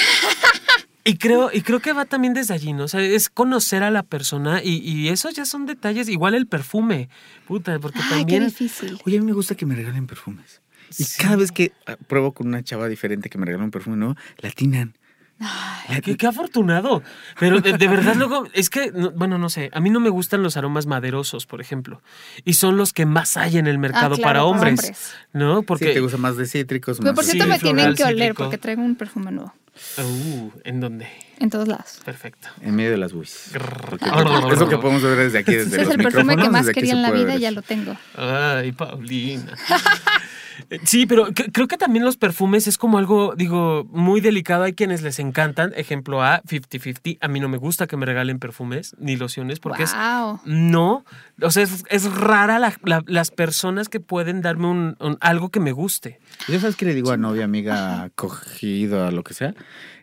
Y 1.08 1.18
creo, 1.18 1.52
y 1.54 1.62
creo 1.62 1.80
que 1.82 1.94
va 1.94 2.06
también 2.06 2.34
desde 2.34 2.56
allí, 2.56 2.74
¿no? 2.74 2.86
O 2.86 2.88
sea, 2.88 3.00
es 3.00 3.30
conocer 3.30 3.84
a 3.84 3.92
la 3.92 4.02
persona 4.02 4.62
y, 4.64 4.78
y 4.78 5.10
esos 5.10 5.36
ya 5.36 5.46
son 5.46 5.68
detalles, 5.68 6.10
igual 6.10 6.34
el 6.34 6.48
perfume, 6.48 7.10
puta, 7.48 7.78
porque 7.78 8.00
Ay, 8.00 8.10
qué 8.10 8.16
también... 8.18 8.46
difícil. 8.48 8.98
Oye, 9.06 9.18
a 9.18 9.20
mí 9.20 9.26
me 9.28 9.34
gusta 9.34 9.54
que 9.54 9.68
me 9.68 9.76
regalen 9.76 10.08
perfumes. 10.08 10.62
Y 10.98 11.04
Sí. 11.04 11.22
cada 11.22 11.36
vez 11.36 11.52
que 11.52 11.74
ah, 11.86 11.96
pruebo 12.08 12.32
con 12.32 12.48
una 12.48 12.64
chava 12.64 12.88
diferente 12.88 13.30
que 13.30 13.38
me 13.38 13.46
regala 13.46 13.64
un 13.64 13.70
perfume 13.72 13.98
nuevo, 13.98 14.16
la 14.40 14.50
atinan. 14.50 14.96
Ay, 15.40 16.00
qué, 16.02 16.16
qué 16.16 16.28
afortunado. 16.28 17.04
Pero 17.40 17.60
de, 17.60 17.74
de 17.78 17.88
verdad 17.88 18.16
luego, 18.16 18.48
es 18.54 18.70
que, 18.70 18.92
no- 18.92 19.12
bueno, 19.12 19.38
no 19.38 19.50
sé, 19.50 19.70
a 19.74 19.80
mí 19.82 19.90
no 19.90 20.00
me 20.00 20.10
gustan 20.10 20.42
los 20.42 20.56
aromas 20.58 20.86
maderosos, 20.86 21.46
por 21.46 21.60
ejemplo. 21.62 22.02
Y 22.46 22.54
son 22.54 22.78
los 22.78 22.94
que 22.94 23.06
más 23.06 23.36
hay 23.38 23.58
en 23.58 23.68
el 23.68 23.78
mercado 23.78 24.16
Ah, 24.16 24.18
claro, 24.18 24.22
para 24.22 24.34
para 24.40 24.44
hombres. 24.46 24.80
hombres. 24.80 25.14
¿No? 25.34 25.64
Porque 25.64 25.94
te 25.94 26.00
gusta 26.00 26.18
más 26.18 26.38
de 26.38 26.46
cítricos, 26.46 26.98
Pero 27.00 27.10
más 27.12 27.16
por 27.16 27.24
Sí, 27.26 27.32
cierto 27.32 27.50
me 27.50 27.60
floral, 27.60 27.76
tienen 27.78 27.96
que 27.96 28.04
oler 28.04 28.16
cítrico. 28.30 28.44
porque 28.44 28.58
traigo 28.58 28.82
un 28.82 28.96
perfume 28.96 29.32
nuevo. 29.32 29.54
Uh, 29.98 30.52
¿En 30.64 30.80
dónde? 30.80 31.10
En 31.38 31.50
todos 31.50 31.68
lados. 31.68 32.00
Perfecto. 32.06 32.48
en 32.62 32.74
medio 32.78 32.92
de 32.92 32.98
las 32.98 33.12
buis. 33.12 33.50
Porque 33.90 34.06
Grrr. 34.10 34.54
es 34.54 34.60
lo 34.60 34.70
que 34.70 34.78
podemos 34.78 35.04
ver 35.04 35.18
desde 35.18 35.40
aquí, 35.40 35.52
desde 35.54 35.68
Ese 35.68 35.82
es 35.82 35.88
los 35.88 35.96
el 35.98 36.02
perfume 36.04 36.38
que 36.38 36.50
más 36.50 36.70
quería 36.70 36.94
en 36.94 37.02
la 37.02 37.12
vida 37.12 37.36
y 37.36 37.42
ya 37.42 37.50
eso. 37.50 37.56
lo 37.56 37.62
tengo. 37.62 37.98
Ay, 38.16 38.72
Paulina. 38.72 39.54
Sí, 40.84 41.06
pero 41.06 41.28
cre- 41.30 41.50
creo 41.52 41.68
que 41.68 41.78
también 41.78 42.06
los 42.06 42.18
perfumes 42.18 42.68
es 42.68 42.78
como 42.78 42.98
algo, 42.98 43.34
digo, 43.36 43.86
muy 43.92 44.22
delicado. 44.22 44.64
Hay 44.64 44.74
quienes 44.74 45.02
les 45.02 45.20
encantan. 45.20 45.74
Ejemplo 45.76 46.24
A, 46.24 46.42
50-50. 46.44 47.18
A 47.22 47.28
mí 47.28 47.40
no 47.40 47.50
me 47.50 47.58
gusta 47.58 47.88
que 47.88 47.98
me 47.98 48.06
regalen 48.06 48.40
perfumes 48.40 48.96
ni 49.00 49.16
lociones 49.16 49.60
porque 49.60 49.84
es 49.84 49.94
wow. 49.94 50.40
No, 50.46 51.06
o 51.42 51.52
sea, 51.52 51.64
es, 51.64 51.84
es 51.90 52.12
rara 52.14 52.60
la- 52.60 52.78
la- 52.84 53.04
las 53.08 53.32
personas 53.32 53.90
que 53.90 54.00
pueden 54.00 54.42
darme 54.42 54.68
un, 54.68 54.96
un- 55.00 55.18
algo 55.22 55.50
que 55.50 55.60
me 55.60 55.72
guste. 55.72 56.20
Yo 56.48 56.60
sabes 56.60 56.76
que 56.76 56.86
le 56.86 56.94
digo 56.94 57.12
a 57.12 57.18
novia, 57.18 57.46
amiga, 57.46 58.10
cogido, 58.16 59.06
a 59.06 59.12
lo 59.12 59.24
que 59.24 59.34
sea. 59.34 59.54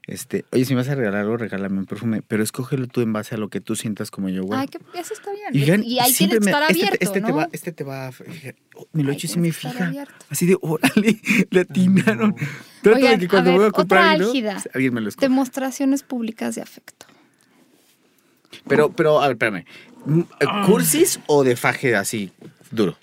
Este, 0.09 0.45
oye, 0.51 0.65
si 0.65 0.75
me 0.75 0.81
vas 0.81 0.88
a 0.88 0.97
regalar 0.97 1.21
algo, 1.21 1.37
regálame 1.37 1.79
un 1.79 1.87
perfume, 1.87 2.23
pero 2.27 2.43
escógelo 2.43 2.88
tú 2.88 3.03
en 3.03 3.12
base 3.12 3.37
a 3.37 3.38
lo 3.38 3.51
que 3.51 3.61
tú 3.61 3.77
sientas 3.77 4.11
como 4.11 4.29
yo, 4.29 4.43
güey. 4.43 4.59
Ay, 4.59 4.67
que 4.67 4.79
eso 4.99 5.15
está 5.15 5.31
bien. 5.53 5.85
Y, 5.85 5.93
y 5.93 5.99
ahí 6.01 6.12
tienes 6.12 6.41
que 6.41 6.45
estar 6.45 6.62
este, 6.71 6.83
abierto, 6.83 6.97
este 7.01 7.21
¿no? 7.21 7.27
te 7.29 7.33
va, 7.33 7.49
este 7.53 7.73
te 7.73 7.85
va 7.85 8.09
a 8.09 8.12
fijar. 8.12 8.57
Oh, 8.75 8.88
me 8.93 9.05
lo 9.05 9.12
hecho 9.12 9.27
y 9.27 9.31
sí 9.31 9.38
me 9.38 9.53
fija. 9.53 9.87
abierto. 9.87 10.15
Así 10.29 10.47
de, 10.47 10.59
órale, 10.61 11.21
le 11.51 11.61
atinaron. 11.61 12.35
Trato 12.83 12.97
Oigan, 12.99 13.12
de 13.12 13.19
que 13.21 13.29
cuando 13.29 13.51
a 13.51 13.53
ver, 13.53 13.61
voy 13.61 13.69
a 13.69 13.73
comprar 13.73 14.15
otra 14.17 14.27
álgida. 14.27 14.62
alguien 14.75 14.95
me 14.95 15.01
lo 15.01 15.09
escoge. 15.09 15.29
Demostraciones 15.29 16.03
públicas 16.03 16.57
de 16.57 16.62
afecto. 16.62 17.07
Pero, 18.67 18.91
pero, 18.91 19.21
a 19.21 19.29
ver, 19.29 19.37
espérame. 19.37 19.65
Mm, 20.05 20.23
¿Cursis 20.67 21.21
o 21.27 21.45
de 21.45 21.55
faje 21.55 21.95
así, 21.95 22.33
duro? 22.73 22.97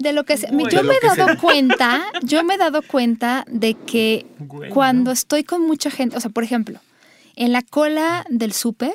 De 0.00 0.12
lo 0.12 0.24
que 0.24 0.36
se- 0.36 0.48
Bueno. 0.50 0.68
yo 0.70 0.82
me 0.82 0.94
he 0.94 1.06
dado 1.06 1.26
sea. 1.26 1.36
cuenta, 1.40 2.02
yo 2.22 2.42
me 2.42 2.54
he 2.54 2.58
dado 2.58 2.82
cuenta 2.82 3.44
de 3.48 3.74
que 3.74 4.26
Bueno. 4.38 4.74
cuando 4.74 5.12
estoy 5.12 5.44
con 5.44 5.64
mucha 5.66 5.90
gente, 5.90 6.16
o 6.16 6.20
sea, 6.20 6.30
por 6.30 6.42
ejemplo, 6.42 6.80
en 7.36 7.52
la 7.52 7.62
cola 7.62 8.24
del 8.28 8.52
súper 8.52 8.94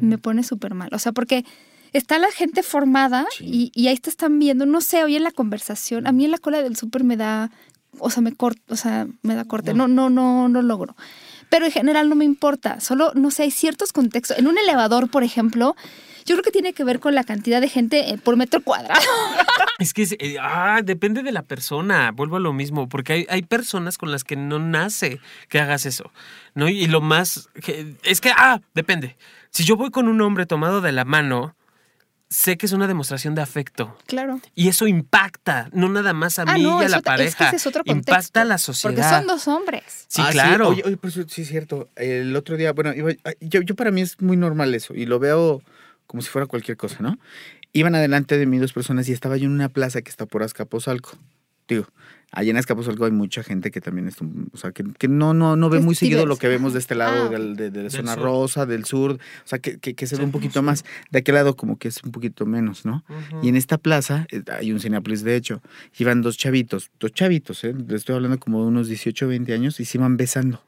me 0.00 0.18
pone 0.18 0.42
súper 0.42 0.74
mal, 0.74 0.88
o 0.92 0.98
sea, 0.98 1.12
porque 1.12 1.44
está 1.92 2.18
la 2.18 2.30
gente 2.32 2.62
formada 2.62 3.26
Sí. 3.36 3.70
y, 3.74 3.80
y 3.80 3.88
ahí 3.88 3.96
te 3.98 4.08
están 4.10 4.38
viendo, 4.38 4.64
no 4.66 4.80
sé, 4.80 5.04
hoy 5.04 5.14
en 5.16 5.22
la 5.24 5.30
conversación, 5.30 6.06
a 6.06 6.12
mí 6.12 6.24
en 6.24 6.30
la 6.30 6.38
cola 6.38 6.62
del 6.62 6.74
súper 6.76 7.04
me 7.04 7.16
da, 7.16 7.50
o 7.98 8.08
sea, 8.10 8.22
me 8.22 8.32
corta, 8.34 8.62
o 8.68 8.76
sea, 8.76 9.06
me 9.22 9.34
da 9.34 9.44
corte, 9.44 9.72
no, 9.74 9.86
no, 9.86 10.08
no, 10.10 10.48
no 10.48 10.62
logro. 10.62 10.96
Pero 11.50 11.66
en 11.66 11.70
general 11.72 12.08
no 12.08 12.14
me 12.16 12.24
importa, 12.24 12.80
solo, 12.80 13.12
no 13.14 13.30
sé, 13.30 13.42
hay 13.44 13.50
ciertos 13.52 13.92
contextos. 13.92 14.38
En 14.38 14.46
un 14.48 14.56
elevador, 14.58 15.10
por 15.10 15.22
ejemplo, 15.22 15.76
yo 16.24 16.34
creo 16.34 16.42
que 16.42 16.50
tiene 16.50 16.72
que 16.72 16.84
ver 16.84 17.00
con 17.00 17.14
la 17.14 17.24
cantidad 17.24 17.60
de 17.60 17.68
gente 17.68 18.10
eh, 18.10 18.18
por 18.18 18.36
metro 18.36 18.62
cuadrado. 18.62 19.00
Es 19.80 19.92
que 19.92 20.04
eh, 20.20 20.36
ah, 20.40 20.82
depende 20.84 21.22
de 21.24 21.32
la 21.32 21.42
persona, 21.42 22.12
vuelvo 22.12 22.36
a 22.36 22.40
lo 22.40 22.52
mismo, 22.52 22.88
porque 22.88 23.12
hay, 23.12 23.26
hay 23.28 23.42
personas 23.42 23.98
con 23.98 24.12
las 24.12 24.22
que 24.22 24.36
no 24.36 24.60
nace 24.60 25.18
que 25.48 25.58
hagas 25.58 25.84
eso, 25.84 26.12
¿no? 26.54 26.68
Y 26.68 26.86
lo 26.86 27.00
más, 27.00 27.48
es 28.04 28.20
que, 28.20 28.30
ah, 28.36 28.60
depende. 28.72 29.16
Si 29.50 29.64
yo 29.64 29.74
voy 29.76 29.90
con 29.90 30.06
un 30.06 30.20
hombre 30.20 30.46
tomado 30.46 30.80
de 30.80 30.92
la 30.92 31.04
mano, 31.04 31.56
sé 32.30 32.56
que 32.56 32.66
es 32.66 32.72
una 32.72 32.86
demostración 32.86 33.34
de 33.34 33.42
afecto. 33.42 33.98
Claro. 34.06 34.40
Y 34.54 34.68
eso 34.68 34.86
impacta, 34.86 35.68
no 35.72 35.88
nada 35.88 36.12
más 36.12 36.38
a 36.38 36.44
mí 36.44 36.62
y 36.62 36.84
a 36.84 36.88
la 36.88 37.00
pareja. 37.00 37.28
Es 37.28 37.34
que 37.36 37.44
ese 37.44 37.56
es 37.56 37.66
otro 37.66 37.82
contexto. 37.84 38.12
impacta 38.12 38.42
a 38.42 38.44
la 38.44 38.58
sociedad. 38.58 38.94
Porque 38.94 39.08
son 39.08 39.26
dos 39.26 39.48
hombres. 39.48 40.04
Sí, 40.06 40.22
Ah, 40.24 40.28
claro. 40.30 40.68
Oye, 40.68 40.82
oye, 40.84 40.96
sí 41.28 41.42
es 41.42 41.48
cierto. 41.48 41.88
El 41.96 42.34
otro 42.36 42.56
día, 42.56 42.72
bueno, 42.72 42.92
iba- 42.94 43.12
yo, 43.40 43.60
yo 43.62 43.74
para 43.74 43.90
mí 43.90 44.02
es 44.02 44.20
muy 44.20 44.36
normal 44.36 44.72
eso 44.74 44.94
y 44.94 45.04
lo 45.06 45.18
veo 45.18 45.62
como 46.06 46.22
si 46.22 46.28
fuera 46.30 46.46
cualquier 46.46 46.76
cosa, 46.76 46.98
¿no? 47.00 47.18
Iban 47.72 47.94
adelante 47.94 48.38
de 48.38 48.46
mí 48.46 48.58
dos 48.58 48.72
personas 48.72 49.08
y 49.08 49.12
estaba 49.12 49.36
yo 49.36 49.46
en 49.46 49.52
una 49.52 49.68
plaza 49.68 50.02
que 50.02 50.10
está 50.10 50.26
por 50.26 50.42
Azcapotzalco. 50.42 51.18
Digo, 51.66 51.86
allá 52.30 52.50
en 52.50 52.58
Azcapotzalco 52.58 53.06
hay 53.06 53.10
mucha 53.10 53.42
gente 53.42 53.70
que 53.70 53.80
también 53.80 54.06
es, 54.06 54.16
o 54.52 54.56
sea, 54.58 54.70
que, 54.72 54.84
que 54.98 55.08
no, 55.08 55.32
no, 55.32 55.56
no 55.56 55.70
ve 55.70 55.80
muy 55.80 55.94
seguido 55.94 56.26
lo 56.26 56.36
que 56.36 56.46
vemos 56.46 56.74
de 56.74 56.78
este 56.78 56.94
lado 56.94 57.24
Ah, 57.24 57.28
del- 57.30 57.56
de, 57.56 57.70
de 57.70 57.76
la 57.78 57.82
Del 57.84 57.90
zona 57.90 58.14
sur. 58.14 58.22
rosa, 58.22 58.66
del 58.66 58.84
sur, 58.84 59.12
o 59.12 59.18
sea, 59.46 59.58
que, 59.60 59.78
que, 59.78 59.94
que 59.94 60.06
se 60.06 60.16
ve 60.16 60.20
Sí, 60.20 60.24
un 60.26 60.30
poquito 60.30 60.62
más. 60.62 60.84
De 61.10 61.20
aquel 61.20 61.36
lado 61.36 61.56
como 61.56 61.78
que 61.78 61.88
es 61.88 62.04
un 62.04 62.12
poquito 62.12 62.44
menos, 62.44 62.84
¿no? 62.84 63.02
Y 63.42 63.48
en 63.48 63.56
esta 63.56 63.78
plaza 63.78 64.26
eh, 64.30 64.42
hay 64.52 64.72
un 64.72 64.78
Cinepolis, 64.80 65.24
de 65.24 65.36
hecho. 65.36 65.62
Iban 65.98 66.20
dos 66.20 66.36
chavitos, 66.36 66.90
dos 67.00 67.12
chavitos, 67.12 67.64
¿eh? 67.64 67.72
Les 67.74 68.00
estoy 68.00 68.14
hablando 68.16 68.38
como 68.38 68.60
de 68.60 68.66
unos 68.68 68.88
18, 68.88 69.26
20 69.26 69.54
años 69.54 69.80
y 69.80 69.86
se 69.86 69.96
iban 69.96 70.18
besando. 70.18 70.62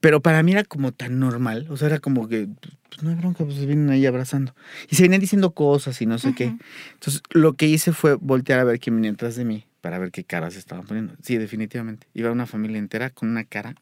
Pero 0.00 0.22
para 0.22 0.42
mí 0.42 0.52
era 0.52 0.64
como 0.64 0.92
tan 0.92 1.18
normal, 1.18 1.66
o 1.68 1.76
sea, 1.76 1.88
era 1.88 1.98
como 1.98 2.26
que, 2.26 2.48
pues 2.88 3.02
no 3.02 3.10
hay 3.10 3.16
bronca, 3.16 3.44
pues 3.44 3.56
se 3.56 3.66
vienen 3.66 3.90
ahí 3.90 4.06
abrazando. 4.06 4.54
Y 4.88 4.96
se 4.96 5.02
venían 5.02 5.20
diciendo 5.20 5.52
cosas 5.52 6.00
y 6.00 6.06
no 6.06 6.18
sé 6.18 6.34
qué. 6.34 6.56
Entonces, 6.94 7.22
lo 7.30 7.54
que 7.54 7.66
hice 7.66 7.92
fue 7.92 8.14
voltear 8.14 8.60
a 8.60 8.64
ver 8.64 8.80
quién 8.80 8.96
venía 8.96 9.10
atrás 9.10 9.36
de 9.36 9.44
mí 9.44 9.66
para 9.80 9.98
ver 9.98 10.10
qué 10.10 10.24
caras 10.24 10.56
estaban 10.56 10.86
poniendo. 10.86 11.14
Sí, 11.22 11.36
definitivamente. 11.36 12.06
Iba 12.14 12.32
una 12.32 12.46
familia 12.46 12.78
entera 12.78 13.10
con 13.10 13.28
una 13.28 13.44
cara 13.44 13.76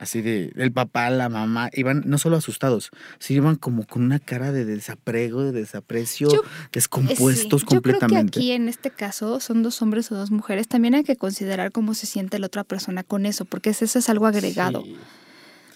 así 0.00 0.22
de 0.22 0.50
el 0.56 0.72
papá, 0.72 1.08
la 1.10 1.28
mamá, 1.28 1.70
iban 1.74 2.02
no 2.06 2.18
solo 2.18 2.36
asustados, 2.36 2.90
sino 3.20 3.42
iban 3.44 3.56
como 3.56 3.86
con 3.86 4.02
una 4.02 4.18
cara 4.18 4.50
de 4.50 4.64
desaprego, 4.64 5.44
de 5.44 5.52
desaprecio, 5.52 6.28
Yo- 6.32 6.42
descompuestos 6.72 7.60
sí. 7.60 7.66
completamente. 7.66 8.08
Yo 8.08 8.08
creo 8.22 8.30
que 8.32 8.38
aquí 8.38 8.50
en 8.52 8.68
este 8.68 8.90
caso 8.90 9.38
son 9.40 9.62
dos 9.62 9.80
hombres 9.82 10.10
o 10.10 10.16
dos 10.16 10.30
mujeres. 10.32 10.66
También 10.66 10.94
hay 10.94 11.04
que 11.04 11.14
considerar 11.16 11.70
cómo 11.70 11.94
se 11.94 12.06
siente 12.06 12.38
la 12.38 12.46
otra 12.46 12.64
persona 12.64 13.02
con 13.04 13.26
eso, 13.26 13.44
porque 13.44 13.70
eso 13.70 13.84
es 13.84 14.08
algo 14.08 14.26
agregado. 14.26 14.82
Sí. 14.82 14.96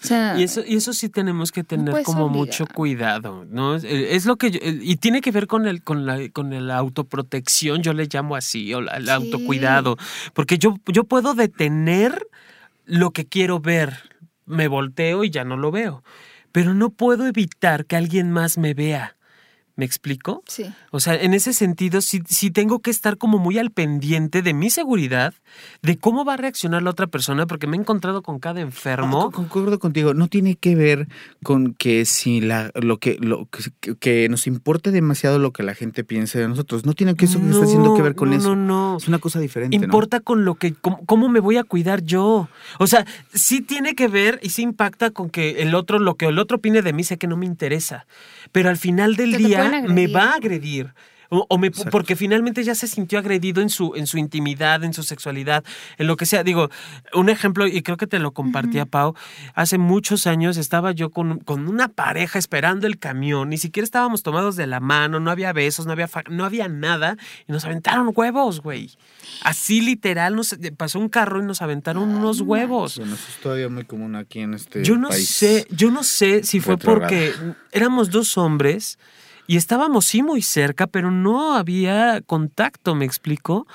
O 0.03 0.07
sea, 0.07 0.39
Y 0.39 0.43
eso, 0.43 0.61
y 0.65 0.75
eso 0.75 0.93
sí 0.93 1.09
tenemos 1.09 1.51
que 1.51 1.63
tener 1.63 2.03
como 2.03 2.29
mucho 2.29 2.67
cuidado, 2.67 3.45
¿no? 3.49 3.75
Es, 3.75 3.83
es 3.85 4.25
lo 4.25 4.35
que 4.35 4.51
yo- 4.51 4.59
y 4.61 4.97
tiene 4.97 5.21
que 5.21 5.31
ver 5.31 5.47
con 5.47 5.65
el, 5.67 5.81
con 5.81 6.05
la, 6.05 6.19
con 6.29 6.53
el 6.53 6.69
autoprotección, 6.69 7.81
yo 7.81 7.93
le 7.93 8.07
llamo 8.11 8.35
así, 8.35 8.71
o 8.73 8.81
la- 8.81 8.97
el 8.97 9.05
Sí. 9.05 9.09
autocuidado. 9.09 9.97
Porque 10.33 10.57
yo, 10.59 10.75
yo 10.87 11.05
puedo 11.05 11.33
detener 11.33 12.27
lo 12.85 13.11
que 13.11 13.25
quiero 13.25 13.59
ver. 13.59 13.97
Me 14.45 14.67
volteo 14.67 15.23
y 15.23 15.29
ya 15.29 15.43
no 15.43 15.57
lo 15.57 15.71
veo. 15.71 16.03
Pero 16.51 16.73
no 16.73 16.91
puedo 16.91 17.27
evitar 17.27 17.85
que 17.85 17.95
alguien 17.95 18.31
más 18.31 18.57
me 18.57 18.73
vea. 18.73 19.14
¿Me 19.77 19.83
explico? 19.85 20.41
sí. 20.47 20.65
O 20.91 21.01
sea, 21.01 21.15
en 21.15 21.33
ese 21.33 21.51
sentido, 21.51 21.99
sí, 21.99 22.21
sí 22.27 22.49
tengo 22.49 22.79
que 22.79 22.89
estar 22.89 23.17
como 23.17 23.37
muy 23.37 23.57
al 23.59 23.71
pendiente 23.71 24.41
de 24.41 24.53
mi 24.53 24.69
seguridad, 24.69 25.33
de 25.81 25.97
cómo 25.97 26.23
va 26.23 26.35
a 26.35 26.37
reaccionar 26.37 26.81
la 26.81 26.91
otra 26.91 27.07
persona, 27.07 27.45
porque 27.45 27.67
me 27.67 27.75
he 27.75 27.79
encontrado 27.81 28.21
con 28.21 28.39
cada 28.39 28.61
enfermo. 28.61 29.31
Con- 29.31 29.47
concuerdo 29.49 29.77
contigo. 29.79 30.13
No 30.13 30.29
tiene 30.29 30.55
que 30.55 30.75
ver 30.75 31.09
con 31.43 31.73
que 31.73 32.05
si 32.05 32.39
la, 32.39 32.71
lo 32.75 32.97
que, 32.99 33.17
lo 33.19 33.49
que, 33.81 33.95
que 33.97 34.29
nos 34.29 34.47
importe 34.47 34.91
demasiado 34.91 35.37
lo 35.39 35.51
que 35.51 35.63
la 35.63 35.75
gente 35.75 36.05
piense 36.05 36.39
de 36.39 36.47
nosotros. 36.47 36.85
No 36.85 36.93
tiene 36.93 37.15
que 37.15 37.25
eso 37.25 37.41
que 37.41 37.49
está 37.49 37.65
haciendo 37.65 37.93
que 37.95 38.01
ver 38.01 38.15
con 38.15 38.29
no, 38.29 38.37
eso. 38.37 38.55
No, 38.55 38.91
no. 38.91 38.97
Es 38.97 39.09
una 39.09 39.19
cosa 39.19 39.39
diferente. 39.41 39.77
¿no? 39.77 39.83
Importa 39.83 40.21
con 40.21 40.45
lo 40.45 40.55
que, 40.55 40.73
cómo, 40.73 41.05
cómo 41.05 41.27
me 41.27 41.41
voy 41.41 41.57
a 41.57 41.65
cuidar 41.65 42.01
yo. 42.03 42.47
O 42.79 42.87
sea, 42.87 43.05
sí 43.33 43.59
tiene 43.59 43.93
que 43.95 44.07
ver 44.07 44.39
y 44.41 44.51
sí 44.51 44.61
impacta 44.61 45.11
con 45.11 45.29
que 45.29 45.61
el 45.63 45.75
otro, 45.75 45.99
lo 45.99 46.15
que 46.15 46.27
el 46.27 46.39
otro 46.39 46.57
opine 46.57 46.81
de 46.81 46.93
mí, 46.93 47.03
sé 47.03 47.17
que 47.17 47.27
no 47.27 47.35
me 47.35 47.45
interesa. 47.45 48.05
Pero 48.53 48.69
al 48.69 48.77
final 48.77 49.17
del 49.17 49.35
día 49.35 49.64
me 49.87 50.07
va 50.07 50.31
a 50.31 50.35
agredir. 50.35 50.93
O, 51.31 51.43
o 51.49 51.57
me- 51.57 51.67
Exacto. 51.67 51.89
porque 51.89 52.15
finalmente 52.15 52.63
ya 52.63 52.75
se 52.75 52.85
sintió 52.85 53.17
agredido 53.17 53.59
en 53.63 53.69
su, 53.69 53.93
en 53.95 54.05
su 54.05 54.19
intimidad, 54.19 54.83
en 54.83 54.93
su 54.93 55.01
sexualidad, 55.01 55.63
en 55.97 56.05
lo 56.05 56.17
que 56.17 56.27
sea. 56.27 56.43
Digo, 56.43 56.69
un 57.15 57.29
ejemplo, 57.29 57.65
y 57.65 57.81
creo 57.81 57.97
que 57.97 58.05
te 58.05 58.19
lo 58.19 58.31
compartía, 58.31 58.85
Pau. 58.85 59.15
Hace 59.55 59.79
muchos 59.79 60.27
años 60.27 60.55
estaba 60.55 60.91
yo 60.91 61.09
con, 61.09 61.39
con 61.39 61.67
una 61.67 61.87
pareja 61.87 62.37
esperando 62.37 62.85
el 62.85 62.99
camión, 62.99 63.49
ni 63.49 63.57
siquiera 63.57 63.83
estábamos 63.85 64.21
tomados 64.21 64.55
de 64.55 64.67
la 64.67 64.79
mano, 64.79 65.19
no 65.19 65.31
había 65.31 65.51
besos, 65.51 65.87
no 65.87 65.93
había, 65.93 66.07
no 66.29 66.45
había 66.45 66.67
nada, 66.67 67.17
y 67.47 67.51
nos 67.51 67.65
aventaron 67.65 68.11
huevos, 68.15 68.61
güey. 68.61 68.91
Así 69.41 69.81
literal, 69.81 70.35
nos 70.35 70.55
pasó 70.77 70.99
un 70.99 71.09
carro 71.09 71.41
y 71.41 71.45
nos 71.45 71.63
aventaron 71.63 72.03
unos 72.07 72.41
huevos. 72.41 72.97
Bueno, 72.99 73.15
eso 73.15 73.25
es 73.29 73.41
todavía 73.41 73.67
muy 73.67 73.83
común 73.85 74.15
aquí 74.15 74.41
en 74.41 74.53
este 74.53 74.83
Yo 74.83 74.95
no 74.95 75.09
país. 75.09 75.27
sé, 75.27 75.65
yo 75.71 75.89
no 75.89 76.03
sé 76.03 76.43
si 76.43 76.59
fue 76.59 76.77
porque 76.77 77.33
éramos 77.71 78.11
dos 78.11 78.37
hombres 78.37 78.99
y 79.47 79.57
estábamos 79.57 80.05
sí 80.05 80.21
muy 80.23 80.41
cerca, 80.41 80.87
pero 80.87 81.11
no 81.11 81.53
había 81.55 82.21
contacto, 82.21 82.95
¿me 82.95 83.05
explico? 83.05 83.67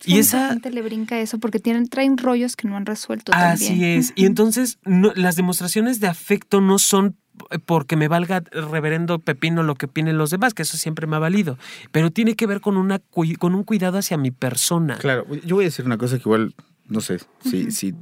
Sí, 0.00 0.12
Y 0.12 0.14
mucha 0.14 0.20
esa 0.20 0.48
gente 0.50 0.70
le 0.70 0.82
brinca 0.82 1.18
eso 1.18 1.38
porque 1.38 1.58
tienen, 1.58 1.88
traen 1.88 2.18
rollos 2.18 2.54
que 2.56 2.68
no 2.68 2.76
han 2.76 2.86
resuelto 2.86 3.32
así 3.34 3.66
también. 3.78 3.98
es. 4.00 4.12
Y 4.16 4.26
entonces 4.26 4.78
no- 4.84 5.12
las 5.14 5.34
demostraciones 5.36 5.98
de 6.00 6.06
afecto 6.06 6.60
no 6.60 6.78
son 6.78 7.16
porque 7.66 7.94
me 7.96 8.08
valga 8.08 8.42
reverendo 8.50 9.20
pepino 9.20 9.62
lo 9.62 9.76
que 9.76 9.86
opinen 9.86 10.18
los 10.18 10.30
demás, 10.30 10.54
que 10.54 10.62
eso 10.62 10.76
siempre 10.76 11.06
me 11.06 11.16
ha 11.16 11.20
valido. 11.20 11.56
Pero 11.92 12.10
tiene 12.10 12.34
que 12.34 12.46
ver 12.48 12.60
con, 12.60 12.76
una, 12.76 12.98
con 13.38 13.54
un 13.54 13.62
cuidado 13.62 13.98
hacia 13.98 14.16
mi 14.16 14.32
persona. 14.32 14.96
Claro, 14.98 15.24
yo 15.44 15.54
voy 15.56 15.64
a 15.64 15.68
decir 15.68 15.84
una 15.84 15.98
cosa 15.98 16.16
que 16.16 16.22
igual, 16.22 16.54
no 16.88 17.00
sé, 17.00 17.18
si, 17.44 17.70
si 17.70 17.94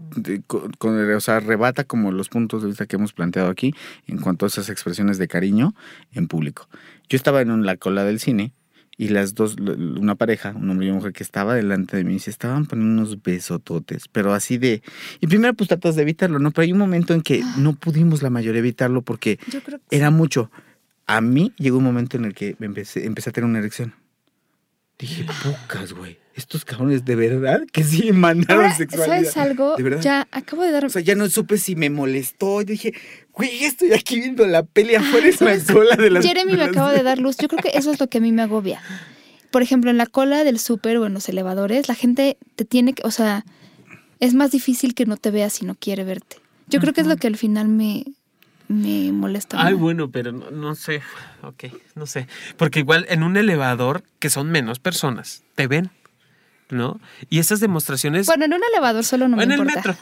con, 0.47 0.73
con- 0.73 1.15
o 1.15 1.21
sea, 1.21 1.41
rebata 1.41 1.85
como 1.85 2.13
los 2.13 2.29
puntos 2.29 2.63
de 2.63 2.69
vista 2.69 2.87
que 2.87 2.97
hemos 2.97 3.13
planteado 3.13 3.51
aquí 3.51 3.75
en 4.07 4.19
cuanto 4.19 4.47
a 4.47 4.49
esas 4.49 4.69
expresiones 4.69 5.19
de 5.19 5.29
cariño 5.29 5.75
en 6.13 6.29
público. 6.29 6.69
Yo 7.09 7.17
estaba 7.17 7.41
en 7.41 7.65
la 7.67 7.77
cola 7.77 8.05
del 8.05 8.21
cine 8.21 8.53
y 8.99 9.09
las 9.09 9.35
dos, 9.35 9.57
una 9.59 10.15
pareja, 10.15 10.55
un 10.57 10.71
hombre 10.71 10.87
y 10.87 10.89
una 10.91 10.97
mujer 10.99 11.13
que 11.13 11.23
estaba 11.23 11.55
delante 11.55 11.99
de 11.99 12.05
mí, 12.05 12.19
se 12.19 12.31
estaban 12.31 12.65
poniendo 12.65 13.03
unos 13.03 13.23
besototes, 13.23 14.09
pero 14.09 14.33
así 14.33 14.57
de... 14.57 14.83
Y 15.21 15.27
primero 15.27 15.53
pues 15.53 15.69
tratas 15.69 15.97
de 15.97 16.03
evitarlo, 16.03 16.39
¿no? 16.39 16.51
Pero 16.51 16.65
hay 16.65 16.73
un 16.73 16.79
momento 16.79 17.13
en 17.13 17.21
que 17.21 17.43
no 17.59 17.75
pudimos 17.75 18.23
la 18.23 18.31
mayoría 18.31 18.61
evitarlo 18.61 19.03
porque 19.03 19.39
era 19.91 20.11
mucho. 20.11 20.51
A 21.07 21.21
mí 21.21 21.53
llegó 21.59 21.77
un 21.79 21.85
momento 21.85 22.17
en 22.17 22.25
el 22.25 22.35
que 22.35 22.57
me 22.59 22.67
empecé, 22.67 23.05
empecé 23.05 23.31
a 23.31 23.33
tener 23.35 23.49
una 23.51 23.59
erección. 23.59 23.93
Dije, 24.99 25.27
pocas, 25.43 25.93
güey. 25.93 26.19
Estos 26.35 26.65
cabrones 26.65 27.05
de 27.05 27.17
verdad 27.17 27.63
que 27.73 27.83
sí 27.83 28.13
mandaron 28.13 28.65
Ahora, 28.65 28.77
sexualidad. 28.77 29.17
¿sabes 29.17 29.37
algo? 29.37 29.77
De 29.77 29.83
verdad. 29.83 30.01
Ya 30.03 30.29
acabo 30.31 30.63
de 30.63 30.71
dar 30.71 30.85
O 30.85 30.89
sea, 30.91 31.01
ya 31.01 31.15
no 31.15 31.29
supe 31.31 31.57
si 31.57 31.77
me 31.77 31.89
molestó. 31.89 32.61
Yo 32.61 32.69
dije, 32.69 32.95
güey, 33.33 33.65
estoy 33.65 33.93
aquí 33.93 34.21
viendo 34.21 34.47
la 34.47 34.63
peli 34.63 34.95
afuera 34.95 35.29
en 35.29 35.37
la 35.41 35.73
cola 35.73 35.97
de 35.97 36.11
las 36.11 36.27
Jeremy 36.27 36.53
de 36.53 36.59
me 36.59 36.65
acaba 36.65 36.93
de 36.93 37.03
dar 37.03 37.19
luz. 37.19 37.37
Yo 37.39 37.49
creo 37.49 37.63
que 37.63 37.77
eso 37.77 37.91
es 37.91 38.01
lo 38.01 38.09
que 38.09 38.19
a 38.19 38.21
mí 38.21 38.33
me 38.33 38.43
agobia. 38.43 38.83
Por 39.51 39.63
ejemplo, 39.63 39.91
en 39.91 39.97
la 39.97 40.07
cola 40.07 40.45
del 40.45 40.59
súper 40.59 40.99
o 40.99 41.07
en 41.07 41.15
los 41.15 41.29
elevadores, 41.29 41.89
la 41.89 41.95
gente 41.95 42.37
te 42.57 42.65
tiene 42.65 42.93
que, 42.93 43.03
o 43.07 43.11
sea, 43.11 43.45
es 44.21 44.35
más 44.35 44.51
difícil 44.51 44.95
que 44.95 45.07
no 45.07 45.17
te 45.17 45.31
vea 45.31 45.49
si 45.49 45.65
no 45.65 45.75
quiere 45.75 46.05
verte. 46.05 46.37
Yo 46.69 46.81
creo 46.81 46.93
que 46.93 47.01
es 47.01 47.07
lo 47.07 47.17
que 47.17 47.29
al 47.29 47.37
final 47.37 47.69
me, 47.69 48.05
me 48.69 49.13
molesta. 49.13 49.65
Ay, 49.65 49.75
bueno, 49.75 50.11
pero 50.11 50.33
no, 50.33 50.51
no 50.51 50.75
sé. 50.75 51.03
Ok, 51.43 51.65
no 51.95 52.07
sé. 52.07 52.27
Porque 52.57 52.81
igual 52.81 53.07
en 53.09 53.23
un 53.23 53.37
elevador, 53.37 54.03
que 54.19 54.31
son 54.31 54.51
menos 54.51 54.79
personas, 54.79 55.45
te 55.55 55.67
ven, 55.67 55.91
¿no? 56.71 57.01
Y 57.31 57.39
esas 57.39 57.61
demostraciones. 57.61 58.27
Bueno, 58.27 58.45
en 58.47 58.55
un 58.55 58.61
elevador 58.73 59.05
solo 59.05 59.29
no 59.29 59.37
me 59.37 59.45
en 59.45 59.53
el 59.53 59.65
metro, 59.65 59.97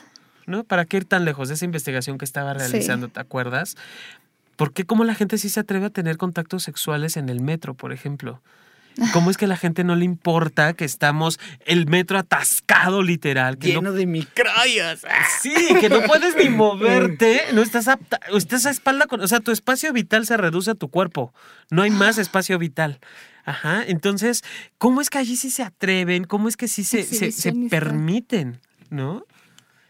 ¿no? 0.46 0.64
¿Para 0.64 0.84
qué 0.86 0.96
ir 0.98 1.04
tan 1.04 1.24
lejos 1.24 1.48
de 1.48 1.54
esa 1.54 1.64
investigación 1.64 2.18
que 2.18 2.24
estaba 2.24 2.52
Sí. 2.54 2.58
realizando, 2.60 3.08
te 3.08 3.20
acuerdas? 3.20 3.76
¿Por 4.56 4.72
qué 4.72 4.84
cómo 4.84 5.04
la 5.04 5.14
gente 5.14 5.36
sí 5.38 5.48
se 5.48 5.60
atreve 5.60 5.86
a 5.86 5.90
tener 5.90 6.16
contactos 6.16 6.62
sexuales 6.62 7.16
en 7.16 7.28
el 7.28 7.40
metro, 7.40 7.74
por 7.74 7.92
ejemplo? 7.92 8.40
¿Cómo 9.12 9.30
es 9.30 9.36
que 9.36 9.46
a 9.46 9.48
la 9.48 9.56
gente 9.56 9.82
no 9.82 9.96
le 9.96 10.04
importa 10.04 10.72
que 10.74 10.84
estamos 10.84 11.40
el 11.66 11.86
metro 11.86 12.16
atascado 12.18 13.02
literal? 13.02 13.58
Que 13.58 13.68
no 13.74 13.80
Lleno 13.80 13.92
de 13.92 14.06
microbios. 14.06 15.00
Sí, 15.42 15.52
que 15.80 15.88
no 15.88 16.02
puedes 16.02 16.36
ni 16.36 16.48
moverte, 16.48 17.40
no 17.54 17.62
estás 17.62 17.88
apta, 17.88 18.20
estás 18.34 18.66
a 18.66 18.70
espalda 18.70 19.06
con, 19.06 19.20
o 19.20 19.26
sea, 19.26 19.40
tu 19.40 19.50
espacio 19.50 19.92
vital 19.92 20.26
se 20.26 20.36
reduce 20.36 20.70
a 20.70 20.74
tu 20.74 20.88
cuerpo, 20.90 21.34
no 21.70 21.82
hay 21.82 21.90
más 21.90 22.18
espacio 22.18 22.58
vital. 22.58 23.00
Ajá, 23.46 23.82
entonces, 23.86 24.42
¿cómo 24.78 25.00
es 25.00 25.10
que 25.10 25.18
allí 25.18 25.36
sí 25.36 25.50
se 25.50 25.62
atreven? 25.64 26.24
¿Cómo 26.24 26.48
es 26.48 26.56
que 26.56 26.66
sí 26.68 26.82
se, 26.84 27.02
se, 27.02 27.52
permiten? 27.68 28.60
¿No? 28.90 29.26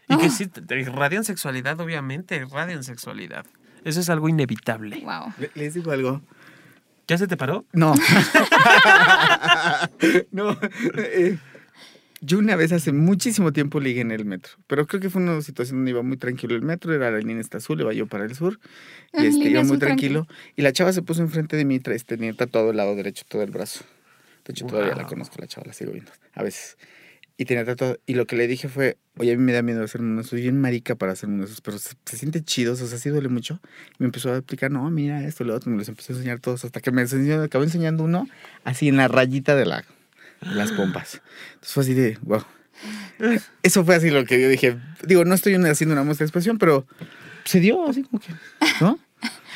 Y 0.09 0.17
que 0.17 0.29
sí, 0.29 0.47
te- 0.47 0.61
te 0.61 0.79
irradian 0.79 1.23
sexualidad, 1.23 1.79
obviamente, 1.79 2.35
irradian 2.35 2.83
sexualidad. 2.83 3.45
Eso 3.85 3.99
es 4.01 4.09
algo 4.09 4.27
inevitable. 4.29 4.99
Wow. 5.01 5.31
Le- 5.37 5.51
Les 5.55 5.73
digo 5.75 5.91
algo. 5.91 6.21
¿Ya 7.07 7.17
se 7.17 7.27
te 7.27 7.37
paró? 7.37 7.65
No. 7.71 7.93
no. 10.31 10.57
eh, 10.97 11.37
yo 12.21 12.39
una 12.39 12.55
vez 12.55 12.71
hace 12.71 12.91
muchísimo 12.91 13.53
tiempo 13.53 13.79
ligué 13.79 14.01
en 14.01 14.11
el 14.11 14.25
metro, 14.25 14.53
pero 14.67 14.87
creo 14.87 14.99
que 14.99 15.09
fue 15.11 15.21
una 15.21 15.39
situación 15.41 15.79
donde 15.79 15.91
iba 15.91 16.01
muy 16.01 16.17
tranquilo 16.17 16.55
el 16.55 16.61
metro, 16.63 16.93
era 16.93 17.11
la 17.11 17.19
línea 17.19 17.39
esta 17.39 17.57
azul, 17.57 17.79
iba 17.79 17.93
yo 17.93 18.07
para 18.07 18.25
el 18.25 18.33
sur, 18.35 18.59
y 19.13 19.17
Ah, 19.17 19.23
este, 19.25 19.31
línea 19.43 19.49
iba 19.51 19.63
muy 19.63 19.77
tranquilo, 19.77 20.27
y 20.55 20.61
la 20.63 20.71
chava 20.73 20.91
se 20.93 21.03
puso 21.03 21.21
enfrente 21.21 21.55
de 21.55 21.65
mí, 21.65 21.79
tra- 21.79 21.93
este, 21.93 22.17
tenía 22.17 22.33
tatuado 22.33 22.71
el 22.71 22.77
lado 22.77 22.95
derecho, 22.95 23.23
todo 23.27 23.43
el 23.43 23.51
brazo. 23.51 23.83
De 24.45 24.53
hecho, 24.53 24.65
todavía 24.65 24.95
la 24.95 25.05
conozco, 25.05 25.35
la 25.39 25.47
chava, 25.47 25.67
la 25.67 25.73
sigo 25.73 25.91
viendo, 25.91 26.11
a 26.33 26.41
veces. 26.43 26.77
Y 27.37 27.45
tenía 27.45 27.65
tatuado, 27.65 27.99
y 28.05 28.13
lo 28.13 28.25
que 28.27 28.37
le 28.37 28.47
dije 28.47 28.69
fue, 28.69 28.97
oye, 29.17 29.33
a 29.33 29.37
mí 29.37 29.43
me 29.43 29.51
da 29.51 29.61
miedo 29.61 29.83
hacerme 29.83 30.11
uno, 30.13 30.23
soy 30.23 30.41
bien 30.41 30.59
marica 30.59 30.95
para 30.95 31.11
hacerme 31.11 31.35
uno 31.35 31.47
pero 31.63 31.77
se, 31.77 31.95
siente 32.05 32.41
chido, 32.41 32.73
o 32.73 32.75
sea, 32.77 32.97
sí 32.97 33.09
duele 33.09 33.27
mucho. 33.27 33.59
Y 33.91 33.95
me 33.99 34.05
empezó 34.05 34.31
a 34.31 34.37
explicar, 34.37 34.71
no, 34.71 34.89
mira 34.89 35.21
esto, 35.25 35.43
lo 35.43 35.53
otro, 35.53 35.69
me 35.69 35.77
los 35.77 35.89
empezó 35.89 36.13
a 36.13 36.15
enseñar 36.15 36.39
todos, 36.39 36.63
hasta 36.63 36.79
que 36.79 36.91
me 36.91 37.01
enseñó, 37.01 37.41
acabó 37.41 37.65
enseñando 37.65 38.03
uno 38.03 38.27
así 38.63 38.87
en 38.87 38.95
la 38.95 39.09
rayita 39.09 39.53
de, 39.55 39.65
la, 39.65 39.83
las 40.41 40.71
pompas. 40.71 41.21
Entonces 41.55 41.73
fue 41.73 41.83
así 41.83 41.93
de, 41.93 42.17
wow. 42.21 42.43
Eso 43.63 43.83
fue 43.83 43.95
así 43.95 44.09
lo 44.09 44.25
que 44.25 44.41
yo 44.41 44.47
dije. 44.47 44.77
Digo, 45.05 45.25
no 45.25 45.35
estoy 45.35 45.55
haciendo 45.55 45.93
una 45.93 46.03
muestra 46.03 46.23
de 46.23 46.27
expresión, 46.27 46.57
pero 46.57 46.87
se 47.43 47.59
dio 47.59 47.87
así 47.87 48.03
como 48.03 48.21
que, 48.21 48.33
¿no? 48.81 48.99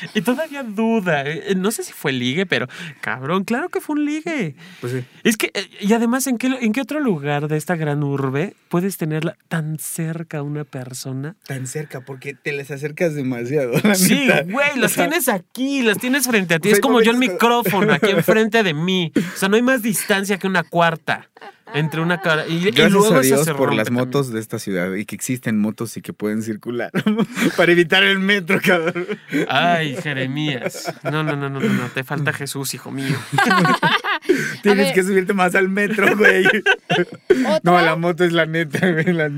Y 0.14 0.22
todavía 0.22 0.62
duda, 0.62 1.22
eh, 1.26 1.54
no 1.56 1.70
sé 1.70 1.82
si 1.82 1.92
fue 1.92 2.12
ligue, 2.12 2.46
pero 2.46 2.66
cabrón, 3.00 3.44
claro 3.44 3.68
que 3.68 3.80
fue 3.80 3.96
un 3.96 4.04
ligue. 4.04 4.54
Pues 4.80 4.92
sí. 4.92 5.04
Es 5.24 5.36
que, 5.36 5.50
eh, 5.54 5.68
y 5.80 5.92
además, 5.92 6.26
¿en 6.26 6.38
qué, 6.38 6.48
¿en 6.60 6.72
qué 6.72 6.80
otro 6.80 7.00
lugar 7.00 7.48
de 7.48 7.56
esta 7.56 7.76
gran 7.76 8.02
urbe 8.02 8.54
puedes 8.68 8.96
tenerla 8.96 9.36
tan 9.48 9.78
cerca 9.78 10.38
a 10.38 10.42
una 10.42 10.64
persona? 10.64 11.36
Tan 11.46 11.66
cerca, 11.66 12.00
porque 12.00 12.34
te 12.34 12.52
les 12.52 12.70
acercas 12.70 13.14
demasiado. 13.14 13.72
la 13.82 13.94
Sí, 13.94 14.28
güey, 14.46 14.76
las 14.76 14.92
O 14.92 14.94
sea, 14.94 15.06
tienes 15.06 15.28
aquí, 15.28 15.82
las 15.82 15.98
tienes 15.98 16.26
frente 16.26 16.54
a 16.54 16.58
ti. 16.58 16.70
Es 16.70 16.80
como 16.80 17.00
yo 17.02 17.10
el 17.10 17.18
micrófono 17.18 17.92
aquí 17.92 18.10
enfrente 18.10 18.62
de 18.62 18.74
mí. 18.74 19.12
O 19.16 19.36
sea, 19.36 19.48
no 19.48 19.56
hay 19.56 19.62
más 19.62 19.82
distancia 19.82 20.38
que 20.38 20.46
una 20.46 20.64
cuarta 20.64 21.28
entre 21.74 22.00
una 22.00 22.20
cara. 22.20 22.46
Y, 22.46 22.70
luego 22.72 23.14
a 23.14 23.20
Dios 23.20 23.44
se 23.44 23.54
por 23.54 23.74
las 23.74 23.86
también. 23.86 24.06
motos 24.06 24.32
de 24.32 24.40
esta 24.40 24.58
ciudad 24.58 24.92
y 24.94 25.04
que 25.04 25.14
existen 25.14 25.58
motos 25.58 25.96
y 25.96 26.02
que 26.02 26.12
pueden 26.12 26.42
circular 26.42 26.90
para 27.56 27.72
evitar 27.72 28.02
el 28.02 28.18
metro, 28.18 28.60
cabrón. 28.64 29.06
Ay, 29.48 29.96
Jeremías. 30.02 30.92
No, 31.04 31.22
no, 31.22 31.36
no, 31.36 31.48
no, 31.50 31.60
no, 31.60 31.68
no. 31.68 31.88
Te 31.88 32.04
falta 32.04 32.32
Jesús, 32.32 32.74
hijo 32.74 32.90
mío. 32.90 33.16
Tienes 34.62 34.92
que 34.92 35.02
subirte 35.02 35.32
más 35.34 35.54
al 35.54 35.68
metro, 35.68 36.16
güey. 36.16 36.44
Otra, 36.48 37.60
No, 37.62 37.80
la 37.80 37.96
moto 37.96 38.24
es 38.24 38.32
la 38.32 38.46
neta, 38.46 38.90
güey. 38.90 39.12
la- 39.12 39.30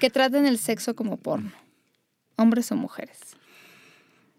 que 0.00 0.10
traten 0.10 0.46
el 0.46 0.58
sexo 0.58 0.94
como 0.94 1.16
porno. 1.16 1.50
Hombres 2.36 2.70
o 2.72 2.76
mujeres. 2.76 3.16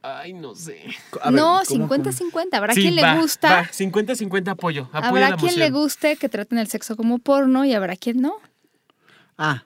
Ay, 0.08 0.34
no 0.34 0.53
sé. 0.56 0.82
Ver, 1.24 1.34
no, 1.34 1.62
¿cómo, 1.68 1.88
50-50. 1.89 2.47
Habrá 2.53 2.74
Sí, 2.74 2.82
quien 2.82 3.03
va, 3.03 3.16
le 3.16 3.22
gusta. 3.22 3.49
va, 3.56 3.64
50-50 3.70 4.49
apoyo. 4.51 4.89
Habrá 4.93 5.30
la 5.32 5.38
quien 5.38 5.58
le 5.58 5.72
guste 5.72 6.16
que 6.18 6.30
traten 6.30 6.58
el 6.60 6.68
sexo 6.68 6.95
como 6.95 7.18
porno 7.20 7.66
y 7.66 7.74
habrá 7.74 7.95
quien 7.95 8.22
no. 8.22 8.36
Ah, 9.38 9.64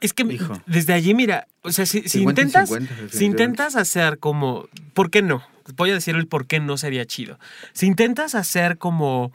Es 0.00 0.12
que 0.12 0.22
Hijo. 0.24 0.60
desde 0.66 0.92
allí, 0.94 1.14
mira, 1.14 1.46
o 1.62 1.70
sea, 1.70 1.84
si, 1.86 2.02
si 2.02 2.20
50 2.20 2.40
y 2.40 2.44
intentas, 2.44 2.68
50, 2.70 2.94
si 3.16 3.24
intentas 3.24 3.76
hacer 3.76 4.18
como, 4.18 4.66
¿por 4.94 5.10
qué 5.10 5.22
no? 5.22 5.42
Voy 5.76 5.90
a 5.90 5.94
decir 5.94 6.14
el 6.16 6.26
por 6.26 6.46
qué 6.46 6.60
no 6.60 6.76
sería 6.76 7.04
chido. 7.06 7.38
Si 7.72 7.86
intentas 7.86 8.34
hacer 8.34 8.78
como 8.78 9.32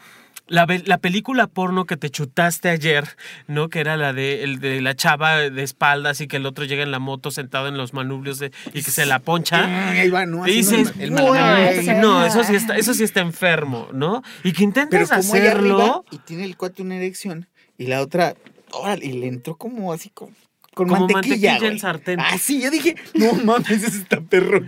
la, 0.50 0.68
la 0.86 0.98
película 0.98 1.48
porno 1.48 1.86
que 1.86 1.96
te 1.96 2.10
chutaste 2.10 2.70
ayer, 2.70 3.06
¿no? 3.48 3.70
Que 3.70 3.80
era 3.80 3.96
la 3.98 4.12
de, 4.14 4.44
el 4.44 4.60
de 4.60 4.82
la 4.82 4.96
chava 4.96 5.38
de 5.38 5.64
espaldas 5.64 6.20
y 6.22 6.28
que 6.28 6.38
el 6.38 6.46
otro 6.46 6.66
llega 6.66 6.84
en 6.84 6.92
la 6.92 7.00
moto 7.00 7.32
sentado 7.32 7.68
en 7.68 7.78
los 7.78 7.94
manubrios 7.94 8.40
de- 8.40 8.52
y 8.74 8.84
que 8.84 8.92
se 8.92 9.06
la 9.06 9.20
poncha. 9.20 9.90
ahí 9.92 10.10
va, 10.10 10.26
¿no? 10.26 10.48
Y 10.48 10.52
dices, 10.56 10.94
el 11.00 11.12
"Güey, 11.12 11.24
malabar. 11.24 11.98
no, 12.02 12.26
eso 12.26 12.44
sí 12.44 12.56
está, 12.56 12.78
eso 12.78 12.94
sí 12.94 13.04
está 13.04 13.22
enfermo, 13.22 13.88
¿no? 13.94 14.22
Y 14.44 14.52
que 14.54 14.64
Pero 14.90 15.08
como 15.08 15.34
arriba 15.36 15.50
hacerlo 15.50 16.06
y 16.12 16.18
tiene 16.18 16.44
el 16.46 16.58
cuate 16.58 16.82
una 16.82 16.96
erección 16.98 17.48
y 17.78 17.88
la 17.88 18.02
otra, 18.02 18.36
órale, 18.72 19.06
y 19.06 19.14
le 19.14 19.28
entró 19.28 19.56
como 19.56 19.94
así 19.94 20.10
con, 20.10 20.36
con 20.80 20.88
Como 20.88 21.10
mantequilla, 21.10 21.52
mantequilla 21.52 21.74
en 21.74 21.80
sartén. 21.80 22.20
Ah, 22.22 22.38
sí, 22.38 22.62
yo 22.62 22.72
dije, 22.72 22.96
no 23.14 23.34
mames, 23.34 23.84
ese 23.84 23.98
está 23.98 24.22
perro. 24.22 24.62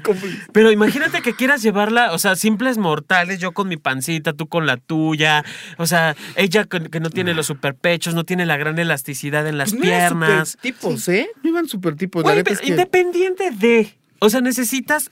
Pero 0.51 0.69
imagínate 0.69 1.21
que 1.21 1.33
quieras 1.33 1.61
llevarla, 1.61 2.11
o 2.11 2.17
sea, 2.17 2.35
simples 2.35 2.77
mortales, 2.77 3.39
yo 3.39 3.53
con 3.53 3.69
mi 3.69 3.77
pancita, 3.77 4.33
tú 4.33 4.47
con 4.47 4.65
la 4.65 4.75
tuya, 4.75 5.45
o 5.77 5.85
sea, 5.85 6.17
ella 6.35 6.65
que, 6.65 6.99
no 6.99 7.09
tiene 7.09 7.33
los 7.33 7.45
superpechos, 7.45 8.13
no 8.13 8.25
tiene 8.25 8.45
la 8.45 8.57
gran 8.57 8.77
elasticidad 8.77 9.47
en 9.47 9.57
las 9.57 9.69
Pues 9.69 9.79
no 9.79 9.85
piernas. 9.85 10.49
supertipos, 10.49 11.07
¿eh? 11.07 11.29
No 11.43 11.49
iban 11.49 11.69
super 11.69 11.95
tipos. 11.95 12.23
Güey, 12.23 12.35
la 12.35 12.43
pero 12.43 12.55
es 12.55 12.61
que... 12.61 12.67
independiente 12.67 13.51
de, 13.51 13.95
o 14.19 14.29
sea, 14.29 14.41
necesitas, 14.41 15.11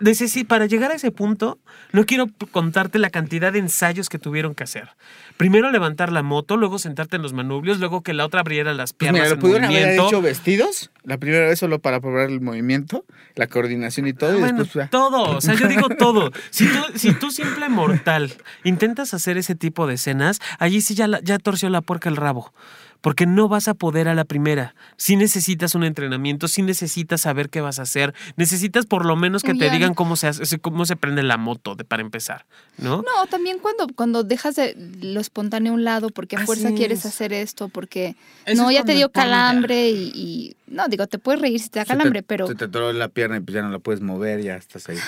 necesi- 0.00 0.46
para 0.46 0.66
llegar 0.66 0.90
a 0.90 0.94
ese 0.94 1.10
punto, 1.10 1.58
no 1.92 2.04
quiero 2.04 2.26
contarte 2.50 2.98
la 2.98 3.10
cantidad 3.10 3.52
de 3.52 3.58
ensayos 3.60 4.08
que 4.08 4.18
tuvieron 4.18 4.54
que 4.54 4.64
hacer. 4.64 4.88
Primero 5.36 5.70
levantar 5.70 6.12
la 6.12 6.22
moto, 6.22 6.56
luego 6.56 6.78
sentarte 6.78 7.16
en 7.16 7.22
los 7.22 7.32
manubrios, 7.32 7.78
luego 7.78 8.02
que 8.02 8.14
la 8.14 8.24
otra 8.24 8.40
abriera 8.40 8.72
las 8.74 8.92
Pues 8.92 8.98
piernas 8.98 9.20
mira, 9.20 9.28
lo 9.28 9.34
en 9.34 9.40
pudieron 9.40 9.64
haber 9.64 9.98
hecho 10.00 10.22
vestidos, 10.22 10.90
la 11.04 11.18
primera 11.18 11.46
vez 11.46 11.58
solo 11.58 11.78
para 11.78 12.00
probar 12.00 12.30
el 12.30 12.40
movimiento, 12.40 13.04
la 13.34 13.46
coordinación 13.46 14.06
y 14.06 14.12
todo, 14.12 14.32
y 14.32 14.36
Ah, 14.36 14.40
Bueno, 14.40 14.58
después... 14.64 14.84
ya. 14.86 14.90
todo, 14.90 15.36
o 15.36 15.40
sea, 15.40 15.54
yo 15.54 15.68
digo 15.68 15.88
todo. 15.98 16.30
Si 16.50 16.66
tú, 16.66 16.78
si 16.94 17.12
tú 17.12 17.30
simple 17.30 17.68
mortal 17.68 18.32
intentas 18.64 19.12
hacer 19.14 19.36
ese 19.38 19.54
tipo 19.54 19.86
de 19.86 19.94
escenas, 19.94 20.40
allí 20.58 20.80
sí 20.80 20.94
ya, 20.94 21.06
la- 21.06 21.20
ya 21.20 21.38
torció 21.38 21.68
la 21.70 21.80
puerca 21.82 22.08
el 22.08 22.16
rabo. 22.16 22.52
Porque 23.00 23.26
no 23.26 23.48
vas 23.48 23.68
a 23.68 23.74
poder 23.74 24.08
a 24.08 24.14
la 24.14 24.24
primera. 24.24 24.74
Si 24.96 25.16
necesitas 25.16 25.74
un 25.74 25.84
entrenamiento, 25.84 26.48
si 26.48 26.62
necesitas 26.62 27.20
saber 27.22 27.48
qué 27.50 27.60
vas 27.60 27.78
a 27.78 27.82
hacer, 27.82 28.14
necesitas 28.36 28.86
por 28.86 29.04
lo 29.04 29.16
menos 29.16 29.42
que 29.42 29.54
te 29.54 29.66
Ya. 29.66 29.72
digan 29.72 29.94
cómo 29.94 30.16
se 30.16 30.26
hace, 30.28 30.58
cómo 30.58 30.86
se 30.86 30.96
prende 30.96 31.22
la 31.22 31.36
moto 31.36 31.74
de, 31.74 31.84
para 31.84 32.02
empezar, 32.02 32.44
¿no? 32.78 32.96
No, 32.98 33.26
también 33.30 33.58
cuando, 33.58 33.86
cuando 33.94 34.24
dejas 34.24 34.56
de 34.56 34.76
lo 35.02 35.20
espontáneo 35.20 35.72
a 35.72 35.74
un 35.76 35.84
lado 35.84 36.10
porque 36.10 36.36
a 36.36 36.44
fuerza 36.46 36.72
quieres 36.72 37.00
es. 37.00 37.06
hacer 37.06 37.32
esto, 37.32 37.68
porque 37.68 38.16
Eso 38.44 38.62
no, 38.62 38.70
ya 38.70 38.84
te 38.84 38.94
dio 38.94 39.10
calambre 39.10 39.90
y, 39.90 40.10
y- 40.14 40.56
no, 40.66 40.88
digo, 40.88 41.06
te 41.06 41.18
puedes 41.18 41.40
reír 41.40 41.60
si 41.60 41.68
te 41.68 41.78
da 41.78 41.84
Se 41.84 41.92
te- 41.92 41.96
calambre, 41.98 42.22
pero, 42.24 42.46
Se 42.48 42.54
te 42.56 42.64
atoró 42.64 42.92
la 42.92 43.08
pierna 43.08 43.36
y 43.36 43.40
pues 43.40 43.54
ya 43.54 43.62
no 43.62 43.70
la 43.70 43.78
puedes 43.78 44.00
mover, 44.00 44.42
ya 44.42 44.56
estás 44.56 44.88
ahí. 44.88 44.98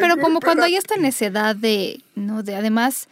pero 0.00 0.16
como 0.18 0.40
cuando 0.40 0.64
hay 0.64 0.76
esta 0.76 0.96
necedad 0.96 1.56
de, 1.56 2.00
no, 2.14 2.42
de 2.42 2.54
además, 2.56 3.08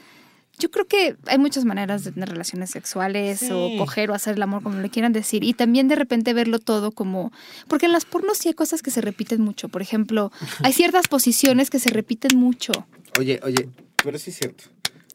yo 0.59 0.71
creo 0.71 0.87
que 0.87 1.17
hay 1.27 1.39
muchas 1.39 1.65
maneras 1.65 2.05
de 2.05 2.13
tener 2.13 2.29
relaciones 2.29 2.71
sexuales 2.71 3.49
o 3.51 3.71
coger 3.79 4.11
o 4.11 4.15
hacer 4.15 4.35
el 4.37 4.43
amor, 4.43 4.63
como 4.63 4.81
le 4.81 4.91
quieran 4.91 5.13
decir, 5.13 5.45
y 5.45 5.55
también 5.55 5.89
de 5.89 5.95
repente 5.97 6.35
verlo 6.35 6.59
todo 6.59 6.93
como, 6.93 7.33
porque 7.69 7.87
en 7.87 7.93
las 7.93 8.05
pornos 8.05 8.39
sí 8.39 8.49
hay 8.49 8.55
cosas 8.55 8.83
que 8.83 8.91
se 8.91 9.01
repiten 9.01 9.41
mucho, 9.41 9.69
por 9.69 9.83
ejemplo, 9.83 10.31
hay 10.63 10.73
ciertas 10.73 11.09
posiciones 11.09 11.71
que 11.71 11.79
se 11.79 11.91
repiten 11.91 12.37
mucho. 12.39 12.73
Oye, 13.19 13.41
oye, 13.43 13.69
pero 14.03 14.19
sí 14.19 14.31
es 14.31 14.37
cierto. 14.39 14.65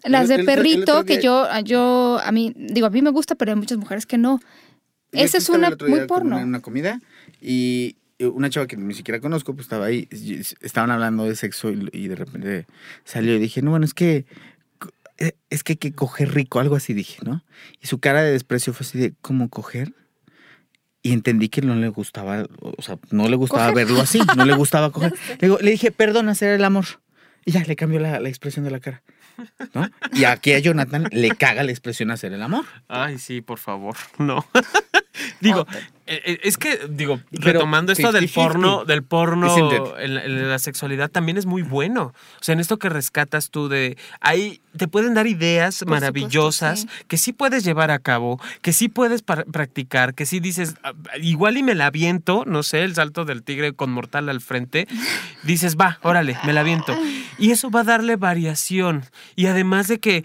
Las 0.04 0.24
El- 0.24 0.28
de 0.30 0.34
el- 0.36 0.40
el 0.42 0.48
otro 0.50 0.56
perrito, 0.56 1.04
que 1.06 1.22
yo, 1.22 1.48
yo, 1.64 2.20
a 2.24 2.32
mí, 2.32 2.54
digo, 2.56 2.88
a 2.88 2.90
mí 2.90 3.02
me 3.02 3.10
gusta, 3.12 3.36
pero 3.36 3.52
hay 3.52 3.58
muchas 3.58 3.78
mujeres 3.78 4.06
que 4.06 4.18
no. 4.18 4.40
Esa 5.12 5.38
es 5.38 5.48
una 5.50 5.68
el 5.68 5.74
otro 5.74 5.88
muy 5.88 6.02
porno. 6.08 6.38
Una 6.38 6.60
comida 6.62 7.00
y 7.42 7.96
una 8.20 8.50
chava 8.50 8.68
que 8.68 8.78
ni 8.78 8.94
siquiera 8.94 9.20
conozco, 9.20 9.54
pues 9.54 9.66
estaba 9.66 9.86
ahí, 9.86 10.08
estaban 10.62 10.92
hablando 10.92 11.26
de 11.26 11.36
sexo 11.36 11.72
y, 11.72 11.90
y 11.92 12.08
de 12.08 12.16
repente 12.16 12.66
salió 13.04 13.36
y 13.36 13.40
dije, 13.40 13.62
no, 13.62 13.72
bueno, 13.72 13.86
es 13.86 13.94
que 13.94 14.16
eh, 14.16 14.26
es 15.50 15.64
que 15.64 15.74
hay 15.74 15.78
que 15.78 15.94
coger 15.94 16.34
rico, 16.34 16.60
algo 16.60 16.76
así 16.76 16.94
dije, 16.94 17.20
¿no? 17.24 17.44
Y 17.82 17.88
su 17.88 18.00
cara 18.00 18.22
de 18.24 18.32
desprecio 18.32 18.74
fue 18.74 18.86
así 18.86 18.98
de, 18.98 19.14
¿cómo 19.22 19.50
coger? 19.50 19.94
Y 21.02 21.12
entendí 21.12 21.50
que 21.50 21.62
no 21.62 21.76
le 21.76 21.90
gustaba, 21.90 22.48
o 22.62 22.82
sea, 22.82 22.98
no 23.12 23.28
le 23.28 23.36
gustaba 23.36 23.70
Coger. 23.72 23.86
verlo 23.88 24.02
así, 24.02 24.22
no 24.38 24.46
le 24.46 24.56
gustaba 24.56 24.90
coger. 24.94 25.14
Le, 25.40 25.48
digo- 25.48 25.60
le 25.60 25.72
dije, 25.72 25.92
perdón, 25.92 26.30
hacer 26.30 26.54
el 26.54 26.64
amor. 26.64 26.86
Y 27.46 27.52
ya 27.52 27.62
le 27.66 27.76
cambió 27.76 28.00
la, 28.00 28.20
la 28.22 28.30
expresión 28.30 28.64
de 28.64 28.72
la 28.72 28.80
cara. 28.80 29.04
¿no? 29.74 29.90
Y 30.14 30.24
aquí 30.24 30.54
a 30.54 30.60
Jonathan 30.60 31.08
le 31.12 31.30
caga 31.32 31.64
la 31.64 31.72
expresión 31.72 32.10
hacer 32.12 32.32
el 32.34 32.42
amor. 32.42 32.64
Ay, 32.88 33.18
sí, 33.20 33.42
por 33.42 33.60
favor, 33.60 33.96
no. 34.18 34.46
Digo, 35.40 35.66
eh, 36.06 36.22
eh, 36.26 36.40
es 36.44 36.58
que, 36.58 36.82
digo, 36.90 37.22
Pero 37.32 37.54
retomando 37.54 37.94
esto 37.94 38.12
del 38.12 38.30
50-50. 38.30 38.34
porno, 38.34 38.86
del 38.86 39.04
porno 39.04 39.98
en 40.00 40.16
la, 40.16 40.24
en 40.26 40.50
la 40.50 40.60
sexualidad 40.60 41.10
también 41.10 41.38
es 41.38 41.46
muy 41.46 41.62
bueno. 41.62 42.14
O 42.40 42.44
sea, 42.44 42.54
en 42.54 42.60
esto 42.60 42.78
que 42.78 42.90
rescatas 42.90 43.50
tú 43.50 43.70
de 43.70 43.98
ahí 44.20 44.60
te 44.76 44.88
pueden 44.90 45.14
dar 45.14 45.28
ideas 45.28 45.80
Por 45.80 45.90
maravillosas 45.90 46.82
supuesto, 46.82 47.00
sí. 47.02 47.06
que 47.08 47.18
sí 47.18 47.32
puedes 47.32 47.64
llevar 47.64 47.90
a 47.92 48.00
cabo, 48.00 48.42
que 48.62 48.74
sí 48.74 48.90
puedes 48.90 49.22
practicar, 49.22 50.14
que 50.14 50.26
sí 50.26 50.40
dices, 50.42 50.76
"Ah, 50.84 50.94
igual 51.22 51.56
y 51.58 51.64
me 51.64 51.74
la 51.76 51.86
aviento, 51.86 52.44
no 52.46 52.64
sé, 52.64 52.84
el 52.84 52.96
salto 52.96 53.24
del 53.24 53.44
tigre 53.44 53.74
con 53.74 53.92
mortal 53.92 54.28
al 54.28 54.42
frente, 54.42 54.88
dices, 55.44 55.78
va, 55.78 56.00
órale, 56.02 56.38
me 56.46 56.54
la 56.54 56.62
aviento. 56.62 56.96
Y 57.40 57.50
eso 57.50 57.72
va 57.72 57.80
a 57.80 57.84
darle 57.84 58.16
variación. 58.16 59.06
Y 59.36 59.48
además 59.48 59.88
de 59.88 60.00
que 60.00 60.24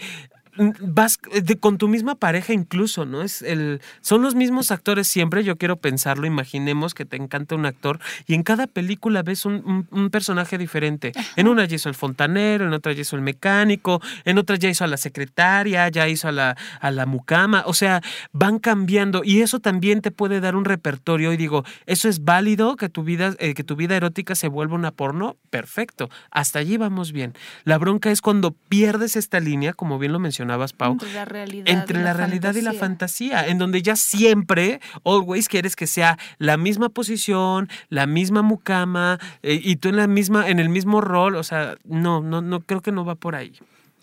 vas 0.80 1.18
eh, 1.32 1.40
de- 1.42 1.56
con 1.58 1.78
tu 1.78 1.88
misma 1.88 2.14
pareja 2.14 2.52
incluso, 2.52 3.04
¿no? 3.04 3.22
Es 3.22 3.42
el, 3.42 3.80
son 4.00 4.22
los 4.22 4.34
mismos 4.34 4.70
actores 4.70 5.08
siempre, 5.08 5.44
yo 5.44 5.56
quiero 5.56 5.76
pensarlo, 5.76 6.26
imaginemos 6.26 6.94
que 6.94 7.04
te 7.04 7.16
encanta 7.16 7.54
un 7.54 7.66
actor 7.66 8.00
y 8.26 8.34
en 8.34 8.42
cada 8.42 8.66
película 8.66 9.22
ves 9.22 9.44
un, 9.44 9.54
un- 9.64 9.88
un 9.90 10.10
personaje 10.10 10.58
diferente. 10.58 11.12
En 11.36 11.48
una 11.48 11.64
ya 11.64 11.76
hizo 11.76 11.88
el 11.88 11.94
fontanero, 11.94 12.66
en 12.66 12.72
otra 12.72 12.92
ya 12.92 13.02
hizo 13.02 13.16
el 13.16 13.22
mecánico, 13.22 14.00
en 14.24 14.38
otra 14.38 14.56
ya 14.56 14.68
hizo 14.68 14.84
a 14.84 14.88
la 14.88 14.96
secretaria, 14.96 15.88
ya 15.88 16.08
hizo 16.08 16.28
a 16.28 16.32
la, 16.32 16.56
a 16.80 16.90
la 16.90 17.06
mucama, 17.06 17.62
o 17.66 17.74
sea, 17.74 18.00
van 18.32 18.58
cambiando 18.58 19.22
y 19.24 19.40
eso 19.42 19.60
también 19.60 20.00
te 20.02 20.10
puede 20.10 20.40
dar 20.40 20.56
un 20.56 20.64
repertorio 20.64 21.32
y 21.32 21.36
digo, 21.36 21.64
¿eso 21.86 22.08
es 22.08 22.24
válido 22.24 22.76
que 22.76 22.88
tu 22.88 23.02
vida, 23.04 23.34
eh, 23.38 23.54
que 23.54 23.64
tu 23.64 23.76
vida 23.76 23.96
erótica 23.96 24.34
se 24.34 24.48
vuelva 24.48 24.74
una 24.74 24.90
porno? 24.90 25.36
Perfecto, 25.50 26.08
hasta 26.30 26.58
allí 26.58 26.76
vamos 26.76 27.12
bien. 27.12 27.34
La 27.64 27.78
bronca 27.78 28.10
es 28.10 28.20
cuando 28.20 28.52
pierdes 28.52 29.16
esta 29.16 29.40
línea, 29.40 29.72
como 29.72 29.98
bien 29.98 30.12
lo 30.12 30.18
mencionabas, 30.48 30.72
Pau, 30.72 30.92
Entre 30.92 31.12
la 31.12 31.24
realidad, 31.24 31.68
entre 31.68 32.00
y 32.00 32.02
la 32.02 32.12
realidad 32.14 32.54
y 32.54 32.62
la 32.62 32.72
fantasía. 32.72 33.46
en 33.46 33.58
donde 33.58 33.82
ya 33.82 33.96
siempre, 33.96 34.80
always 35.04 35.48
quieres 35.48 35.76
que 35.76 35.86
sea 35.86 36.18
la 36.38 36.56
misma 36.56 36.88
posición, 36.88 37.68
la 37.90 38.06
misma 38.06 38.42
mucama, 38.42 39.18
eh, 39.42 39.60
y 39.62 39.76
tú 39.76 39.88
en 39.90 39.96
la 39.96 40.06
misma, 40.06 40.48
en 40.48 40.58
el 40.58 40.68
mismo 40.68 41.00
rol, 41.00 41.36
o 41.36 41.42
sea, 41.42 41.76
no, 41.84 42.20
no, 42.22 42.40
no, 42.40 42.60
creo 42.60 42.80
que 42.80 42.92
no 42.92 43.04
va 43.04 43.14
por 43.14 43.34
ahí, 43.34 43.52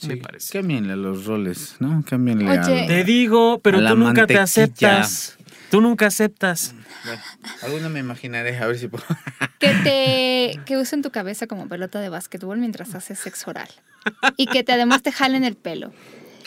me 0.03 0.15
Sí, 0.15 0.15
parece. 0.17 0.53
Cámbienle 0.59 0.95
los 0.97 1.25
roles, 1.25 1.77
¿no? 1.79 2.03
Cámbienle 2.07 2.45
Oye. 2.49 2.81
al- 2.81 2.87
Te 2.87 3.03
digo, 3.03 3.59
pero 3.63 3.79
A 3.79 3.89
tú 3.89 3.95
nunca 3.95 4.27
te 4.27 4.37
aceptas. 4.37 5.37
Tú 5.71 5.81
nunca 5.81 6.07
aceptas. 6.07 6.75
Bueno, 7.05 7.21
alguna 7.63 7.89
me 7.89 7.99
imaginaré, 7.99 8.57
a 8.57 8.67
ver 8.67 8.77
si 8.77 8.87
puedo. 8.87 9.03
Que 9.59 9.73
te 9.83 10.59
que 10.65 10.77
usen 10.77 11.01
tu 11.01 11.11
cabeza 11.11 11.47
como 11.47 11.67
pelota 11.69 11.99
de 12.01 12.09
básquetbol 12.09 12.57
mientras 12.59 12.93
haces 12.93 13.17
sexo 13.19 13.49
oral. 13.51 13.69
Y 14.37 14.45
que 14.47 14.63
te, 14.63 14.73
además 14.73 15.01
te 15.01 15.11
jalen 15.11 15.43
el 15.43 15.55
pelo. 15.55 15.91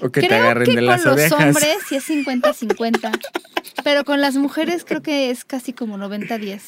O 0.01 0.11
que 0.11 0.21
te 0.21 0.29
creo 0.29 0.43
agarren 0.43 0.65
que 0.65 0.71
de 0.73 0.77
con 0.79 0.87
las 0.87 1.05
los 1.05 1.13
orejas. 1.15 1.33
hombres 1.47 1.77
sí 1.89 1.97
es 1.97 2.09
50-50. 2.09 3.19
pero 3.85 4.05
con 4.05 4.21
las 4.21 4.35
mujeres 4.37 4.85
creo 4.87 5.03
que 5.03 5.31
es 5.31 5.45
casi 5.45 5.73
como 5.73 5.97
90-10. 5.99 6.61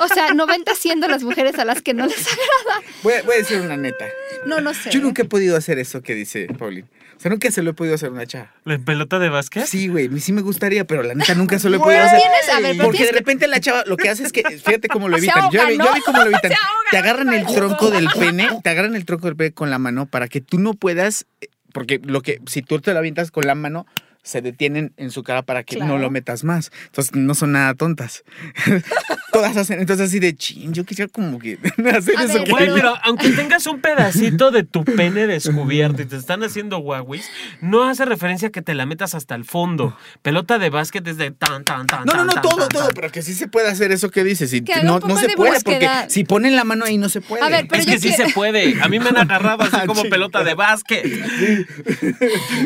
O 0.00 0.08
sea, 0.08 0.32
90 0.34 0.74
siendo 0.74 1.06
las 1.06 1.22
mujeres 1.22 1.58
a 1.58 1.64
las 1.64 1.80
que 1.82 1.94
no 1.94 2.06
les 2.06 2.16
agrada. 2.26 2.82
Voy, 3.02 3.12
a- 3.14 3.22
voy 3.22 3.34
a 3.34 3.38
decir 3.38 3.60
una 3.60 3.76
neta. 3.76 4.06
No, 4.46 4.60
no 4.60 4.74
sé. 4.74 4.90
Yo 4.90 5.00
nunca 5.00 5.22
he 5.22 5.24
podido 5.24 5.56
hacer 5.56 5.78
eso 5.78 6.02
que 6.02 6.14
dice 6.14 6.46
Paulín. 6.58 6.86
O 7.16 7.20
sea, 7.22 7.30
nunca 7.30 7.48
se 7.52 7.62
lo 7.62 7.70
he 7.70 7.74
podido 7.74 7.94
hacer 7.94 8.08
a 8.08 8.12
una 8.12 8.26
chava. 8.26 8.52
¿La 8.64 8.78
pelota 8.80 9.20
de 9.20 9.28
básquet? 9.28 9.64
Sí, 9.66 9.86
güey, 9.86 10.08
sí 10.18 10.32
me 10.32 10.40
gustaría, 10.42 10.84
pero 10.86 11.04
la 11.04 11.14
neta 11.14 11.34
nunca 11.36 11.58
se 11.60 11.68
lo 11.70 11.76
he 11.76 11.78
podido 11.78 12.02
hacer. 12.02 12.18
Tienes- 12.20 12.48
a 12.48 12.60
ver, 12.60 12.76
Porque 12.82 13.04
de 13.04 13.10
que- 13.10 13.12
repente 13.18 13.46
la 13.46 13.60
chava 13.60 13.84
lo 13.86 13.96
que 13.96 14.08
hace 14.08 14.24
es 14.24 14.32
que, 14.32 14.42
fíjate 14.42 14.88
cómo 14.88 15.08
lo 15.08 15.18
evitan. 15.18 15.50
yo, 15.52 15.60
ahoga, 15.60 15.70
vi, 15.70 15.78
¿no? 15.78 15.84
yo 15.86 15.94
vi 15.94 16.00
cómo 16.00 16.18
lo 16.18 16.24
evitan. 16.30 16.50
Se 16.50 16.56
ahoga, 16.56 16.82
te 16.90 16.96
agarran 16.96 17.32
el 17.32 17.46
tronco 17.46 17.90
del 17.90 18.08
pene, 18.18 18.48
te 18.64 18.70
agarran 18.70 18.96
el 18.96 19.04
tronco 19.04 19.26
del 19.26 19.36
pene 19.36 19.52
con 19.52 19.70
la 19.70 19.78
mano 19.78 20.06
para 20.06 20.26
que 20.26 20.40
tú 20.40 20.58
no 20.58 20.74
puedas, 20.74 21.26
porque 21.72 22.00
lo 22.04 22.22
que, 22.22 22.40
si 22.46 22.62
tú 22.62 22.80
te 22.80 22.92
lo 22.92 22.98
avientas 22.98 23.30
con 23.30 23.46
la 23.46 23.54
mano, 23.54 23.86
se 24.22 24.40
detienen 24.40 24.92
en 24.96 25.10
su 25.10 25.22
cara 25.22 25.42
para 25.42 25.64
que 25.64 25.76
no 25.78 25.98
lo 25.98 26.10
metas 26.10 26.44
más. 26.44 26.70
Entonces 26.86 27.14
no 27.14 27.34
son 27.34 27.52
nada 27.52 27.74
tontas. 27.74 28.22
Todas 29.32 29.56
hacen, 29.56 29.80
entonces 29.80 30.08
así 30.08 30.18
de 30.20 30.36
chin, 30.36 30.74
yo 30.74 30.84
quisiera 30.84 31.10
como 31.10 31.38
que 31.38 31.58
hacer 31.96 32.16
A 32.18 32.24
eso 32.24 32.34
ver, 32.34 32.44
que 32.44 32.50
Güey, 32.50 32.68
Pero- 32.74 32.94
aunque 33.02 33.30
tengas 33.30 33.66
un 33.66 33.80
pedacito 33.80 34.50
de 34.50 34.62
tu 34.62 34.84
pene 34.84 35.26
descubierto 35.26 36.02
y 36.02 36.04
te 36.06 36.16
están 36.16 36.42
haciendo 36.42 36.78
guaguis, 36.78 37.28
no 37.62 37.88
hace 37.88 38.04
referencia 38.04 38.48
a 38.48 38.50
que 38.50 38.60
te 38.62 38.74
la 38.74 38.84
metas 38.86 39.14
hasta 39.14 39.34
el 39.34 39.44
fondo. 39.44 39.96
Pelota 40.20 40.58
de 40.58 40.68
básquet 40.70 41.06
es 41.08 41.16
de 41.16 41.30
tan, 41.30 41.64
tan, 41.64 41.86
tan. 41.86 42.04
No, 42.04 42.12
no, 42.12 42.18
tan, 42.18 42.26
no, 42.26 42.32
tan, 42.34 42.42
todo, 42.42 42.56
tan, 42.58 42.68
todo, 42.68 42.84
tan. 42.84 42.94
pero 42.94 43.10
que 43.10 43.22
sí 43.22 43.32
se 43.34 43.48
puede 43.48 43.68
hacer 43.70 43.90
eso 43.90 44.10
que 44.10 44.22
dices. 44.22 44.52
Y 44.52 44.60
Que 44.62 44.82
no, 44.84 45.00
no 45.00 45.16
se 45.16 45.28
de 45.28 45.34
puede, 45.34 45.60
porque 45.62 45.88
si 46.08 46.24
ponen 46.24 46.54
la 46.54 46.64
mano 46.64 46.84
ahí 46.84 46.98
no 46.98 47.08
se 47.08 47.22
puede. 47.22 47.42
A 47.42 47.48
ver, 47.48 47.66
pero 47.68 47.80
es 47.80 47.86
yo 47.86 47.92
que 47.94 47.98
sí 48.00 48.08
quiero- 48.10 48.28
se 48.28 48.34
puede. 48.34 48.82
A 48.82 48.88
mí 48.88 48.98
me 49.00 49.08
han 49.08 49.16
agarrado 49.16 49.62
así 49.64 49.72
Ah, 49.82 49.86
como 49.86 50.02
pelota 50.04 50.44
de 50.44 50.54
básquet. 50.54 51.02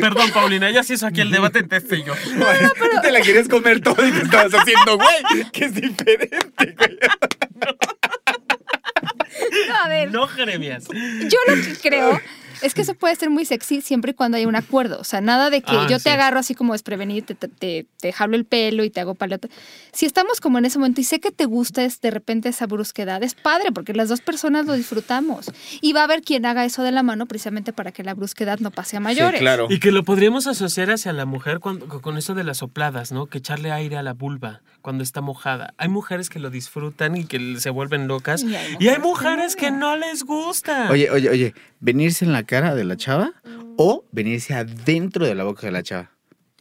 Perdón, 0.01 0.29
Paulina, 0.33 0.69
ella 0.69 0.83
sí 0.83 0.93
hizo 0.93 1.07
aquí 1.07 1.21
el 1.21 1.31
debate 1.31 1.46
este 1.55 1.97
y 1.97 2.03
yo. 2.03 2.13
Tú 2.79 3.01
te 3.01 3.11
la 3.11 3.21
querías 3.21 3.47
comer 3.47 3.81
todo 3.81 4.05
y 4.05 4.11
te 4.11 4.21
estabas 4.23 4.53
haciendo, 4.53 4.97
güey, 4.97 5.51
que 5.51 5.65
es 5.65 5.73
diferente, 5.73 6.75
güey. 6.77 6.97
No, 9.67 9.75
a 9.75 9.87
ver. 9.87 10.11
No, 10.11 10.27
Jeremías. 10.27 10.85
Yo 10.87 11.37
lo 11.47 11.61
que 11.61 11.75
creo 11.81 12.19
es 12.61 12.73
que 12.73 12.81
eso 12.81 12.93
puede 12.93 13.15
ser 13.15 13.29
muy 13.29 13.45
sexy 13.45 13.81
siempre 13.81 14.11
y 14.11 14.13
cuando 14.13 14.37
haya 14.37 14.47
un 14.47 14.55
acuerdo. 14.55 14.99
O 14.99 15.03
sea, 15.03 15.21
nada 15.21 15.49
de 15.49 15.61
que 15.61 15.75
Ah, 15.75 15.87
yo 15.89 15.97
sí. 15.97 16.05
te 16.05 16.09
agarro 16.11 16.39
así 16.39 16.55
como 16.55 16.73
desprevenido, 16.73 17.19
y 17.19 17.21
te, 17.21 17.35
te, 17.35 17.47
te, 17.47 17.85
te 17.99 18.11
jalo 18.13 18.35
el 18.35 18.45
pelo 18.45 18.83
y 18.83 18.89
te 18.89 18.99
hago 18.99 19.15
paleta. 19.15 19.47
Si 19.93 20.05
estamos 20.05 20.39
como 20.41 20.57
en 20.57 20.65
ese 20.65 20.79
momento 20.79 21.01
y 21.01 21.03
sé 21.03 21.19
que 21.19 21.31
te 21.31 21.45
gusta 21.45 21.83
es 21.83 22.01
de 22.01 22.11
repente 22.11 22.49
esa 22.49 22.65
brusquedad, 22.67 23.21
es 23.23 23.35
padre 23.35 23.71
porque 23.71 23.93
las 23.93 24.09
dos 24.09 24.21
personas 24.21 24.65
lo 24.65 24.73
disfrutamos. 24.73 25.51
Y 25.81 25.93
va 25.93 26.01
a 26.01 26.03
haber 26.05 26.21
quien 26.21 26.45
haga 26.45 26.65
eso 26.65 26.83
de 26.83 26.91
la 26.91 27.03
mano 27.03 27.25
precisamente 27.25 27.73
para 27.73 27.91
que 27.91 28.03
la 28.03 28.13
brusquedad 28.13 28.59
no 28.59 28.71
pase 28.71 28.97
a 28.97 28.99
mayores. 28.99 29.39
claro. 29.39 29.67
Y 29.69 29.79
que 29.79 29.91
lo 29.91 30.03
podríamos 30.03 30.47
asociar 30.47 30.91
hacia 30.91 31.13
la 31.13 31.25
mujer 31.25 31.59
cuando- 31.59 32.01
con 32.01 32.17
eso 32.17 32.33
de 32.33 32.43
las 32.43 32.57
sopladas, 32.57 33.11
¿no? 33.11 33.25
Que 33.27 33.39
echarle 33.39 33.71
aire 33.71 33.97
a 33.97 34.03
la 34.03 34.13
vulva 34.13 34.61
cuando 34.87 35.03
está 35.03 35.19
mojada. 35.19 35.73
Hay 35.75 35.89
mujeres 35.89 36.29
que 36.29 36.39
lo 36.39 36.49
disfrutan 36.49 37.17
y 37.17 37.25
que 37.25 37.59
se 37.59 37.69
vuelven 37.69 38.07
locas. 38.07 38.41
Y 38.41 38.55
hay 38.55 38.77
Y 38.79 38.87
hay 38.87 38.99
mujeres 38.99 39.57
que 39.57 39.69
no 39.69 39.97
les 39.97 40.23
gusta. 40.23 40.89
Oye, 40.89 41.11
oye, 41.11 41.29
oye, 41.29 41.53
venirse 41.81 42.23
en 42.23 42.31
la 42.31 42.43
cara 42.43 42.73
de 42.73 42.85
la 42.85 42.95
chava 42.95 43.33
o 43.75 44.05
venirse 44.13 44.53
adentro 44.53 45.25
de 45.25 45.35
la 45.35 45.43
boca 45.43 45.67
de 45.67 45.73
la 45.73 45.83
chava. 45.83 46.11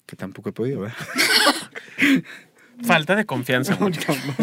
Que 0.07 0.17
tampoco 0.17 0.49
he 0.49 0.53
podido, 0.53 0.81
¿verdad? 0.81 0.97
Falta 2.83 3.15
de 3.15 3.27
confianza. 3.27 3.77
mucho. 3.77 4.01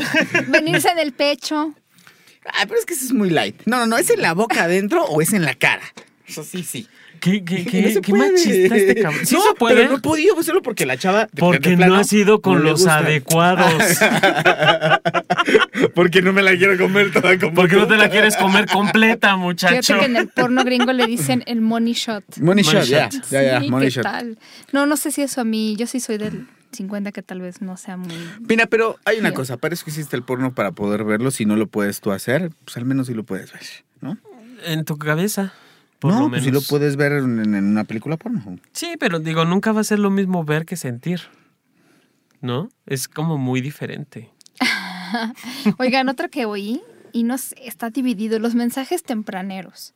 Venirse 0.48 0.88
en 0.88 1.00
el 1.00 1.12
pecho. 1.12 1.76
Ah, 2.46 2.64
pero 2.66 2.80
es 2.80 2.86
que 2.86 2.94
eso 2.94 3.04
es 3.04 3.12
muy 3.12 3.32
light. 3.32 3.64
No, 3.66 3.80
no, 3.80 3.86
no, 3.86 3.98
¿es 3.98 4.10
en 4.10 4.22
la 4.22 4.34
boca 4.34 4.64
adentro 4.64 5.04
o 5.04 5.22
es 5.22 5.34
en 5.34 5.44
la 5.44 5.56
cara? 5.56 5.84
Eso 6.26 6.46
sí, 6.46 6.64
sí. 6.64 6.88
¿Qué, 7.24 7.42
qué, 7.46 7.60
No 7.64 7.72
qué, 7.72 7.94
se 7.94 8.02
qué 8.02 8.12
puede. 8.12 8.32
machista 8.34 8.76
este 8.76 8.96
cabrón? 9.02 9.26
Sí 9.26 9.36
no, 9.36 9.42
se 9.44 9.54
puede. 9.54 9.76
pero 9.78 9.90
no 9.92 9.96
he 9.98 10.02
podido 10.02 10.38
hacerlo 10.38 10.62
porque 10.62 10.86
la 10.86 10.98
chava... 10.98 11.20
de- 11.22 11.26
de 11.32 11.40
porque 11.40 11.70
no 11.72 11.78
plano, 11.78 11.96
has 11.96 12.12
ido 12.12 12.42
con 12.42 12.56
no 12.56 12.60
los 12.72 12.86
adecuados. 12.86 13.72
porque 15.96 16.22
no 16.22 16.34
me 16.34 16.42
la 16.42 16.56
quiero 16.58 16.78
comer 16.78 17.12
toda 17.12 17.38
como 17.40 17.54
porque 17.54 17.76
no 17.76 17.88
te 17.88 17.98
la 17.98 18.10
quieres 18.10 18.36
comer 18.36 18.66
completa, 18.68 19.36
muchacho. 19.38 19.76
Fíjate 19.82 20.00
que 20.00 20.06
en 20.06 20.18
el 20.18 20.28
porno 20.30 20.64
gringo 20.64 20.92
le 20.94 21.06
dicen 21.08 21.44
el 21.48 21.62
money 21.62 21.94
shot. 21.94 22.24
Money, 22.40 22.64
Money 22.64 22.82
shot, 22.82 22.90
ya, 22.90 23.10
ya, 23.30 23.44
ya, 23.62 23.70
money 23.70 23.88
¿qué 23.88 23.92
shot. 23.96 24.04
tal? 24.04 24.38
No, 24.72 24.86
no 24.86 24.98
sé 24.98 25.12
si 25.12 25.22
eso 25.22 25.42
a 25.42 25.44
mí, 25.44 25.76
yo 25.78 25.88
sí 25.88 26.00
soy 26.00 26.18
del 26.18 26.48
50 26.72 27.12
que 27.12 27.22
tal 27.22 27.42
vez 27.42 27.62
no 27.62 27.78
sea 27.78 27.98
muy... 27.98 28.14
Mira, 28.48 28.66
pero 28.66 28.98
hay 29.06 29.18
una 29.20 29.30
Bien. 29.30 29.36
cosa, 29.36 29.58
para 29.58 29.74
eso 29.76 29.84
existe 29.88 30.16
el 30.16 30.24
porno 30.24 30.54
para 30.54 30.72
poder 30.72 31.04
verlo, 31.04 31.32
si 31.32 31.46
no 31.46 31.56
lo 31.56 31.68
puedes 31.68 32.02
tú 32.02 32.12
hacer, 32.12 32.52
pues 32.66 32.78
al 32.78 32.86
menos 32.86 33.08
sí 33.08 33.14
lo 33.14 33.24
puedes 33.24 33.52
ver, 33.54 33.62
¿no? 34.02 34.18
En 34.66 34.86
tu 34.86 34.98
cabeza, 34.98 35.54
por 36.04 36.14
no, 36.14 36.24
lo 36.24 36.30
pues 36.32 36.44
sí 36.44 36.52
lo 36.52 36.62
puedes 36.62 36.98
ver 36.98 37.14
en, 37.14 37.40
en 37.56 37.64
una 37.64 37.86
película 37.86 38.18
porno. 38.18 38.60
Sí, 38.74 38.96
pero 39.00 39.20
digo, 39.20 39.46
nunca 39.46 39.72
va 39.72 39.80
a 39.80 39.86
ser 39.86 40.00
lo 40.00 40.10
mismo 40.10 40.44
ver 40.44 40.66
que 40.66 40.76
sentir. 40.76 41.22
¿No? 42.42 42.68
Es 42.86 43.08
como 43.08 43.38
muy 43.38 43.62
diferente. 43.62 44.30
Oigan, 45.78 46.10
otra 46.10 46.28
que 46.28 46.44
oí, 46.44 46.82
y 47.14 47.24
no 47.24 47.38
sé, 47.38 47.56
está 47.64 47.90
dividido, 47.90 48.38
los 48.38 48.54
mensajes 48.54 49.04
tempraneros. 49.04 49.94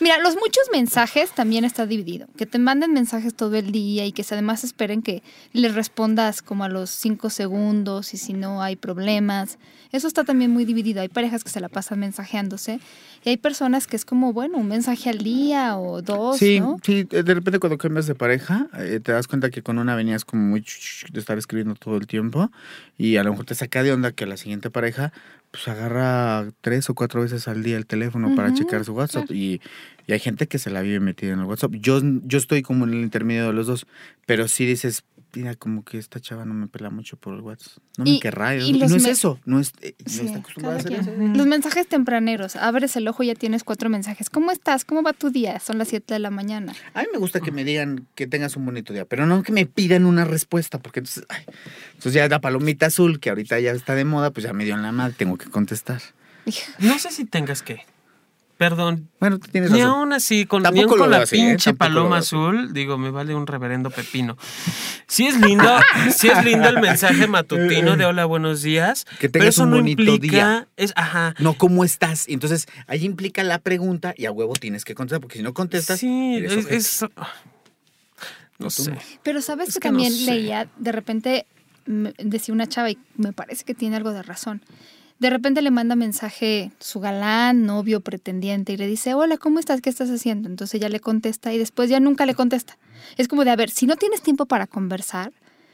Mira, 0.00 0.18
los 0.18 0.34
muchos 0.34 0.64
mensajes 0.72 1.30
también 1.32 1.64
está 1.64 1.86
dividido. 1.86 2.26
Que 2.36 2.46
te 2.46 2.58
manden 2.58 2.92
mensajes 2.92 3.34
todo 3.34 3.54
el 3.56 3.72
día 3.72 4.04
y 4.06 4.12
que 4.12 4.24
además 4.30 4.64
esperen 4.64 5.02
que 5.02 5.22
les 5.52 5.74
respondas 5.74 6.42
como 6.42 6.64
a 6.64 6.68
los 6.68 6.90
cinco 6.90 7.30
segundos 7.30 8.14
y 8.14 8.16
si 8.16 8.32
no 8.32 8.62
hay 8.62 8.76
problemas. 8.76 9.58
Eso 9.92 10.08
está 10.08 10.24
también 10.24 10.50
muy 10.50 10.64
dividido. 10.64 11.00
Hay 11.00 11.08
parejas 11.08 11.44
que 11.44 11.50
se 11.50 11.60
la 11.60 11.68
pasan 11.68 12.00
mensajeándose 12.00 12.80
y 13.24 13.28
hay 13.30 13.36
personas 13.36 13.86
que 13.86 13.96
es 13.96 14.04
como, 14.04 14.32
bueno, 14.32 14.58
un 14.58 14.68
mensaje 14.68 15.10
al 15.10 15.18
día 15.18 15.78
o 15.78 16.02
dos, 16.02 16.38
Sí, 16.38 16.60
¿no? 16.60 16.76
sí, 16.82 17.04
de 17.04 17.22
repente 17.34 17.58
cuando 17.58 17.78
cambias 17.78 18.06
de 18.06 18.14
pareja, 18.14 18.66
eh, 18.78 19.00
te 19.02 19.12
das 19.12 19.26
cuenta 19.28 19.50
que 19.50 19.62
con 19.62 19.78
una 19.78 19.94
venías 19.94 20.24
como 20.24 20.42
muy 20.42 20.64
de 21.12 21.20
estar 21.20 21.38
escribiendo 21.38 21.74
todo 21.74 21.96
el 21.96 22.06
tiempo 22.06 22.50
y 22.98 23.16
a 23.16 23.22
lo 23.22 23.30
mejor 23.30 23.46
te 23.46 23.54
saca 23.54 23.82
de 23.82 23.92
onda 23.92 24.12
que 24.12 24.26
la 24.26 24.36
siguiente 24.36 24.70
pareja 24.70 25.12
pues 25.56 25.68
agarra 25.68 26.50
tres 26.60 26.90
o 26.90 26.94
cuatro 26.94 27.22
veces 27.22 27.48
al 27.48 27.62
día 27.62 27.78
el 27.78 27.86
teléfono 27.86 28.36
para 28.36 28.52
checar 28.52 28.84
su 28.84 28.92
WhatsApp 28.92 29.30
y, 29.30 29.62
y 30.06 30.12
hay 30.12 30.20
gente 30.20 30.48
que 30.48 30.58
se 30.58 30.68
la 30.68 30.82
vive 30.82 31.00
metida 31.00 31.32
en 31.32 31.38
el 31.38 31.46
WhatsApp. 31.46 31.72
Yo, 31.76 31.98
yo 32.24 32.36
estoy 32.36 32.60
como 32.60 32.84
en 32.84 32.92
el 32.92 33.00
intermedio 33.00 33.46
de 33.46 33.52
los 33.54 33.66
dos, 33.66 33.86
pero 34.26 34.48
sí 34.48 34.66
dices, 34.66 35.04
mira, 35.36 35.54
como 35.54 35.84
que 35.84 35.98
esta 35.98 36.18
chava 36.20 36.44
no 36.44 36.54
me 36.54 36.66
pela 36.66 36.90
mucho 36.90 37.16
por 37.16 37.34
el 37.34 37.40
WhatsApp. 37.40 37.78
No 37.98 38.04
me 38.04 38.18
querrá. 38.18 38.56
y 38.56 38.72
no 38.72 38.86
es 38.86 39.04
eso, 39.04 39.38
no, 39.44 39.60
es, 39.60 39.72
eh, 39.82 39.94
no 39.98 40.22
está 40.22 40.38
acostumbrada 40.38 40.76
a 40.76 40.80
hacer 40.80 40.92
quien. 40.92 41.00
eso. 41.02 41.36
Los 41.36 41.46
mensajes 41.46 41.86
tempraneros. 41.86 42.56
Abres 42.56 42.96
el 42.96 43.06
ojo 43.08 43.22
y 43.22 43.28
ya 43.28 43.34
tienes 43.34 43.62
cuatro 43.62 43.88
mensajes. 43.90 44.30
¿Cómo 44.30 44.50
estás? 44.50 44.84
¿Cómo 44.84 45.02
va 45.02 45.12
tu 45.12 45.30
día? 45.30 45.60
Son 45.60 45.78
las 45.78 45.88
7 45.88 46.14
de 46.14 46.20
la 46.20 46.30
mañana. 46.30 46.74
A 46.94 47.02
mí 47.02 47.08
me 47.12 47.18
gusta 47.18 47.40
que 47.40 47.52
me 47.52 47.64
digan 47.64 48.06
que 48.14 48.26
tengas 48.26 48.56
un 48.56 48.64
bonito 48.64 48.92
día, 48.92 49.04
pero 49.04 49.26
no 49.26 49.42
que 49.42 49.52
me 49.52 49.66
pidan 49.66 50.06
una 50.06 50.24
respuesta, 50.24 50.78
porque 50.78 51.00
entonces, 51.00 51.24
ay, 51.28 51.44
entonces 51.94 52.14
ya 52.14 52.28
la 52.28 52.40
palomita 52.40 52.86
azul, 52.86 53.20
que 53.20 53.28
ahorita 53.28 53.60
ya 53.60 53.72
está 53.72 53.94
de 53.94 54.04
moda, 54.04 54.30
pues 54.30 54.44
ya 54.44 54.52
me 54.52 54.64
dio 54.64 54.74
en 54.74 54.82
la 54.82 54.92
madre, 54.92 55.14
tengo 55.16 55.36
que 55.36 55.50
contestar. 55.50 56.00
No 56.78 56.98
sé 56.98 57.10
si 57.10 57.24
tengas 57.24 57.62
que. 57.62 57.80
Perdón. 58.58 59.10
Bueno, 59.20 59.38
tú 59.38 59.48
tienes 59.48 59.70
Ni 59.70 59.80
razón. 59.82 59.94
aún 59.98 60.12
así, 60.14 60.46
con, 60.46 60.62
ni 60.62 60.80
aún 60.80 60.88
con 60.88 61.10
la 61.10 61.18
así, 61.18 61.36
¿eh? 61.36 61.48
pinche 61.50 61.74
paloma 61.74 62.18
azul, 62.18 62.72
digo, 62.72 62.96
me 62.96 63.10
vale 63.10 63.34
un 63.34 63.46
reverendo 63.46 63.90
pepino. 63.90 64.38
Sí 65.06 65.26
es 65.26 65.38
lindo, 65.38 65.70
sí 66.16 66.28
es 66.28 66.42
lindo 66.42 66.66
el 66.68 66.80
mensaje 66.80 67.26
matutino 67.26 67.96
de 67.98 68.06
hola, 68.06 68.24
buenos 68.24 68.62
días. 68.62 69.04
Que 69.20 69.28
pero 69.28 69.42
tengas 69.42 69.48
eso 69.56 69.64
un 69.64 69.70
no 69.70 69.76
bonito 69.76 70.02
implica, 70.02 70.36
día. 70.36 70.68
Es, 70.78 70.92
ajá. 70.96 71.34
No, 71.38 71.52
¿cómo 71.54 71.84
estás? 71.84 72.26
Entonces 72.28 72.66
ahí 72.86 73.04
implica 73.04 73.44
la 73.44 73.58
pregunta 73.58 74.14
y 74.16 74.24
a 74.24 74.32
huevo 74.32 74.54
tienes 74.54 74.86
que 74.86 74.94
contestar, 74.94 75.20
porque 75.20 75.36
si 75.36 75.42
no 75.42 75.52
contestas, 75.52 76.00
Sí, 76.00 76.36
eres 76.36 76.66
es, 76.70 77.04
No 78.58 78.70
sé. 78.70 78.96
Pero 79.22 79.42
sabes 79.42 79.68
Es 79.68 79.74
que, 79.74 79.80
que 79.80 79.88
no 79.90 79.98
también 79.98 80.12
sé. 80.14 80.24
leía, 80.30 80.68
de 80.78 80.92
repente 80.92 81.46
decía 81.86 82.54
una 82.54 82.66
chava 82.66 82.90
y 82.90 82.98
me 83.16 83.32
parece 83.34 83.64
que 83.64 83.74
tiene 83.74 83.96
algo 83.96 84.12
de 84.12 84.22
razón. 84.22 84.62
De 85.18 85.30
repente 85.30 85.62
le 85.62 85.70
manda 85.70 85.96
mensaje 85.96 86.72
su 86.78 87.00
galán, 87.00 87.64
novio, 87.64 88.00
pretendiente 88.00 88.74
y 88.74 88.76
le 88.76 88.86
dice, 88.86 89.14
hola, 89.14 89.38
¿cómo 89.38 89.58
estás? 89.58 89.80
¿Qué 89.80 89.88
estás 89.88 90.10
haciendo? 90.10 90.48
Entonces 90.48 90.74
ella 90.74 90.90
le 90.90 91.00
contesta 91.00 91.54
y 91.54 91.58
después 91.58 91.88
ya 91.88 92.00
nunca 92.00 92.26
le 92.26 92.34
contesta. 92.34 92.76
Es 93.16 93.26
como 93.26 93.44
de, 93.44 93.50
a 93.50 93.56
ver, 93.56 93.70
si 93.70 93.86
no 93.86 93.96
tienes 93.96 94.20
tiempo 94.20 94.44
para 94.44 94.66
conversar, 94.66 95.32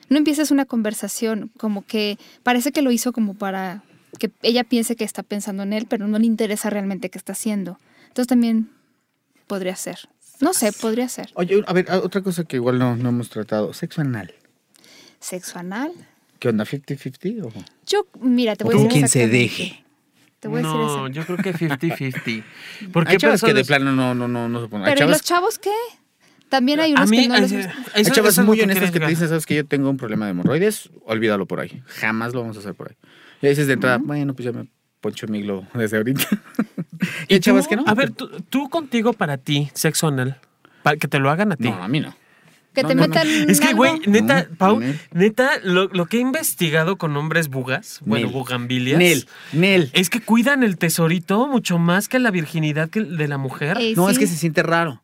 no 0.08 0.18
empieces 0.18 0.50
una 0.52 0.64
conversación, 0.64 1.50
como 1.56 1.84
que 1.84 2.18
parece 2.42 2.70
que 2.70 2.82
lo 2.82 2.92
hizo 2.92 3.12
como 3.12 3.34
para 3.34 3.82
que 4.18 4.30
ella 4.42 4.62
piense 4.62 4.94
que 4.94 5.04
está 5.04 5.22
pensando 5.22 5.62
en 5.64 5.72
él, 5.72 5.86
pero 5.88 6.06
no 6.06 6.18
le 6.18 6.26
interesa 6.26 6.70
realmente 6.70 7.10
qué 7.10 7.18
está 7.18 7.32
haciendo. 7.32 7.78
Entonces 8.08 8.28
también 8.28 8.70
podría 9.46 9.74
ser. 9.74 10.08
No 10.40 10.52
sé, 10.52 10.72
podría 10.72 11.08
ser. 11.08 11.30
Oye, 11.34 11.62
a 11.66 11.72
ver, 11.72 11.90
otra 11.90 12.20
cosa 12.20 12.44
que 12.44 12.56
igual 12.56 12.78
no, 12.78 12.96
no 12.96 13.08
hemos 13.08 13.30
tratado, 13.30 13.72
sexo 13.72 14.02
anal. 14.02 14.34
Sexo 15.18 15.58
anal. 15.58 15.92
¿Qué 16.42 16.48
onda, 16.48 16.64
50-50? 16.64 17.44
o- 17.44 17.52
Yo, 17.86 18.04
mira, 18.20 18.56
te 18.56 18.64
voy 18.64 18.72
a 18.74 18.76
Con 18.76 18.82
decir. 18.88 18.98
quien 18.98 19.08
se 19.08 19.28
deje. 19.28 19.84
Te 20.40 20.48
voy 20.48 20.58
a 20.58 20.62
decir 20.64 20.76
No, 20.76 21.06
eso. 21.06 21.14
yo 21.14 21.24
creo 21.24 21.36
que 21.38 21.54
50-50. 21.54 22.42
Porque 22.92 23.12
Hay 23.12 23.16
chavas 23.18 23.42
que 23.42 23.54
de 23.54 23.64
plano 23.64 23.92
no, 23.92 24.12
no, 24.12 24.26
no, 24.26 24.48
no 24.48 24.60
se 24.60 24.66
ponen. 24.66 24.88
Hay 24.88 24.94
Pero 24.94 25.06
¿y 25.06 25.10
los 25.12 25.22
chavos 25.22 25.60
qué? 25.60 25.70
También 26.48 26.80
hay 26.80 26.90
a 26.90 26.96
unos 26.96 27.10
mí, 27.10 27.22
que 27.22 27.28
no 27.28 27.38
les 27.38 27.52
eh, 27.52 27.56
gusta. 27.58 27.74
hay 27.94 28.04
chavas 28.06 28.38
muy 28.40 28.60
honestas 28.60 28.90
que 28.90 28.98
te 28.98 29.06
dicen, 29.06 29.28
sabes 29.28 29.46
que 29.46 29.54
yo 29.54 29.64
tengo 29.64 29.88
un 29.88 29.96
problema 29.98 30.24
de 30.24 30.32
hemorroides, 30.32 30.90
olvídalo 31.06 31.46
por 31.46 31.60
ahí. 31.60 31.80
Jamás 31.86 32.34
lo 32.34 32.40
vamos 32.40 32.56
a 32.56 32.58
hacer 32.58 32.74
por 32.74 32.88
ahí. 32.88 32.96
Y 33.40 33.46
dices 33.46 33.68
de 33.68 33.74
entrada, 33.74 33.98
bueno, 33.98 34.34
pues 34.34 34.44
ya 34.46 34.50
me 34.52 34.66
poncho 35.00 35.28
mi 35.28 35.42
globo 35.42 35.64
desde 35.74 35.96
ahorita. 35.98 36.24
y 37.28 37.34
hay 37.34 37.38
tú? 37.38 37.44
chavas 37.44 37.68
que 37.68 37.76
no. 37.76 37.84
A 37.86 37.94
ver, 37.94 38.10
tú, 38.10 38.28
tú 38.50 38.68
contigo 38.68 39.12
para 39.12 39.38
ti, 39.38 39.70
sexo 39.74 40.08
anal, 40.08 40.40
para 40.82 40.96
que 40.96 41.06
te 41.06 41.20
lo 41.20 41.30
hagan 41.30 41.52
a 41.52 41.56
ti. 41.56 41.70
No, 41.70 41.80
a 41.80 41.86
mí 41.86 42.00
no. 42.00 42.12
Que 42.74 42.82
No, 42.82 42.88
te 42.88 42.94
no, 42.94 43.02
no. 43.02 43.08
metan. 43.08 43.26
Es 43.50 43.60
que, 43.60 43.74
güey, 43.74 44.00
neta, 44.06 44.46
No, 44.50 44.56
Pau, 44.56 44.80
neta, 45.12 45.50
lo, 45.62 45.88
lo 45.88 46.06
que 46.06 46.16
he 46.16 46.20
investigado 46.20 46.96
con 46.96 47.14
hombres 47.16 47.48
bugas, 47.48 48.00
bueno, 48.04 48.26
Nel. 48.26 48.34
bugambilias, 48.34 48.98
Nel, 48.98 49.26
Nel. 49.52 49.90
es 49.92 50.08
que 50.08 50.20
cuidan 50.20 50.62
el 50.62 50.78
tesorito 50.78 51.46
mucho 51.48 51.78
más 51.78 52.08
que 52.08 52.18
la 52.18 52.30
virginidad 52.30 52.88
que 52.88 53.02
de 53.02 53.28
la 53.28 53.36
mujer. 53.38 53.76
Eh, 53.80 53.92
No, 53.96 54.08
es 54.08 54.18
que 54.18 54.26
se 54.26 54.36
siente 54.36 54.62
raro. 54.62 55.02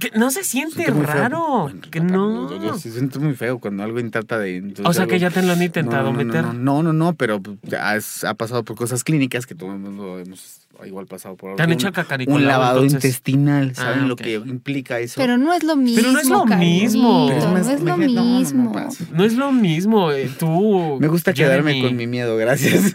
Que 0.00 0.10
no 0.18 0.30
se 0.30 0.42
siente 0.44 0.74
Siente 0.74 0.92
muy 0.92 1.06
feo. 1.06 1.14
raro. 1.14 1.60
Bueno, 1.62 1.80
que 1.90 2.00
no. 2.00 2.50
yo- 2.50 2.60
yo- 2.62 2.78
Se 2.78 2.90
siente 2.90 3.18
muy 3.20 3.34
feo 3.34 3.60
cuando 3.60 3.82
alguien 3.84 4.10
trata 4.10 4.36
de. 4.38 4.74
O 4.84 4.92
sea, 4.92 5.06
que 5.06 5.18
ya 5.18 5.30
te 5.30 5.40
lo 5.42 5.52
han 5.52 5.62
intentado 5.62 6.12
no, 6.12 6.18
no, 6.18 6.24
meter. 6.24 6.44
No, 6.44 6.52
no, 6.52 6.82
no, 6.82 6.92
no, 6.92 7.14
pero 7.14 7.40
pues, 7.40 7.56
ya 7.62 7.94
es- 7.96 8.24
ha 8.24 8.34
pasado 8.34 8.64
por 8.64 8.76
cosas 8.76 9.04
clínicas 9.04 9.46
que 9.46 9.54
todo 9.54 9.72
el 9.72 9.78
mundo 9.78 10.18
hemos 10.18 10.65
igual 10.84 11.06
pasado 11.06 11.36
por 11.36 11.56
Te 11.56 11.62
han 11.62 11.72
hecho 11.72 11.88
el 11.88 12.28
Un 12.28 12.44
lavado 12.46 12.82
entonces. 12.82 13.04
intestinal, 13.04 13.74
¿saben 13.74 14.04
Ah, 14.04 14.06
lo 14.06 14.16
que 14.16 14.34
implica 14.34 14.98
eso? 15.00 15.14
Pero 15.20 15.38
no 15.38 15.52
es 15.54 15.62
lo 15.62 15.76
mismo. 15.76 16.02
Pero 16.02 16.12
no 16.12 16.18
es 16.20 16.28
lo 16.28 16.44
mismo. 16.46 17.26
Pero 17.28 17.50
No 17.50 17.58
es 17.58 17.66
lo 17.66 17.72
imagínate, 17.96 18.12
no, 18.12 18.22
no, 18.22 18.30
no 18.30 18.38
mismo. 18.38 18.72
No 19.12 19.24
es 19.24 19.32
lo 19.34 19.52
mismo, 19.52 20.12
eh, 20.12 20.30
tú. 20.38 20.98
Me 21.00 21.08
gusta 21.08 21.32
quedarme 21.32 21.80
con 21.82 21.96
mi 21.96 22.06
miedo, 22.06 22.36
gracias. 22.36 22.94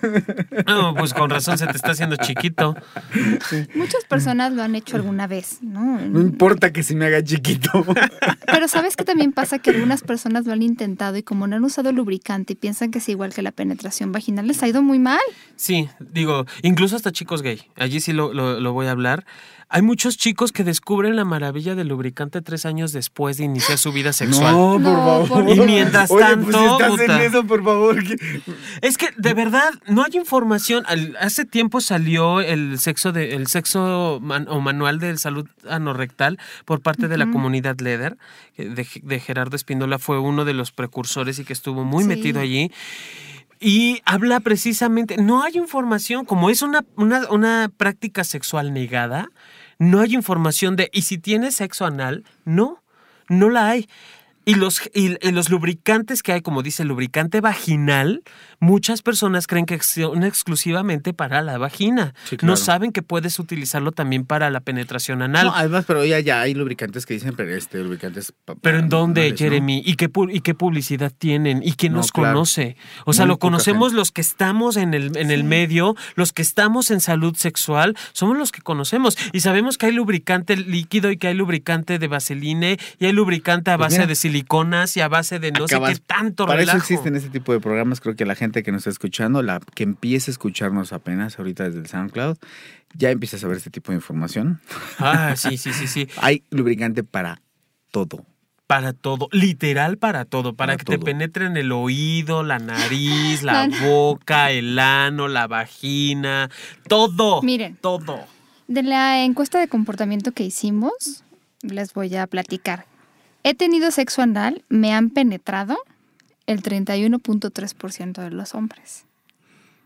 No, 0.67 0.93
pues 0.95 1.13
con 1.13 1.29
razón 1.29 1.57
se 1.57 1.65
te 1.67 1.75
está 1.77 1.91
haciendo 1.91 2.15
chiquito. 2.17 2.75
Muchas 3.75 4.03
personas 4.05 4.53
lo 4.53 4.63
han 4.63 4.75
hecho 4.75 4.95
alguna 4.97 5.27
vez, 5.27 5.59
¿no? 5.61 5.99
No 5.99 6.21
importa 6.21 6.71
que 6.71 6.83
se 6.83 6.95
me 6.95 7.05
haga 7.05 7.23
chiquito. 7.23 7.85
Pero 8.45 8.67
¿sabes 8.67 8.95
qué 8.95 9.03
también 9.03 9.31
pasa? 9.31 9.59
Que 9.59 9.71
algunas 9.71 10.01
personas 10.01 10.45
lo 10.45 10.53
han 10.53 10.61
intentado 10.61 11.17
y 11.17 11.23
como 11.23 11.47
no 11.47 11.55
han 11.55 11.63
usado 11.63 11.91
lubricante 11.91 12.53
y 12.53 12.55
piensan 12.55 12.91
que 12.91 12.99
es 12.99 13.09
igual 13.09 13.33
que 13.33 13.41
la 13.41 13.51
penetración 13.51 14.11
vaginal, 14.11 14.47
les 14.47 14.61
ha 14.63 14.67
ido 14.67 14.81
muy 14.81 14.99
mal. 14.99 15.19
Sí, 15.55 15.87
digo, 15.99 16.45
incluso 16.63 16.95
hasta 16.95 17.11
chicos 17.11 17.41
gay. 17.41 17.61
Allí 17.77 17.99
sí 17.99 18.13
lo, 18.13 18.33
lo- 18.33 18.59
lo 18.59 18.73
voy 18.73 18.87
a 18.87 18.91
hablar. 18.91 19.25
Hay 19.73 19.81
muchos 19.83 20.17
chicos 20.17 20.51
que 20.51 20.65
descubren 20.65 21.15
la 21.15 21.23
maravilla 21.23 21.75
del 21.75 21.87
lubricante 21.87 22.41
tres 22.41 22.65
años 22.65 22.91
después 22.91 23.37
de 23.37 23.45
iniciar 23.45 23.77
su 23.77 23.93
vida 23.93 24.11
sexual. 24.11 24.51
No, 24.53 24.71
por 24.73 24.81
No, 24.81 25.25
favor. 25.25 25.49
Y 25.49 25.59
mientras 25.61 26.11
Oye, 26.11 26.19
tanto, 26.25 26.43
pues 26.51 26.57
si 26.57 26.65
estás 26.65 26.89
puta. 26.89 27.03
en 27.05 27.21
eso, 27.21 27.43
por 27.45 27.63
favor. 27.63 28.03
que- 28.03 28.41
Es 28.81 28.97
que 28.97 29.11
de 29.15 29.33
verdad 29.33 29.69
no 29.87 30.03
hay 30.03 30.11
información. 30.17 30.83
Al- 30.87 31.15
hace 31.21 31.45
tiempo 31.45 31.79
salió 31.79 32.41
el 32.41 32.79
sexo 32.79 33.13
de 33.13 33.33
el 33.33 33.47
sexo 33.47 34.19
man- 34.21 34.47
o 34.49 34.59
manual 34.59 34.99
de 34.99 35.15
salud 35.17 35.47
anorrectal 35.69 36.37
por 36.65 36.81
parte 36.81 37.07
de 37.07 37.17
la 37.17 37.31
comunidad 37.31 37.79
Leder 37.79 38.17
que 38.57 38.65
de, 38.67 38.85
de 39.03 39.19
Gerardo 39.21 39.55
Espíndola 39.55 39.99
fue 39.99 40.19
uno 40.19 40.43
de 40.43 40.53
los 40.53 40.73
precursores 40.73 41.39
y 41.39 41.45
que 41.45 41.53
estuvo 41.53 41.85
muy 41.85 42.03
Sí. 42.03 42.09
metido 42.09 42.41
allí. 42.41 42.71
Y 43.63 44.01
habla 44.05 44.39
precisamente, 44.39 45.17
no 45.17 45.43
hay 45.43 45.55
información, 45.55 46.25
como 46.25 46.49
es 46.49 46.63
una, 46.63 46.83
una, 46.95 47.29
una 47.29 47.71
práctica 47.77 48.23
sexual 48.23 48.73
negada, 48.73 49.29
no 49.77 49.99
hay 49.99 50.15
información 50.15 50.75
de, 50.75 50.89
y 50.91 51.03
si 51.03 51.19
tienes 51.19 51.55
sexo 51.55 51.85
anal, 51.85 52.25
no, 52.43 52.81
no 53.29 53.51
la 53.51 53.69
hay. 53.69 53.87
Y 54.45 54.55
los, 54.55 54.81
y, 54.95 55.15
y 55.25 55.31
los 55.31 55.51
lubricantes 55.51 56.23
que 56.23 56.33
hay, 56.33 56.41
como 56.41 56.63
dice 56.63 56.81
el 56.81 56.89
lubricante 56.89 57.39
vaginal, 57.39 58.23
muchas 58.61 59.01
personas 59.01 59.47
creen 59.47 59.65
que 59.65 59.77
son 59.81 60.23
exclusivamente 60.23 61.13
para 61.13 61.41
la 61.41 61.57
vagina. 61.57 62.13
Sí, 62.23 62.37
claro. 62.37 62.51
No 62.53 62.57
saben 62.57 62.91
que 62.93 63.01
puedes 63.01 63.37
utilizarlo 63.39 63.91
también 63.91 64.25
para 64.25 64.49
la 64.49 64.61
penetración 64.61 65.21
anal. 65.21 65.47
No, 65.47 65.53
además, 65.55 65.83
pero 65.85 66.05
ya, 66.05 66.19
ya 66.21 66.39
hay 66.39 66.53
lubricantes 66.53 67.05
que 67.05 67.15
dicen, 67.15 67.33
pero 67.35 67.53
este 67.53 67.79
lubricantes. 67.83 68.33
Pero 68.61 68.79
¿en 68.79 68.87
dónde. 68.87 69.33
Jeremy? 69.37 69.81
¿Y 69.85 69.95
qué, 69.95 70.09
¿Y 70.31 70.41
qué 70.41 70.53
publicidad 70.53 71.11
tienen? 71.17 71.61
¿Y 71.63 71.73
quién 71.73 71.91
No, 71.93 71.97
nos 71.99 72.11
claro. 72.11 72.33
conoce? 72.35 72.77
O 73.05 73.13
sea, 73.13 73.25
Muy 73.25 73.33
lo 73.33 73.39
conocemos 73.39 73.89
gente. 73.89 73.97
los 73.97 74.11
que 74.11 74.21
estamos 74.21 74.77
en 74.77 74.93
el, 74.93 75.17
en 75.17 75.31
el 75.31 75.43
medio, 75.43 75.95
los 76.15 76.31
que 76.31 76.41
estamos 76.43 76.91
en 76.91 77.01
salud 77.01 77.35
sexual, 77.35 77.97
somos 78.13 78.37
los 78.37 78.51
que 78.51 78.61
conocemos. 78.61 79.17
Y 79.33 79.39
sabemos 79.41 79.77
que 79.77 79.87
hay 79.87 79.91
lubricante 79.93 80.55
líquido 80.55 81.09
y 81.11 81.17
que 81.17 81.27
hay 81.27 81.33
lubricante 81.33 81.97
de 81.97 82.07
vaseline 82.07 82.77
y 82.99 83.05
hay 83.05 83.11
lubricante 83.11 83.71
a 83.71 83.77
Pues 83.77 83.87
base 83.87 83.97
mira. 83.99 84.07
de 84.07 84.15
siliconas 84.15 84.95
y 84.97 85.01
a 85.01 85.07
base 85.07 85.39
de 85.39 85.51
no 85.51 85.65
Acabas- 85.65 85.93
sé 85.95 85.95
qué 85.99 86.03
tanto 86.05 86.45
Para 86.45 86.59
relajo. 86.59 86.77
eso 86.77 86.85
existen 86.93 87.15
este 87.15 87.29
tipo 87.29 87.53
de 87.53 87.59
programas. 87.59 87.99
Creo 88.01 88.15
que 88.15 88.25
la 88.25 88.35
gente 88.35 88.50
que 88.51 88.71
nos 88.71 88.79
está 88.81 88.89
escuchando, 88.91 89.41
la 89.41 89.59
que 89.73 89.83
empiece 89.83 90.31
a 90.31 90.33
escucharnos 90.33 90.93
apenas 90.93 91.39
ahorita 91.39 91.63
desde 91.65 91.79
el 91.79 91.87
SoundCloud, 91.87 92.37
ya 92.95 93.09
empieza 93.09 93.37
a 93.37 93.39
saber 93.39 93.57
este 93.57 93.69
tipo 93.69 93.91
de 93.91 93.95
información. 93.97 94.59
Ah, 94.99 95.35
sí, 95.37 95.57
sí, 95.57 95.71
sí, 95.73 95.87
sí. 95.87 96.07
Hay 96.17 96.43
lubricante 96.51 97.03
para 97.03 97.41
todo. 97.91 98.25
Para 98.67 98.93
todo, 98.93 99.27
literal 99.33 99.97
para 99.97 100.23
todo, 100.23 100.53
para, 100.55 100.73
Para 100.73 100.77
que 100.77 100.85
te 100.85 100.97
penetre 100.99 101.45
en 101.45 101.57
el 101.57 101.73
oído, 101.73 102.41
la 102.43 102.57
nariz, 102.59 103.43
la 103.43 103.67
La- 103.67 103.85
boca, 103.85 104.51
el 104.51 104.79
ano, 104.79 105.27
la 105.27 105.47
vagina, 105.47 106.49
todo. 106.87 107.41
Miren. 107.41 107.75
Todo. 107.81 108.25
De 108.69 108.83
la 108.83 109.23
encuesta 109.25 109.59
de 109.59 109.67
comportamiento 109.67 110.31
que 110.31 110.43
hicimos, 110.43 111.23
les 111.61 111.93
voy 111.93 112.15
a 112.15 112.27
platicar. 112.27 112.85
He 113.43 113.55
tenido 113.55 113.91
sexo 113.91 114.21
anal, 114.21 114.63
me 114.69 114.93
han 114.93 115.09
penetrado 115.09 115.77
el 116.47 116.61
31.3% 116.61 118.21
de 118.23 118.31
los 118.31 118.55
hombres. 118.55 119.05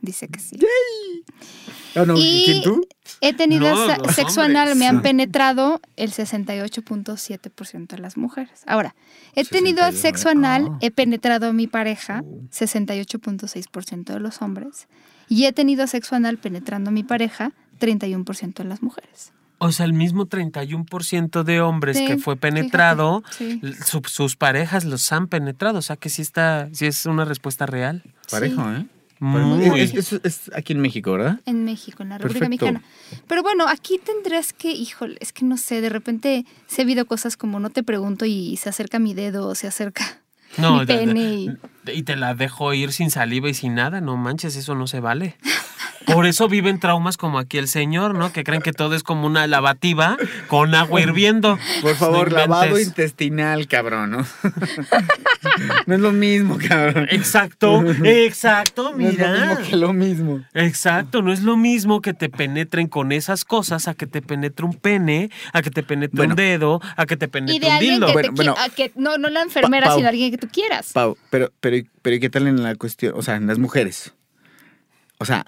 Dice 0.02 0.28
que 0.28 0.40
sí. 0.40 0.60
Oh, 1.96 2.06
no, 2.06 2.14
Y 2.18 2.44
¿Quién 2.46 2.62
tú? 2.64 2.88
he 3.22 3.34
tenido 3.34 3.74
No, 3.74 3.88
sexo 4.12 4.42
hombres. 4.42 4.58
anal, 4.62 4.76
me 4.76 4.88
han 4.88 5.02
penetrado 5.02 5.82
el 5.96 6.12
68.7% 6.12 7.88
de 7.88 7.98
las 8.00 8.18
mujeres. 8.18 8.62
Ahora, 8.68 8.94
he 9.34 9.46
tenido 9.46 9.80
68, 9.80 10.02
sexo 10.02 10.30
anal, 10.30 10.68
ah. 10.70 10.78
he 10.82 10.92
penetrado 10.92 11.48
a 11.48 11.54
mi 11.54 11.68
pareja, 11.68 12.24
68.6% 12.52 14.14
de 14.14 14.20
los 14.20 14.42
hombres. 14.42 14.88
Y 15.28 15.46
he 15.46 15.54
tenido 15.54 15.88
sexo 15.88 16.16
anal 16.16 16.38
penetrando 16.38 16.90
a 16.90 16.94
mi 16.94 17.04
pareja, 17.04 17.54
31% 17.80 18.54
de 18.54 18.64
las 18.66 18.84
mujeres. 18.84 19.32
O 19.66 19.72
sea, 19.72 19.86
el 19.86 19.94
mismo 19.94 20.26
31% 20.28 21.44
de 21.44 21.62
hombres 21.62 21.98
Sí, 21.98 22.06
que 22.06 22.18
fue 22.18 22.36
penetrado, 22.36 23.24
fíjate, 23.32 23.74
sí. 23.74 23.84
su- 23.86 24.02
sus 24.06 24.36
parejas 24.36 24.86
los 24.86 25.12
han 25.12 25.28
penetrado. 25.28 25.80
O 25.80 25.82
sea, 25.82 25.96
que 25.96 26.10
sí 26.10 26.22
está, 26.22 26.70
sí 26.72 26.86
es 26.86 27.06
una 27.06 27.26
respuesta 27.26 27.66
real. 27.66 28.04
Parejo, 28.32 28.62
¿eh? 28.72 28.86
Muy. 29.20 29.80
Es, 29.80 29.94
es- 29.94 30.20
es 30.24 30.52
aquí 30.54 30.74
en 30.74 30.82
México, 30.82 31.14
¿verdad? 31.14 31.40
En 31.46 31.64
México, 31.64 32.04
en 32.04 32.10
la 32.10 32.18
República 32.18 32.48
Perfecto. 32.48 32.66
Mexicana. 32.74 33.24
Pero 33.28 33.44
bueno, 33.44 33.68
aquí 33.68 33.98
tendrás 33.98 34.52
que, 34.54 34.72
híjole, 34.72 35.18
es 35.22 35.32
que 35.32 35.46
no 35.46 35.58
sé, 35.58 35.80
de 35.82 35.90
repente 35.90 36.46
se 36.68 36.82
ha 36.82 36.84
habido 36.84 37.06
cosas 37.06 37.38
como 37.38 37.60
no 37.60 37.70
te 37.70 37.82
pregunto 37.82 38.26
y 38.26 38.58
se 38.58 38.70
acerca 38.70 39.00
mi 39.00 39.14
dedo 39.14 39.48
o 39.48 39.56
se 39.56 39.68
acerca 39.68 40.20
No, 40.58 40.80
mi 40.80 40.86
pene 40.86 41.58
y... 41.94 42.04
te 42.04 42.16
la 42.16 42.34
dejo 42.36 42.74
ir 42.74 42.92
sin 42.94 43.10
saliva 43.12 43.50
y 43.50 43.54
sin 43.54 43.76
nada. 43.76 44.02
No 44.02 44.18
manches, 44.18 44.56
eso 44.56 44.76
no 44.76 44.88
se 44.88 45.00
vale. 45.00 45.36
Por 46.06 46.28
eso 46.28 46.48
viven 46.48 46.80
traumas 46.80 47.18
como 47.18 47.40
aquí 47.40 47.58
el 47.58 47.68
señor, 47.68 48.14
¿no? 48.14 48.32
Que 48.32 48.44
creen 48.44 48.62
que 48.62 48.74
todo 48.74 48.94
es 48.94 49.02
como 49.02 49.26
una 49.26 49.48
lavativa 49.48 50.18
con 50.48 50.76
agua 50.76 51.02
hirviendo. 51.02 51.58
Por 51.82 51.96
favor, 51.96 52.30
No 52.32 52.38
lavado 52.38 52.80
intestinal, 52.80 53.68
cabrón, 53.68 54.12
¿no? 54.12 54.26
no 55.88 55.96
es 55.96 56.00
lo 56.02 56.12
mismo, 56.12 56.58
cabrón. 56.68 57.08
Exacto, 57.10 57.84
exacto, 58.04 58.94
No 58.96 59.08
es 59.08 59.18
lo 59.18 59.28
mira. 59.28 59.46
mismo 59.56 59.68
que 59.70 59.76
lo 59.78 59.94
mismo. 59.94 60.42
Exacto, 60.54 61.22
no 61.24 61.32
es 61.34 61.42
lo 61.42 61.58
mismo 61.58 62.02
que 62.02 62.14
te 62.14 62.30
penetren 62.30 62.88
con 62.88 63.12
esas 63.12 63.46
cosas 63.46 63.88
a 63.88 63.94
que 63.96 64.06
te 64.08 64.22
penetre 64.22 64.66
un 64.66 64.74
pene, 64.76 65.30
a 65.54 65.62
que 65.62 65.72
te 65.72 65.84
penetre 65.84 66.16
Bueno. 66.18 66.34
un 66.34 66.36
dedo, 66.36 66.82
a 66.98 67.06
que 67.06 67.18
te 67.18 67.26
Y 67.26 67.30
penetre 67.30 67.60
de 67.62 67.66
un 67.68 67.72
alguien 67.74 67.94
dildo. 67.94 68.08
que 68.08 68.14
Bueno, 68.14 68.30
te 68.30 68.36
bueno. 68.36 68.54
quiera, 68.56 68.70
que 68.76 68.92
no, 68.96 69.18
no 69.18 69.30
la 69.30 69.42
enfermera, 69.42 69.86
Pa- 69.86 69.90
Pau. 69.92 69.98
sino 70.00 70.10
alguien 70.10 70.32
que 70.32 70.38
tú 70.38 70.48
quieras. 70.52 70.92
Pau, 70.94 71.18
pero, 71.30 71.52
pero, 71.60 71.75
pero 72.02 72.16
¿y 72.16 72.20
qué 72.20 72.30
tal 72.30 72.48
en 72.48 72.62
la 72.64 72.76
cuestión? 72.76 73.14
O 73.16 73.22
sea, 73.22 73.36
en 73.36 73.48
las 73.48 73.60
mujeres. 73.60 74.14
O 75.18 75.26
sea, 75.26 75.46